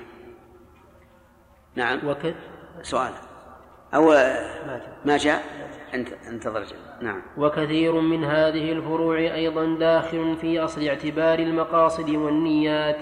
[1.76, 2.07] نعم.
[2.07, 2.34] وكذ
[2.82, 3.14] سؤال.
[3.96, 4.14] أو
[5.06, 5.44] ما جاء
[5.94, 6.64] أنت انتظر
[7.02, 7.22] نعم.
[7.38, 12.98] وكثير من هذه الفروع أيضا داخل في أصل اعتبار المقاصد والنيات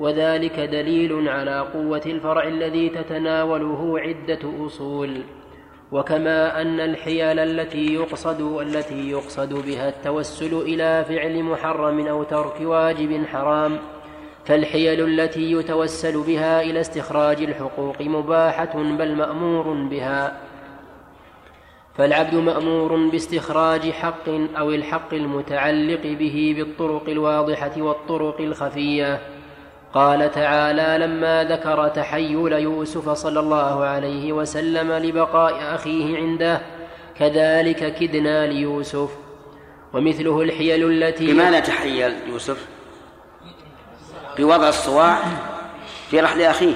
[0.00, 5.22] وذلك دليل على قوة الفرع الذي تتناوله عدة أصول.
[5.92, 13.26] وكما أن الحيل التي يقصد التي يقصد بها التوسل إلى فعل محرم أو ترك واجب
[13.26, 13.78] حرام
[14.44, 20.40] فالحيل التي يتوسل بها إلى استخراج الحقوق مباحة بل مأمور بها.
[21.94, 24.28] فالعبد مأمور باستخراج حق
[24.58, 29.20] أو الحق المتعلق به بالطرق الواضحة والطرق الخفية.
[29.94, 36.60] قال تعالى لما ذكر تحيل يوسف صلى الله عليه وسلم لبقاء أخيه عنده
[37.18, 39.10] كذلك كدنا ليوسف.
[39.92, 42.71] ومثله الحيل التي بماذا تحيل يوسف؟
[44.38, 45.18] بوضع الصواع
[46.10, 46.74] في رحل أخيه.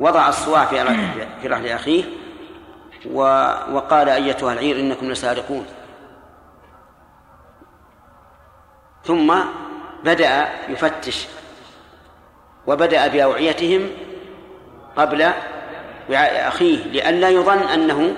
[0.00, 0.64] وضع الصواع
[1.40, 2.04] في رحل أخيه.
[3.72, 5.66] وقال أيتها العير إنكم لسارقون.
[9.04, 9.34] ثم
[10.04, 11.26] بدأ يفتش.
[12.66, 13.90] وبدأ بأوعيتهم
[14.96, 15.32] قبل
[16.10, 18.14] وعاء أخيه لئلا يظن أنه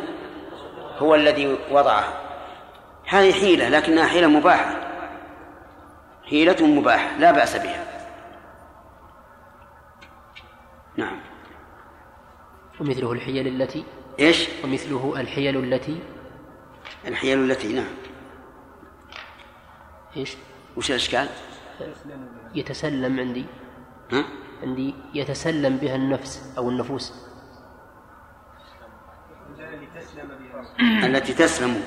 [0.99, 2.05] هو الذي وضعه
[3.07, 4.84] هذه حيلة لكنها حيلة مباحة.
[6.25, 7.85] حيلة مباحة لا بأس بها.
[10.97, 11.21] نعم.
[12.81, 13.85] ومثله الحيل التي؟
[14.21, 16.03] إيش؟ ومثله الحيل التي؟
[17.07, 17.95] الحيل التي نعم.
[20.17, 20.37] إيش؟
[20.77, 21.29] وش الأشكال؟
[22.55, 23.45] يتسلم عندي.
[24.13, 24.25] ها؟
[24.63, 27.15] عندي يتسلم بها النفس أو النفوس.
[31.05, 31.83] التي تسلم.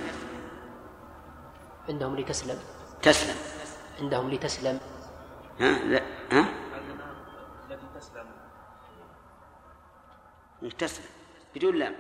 [1.90, 2.60] عندهم لتسلم.
[3.02, 3.57] تسلم.
[4.00, 4.80] عندهم لتسلم؟
[5.60, 6.02] ها؟ لا.
[6.32, 6.46] ها؟
[7.72, 8.26] التي تسلم.
[10.78, 11.06] تسلم
[11.56, 11.96] بدون لام.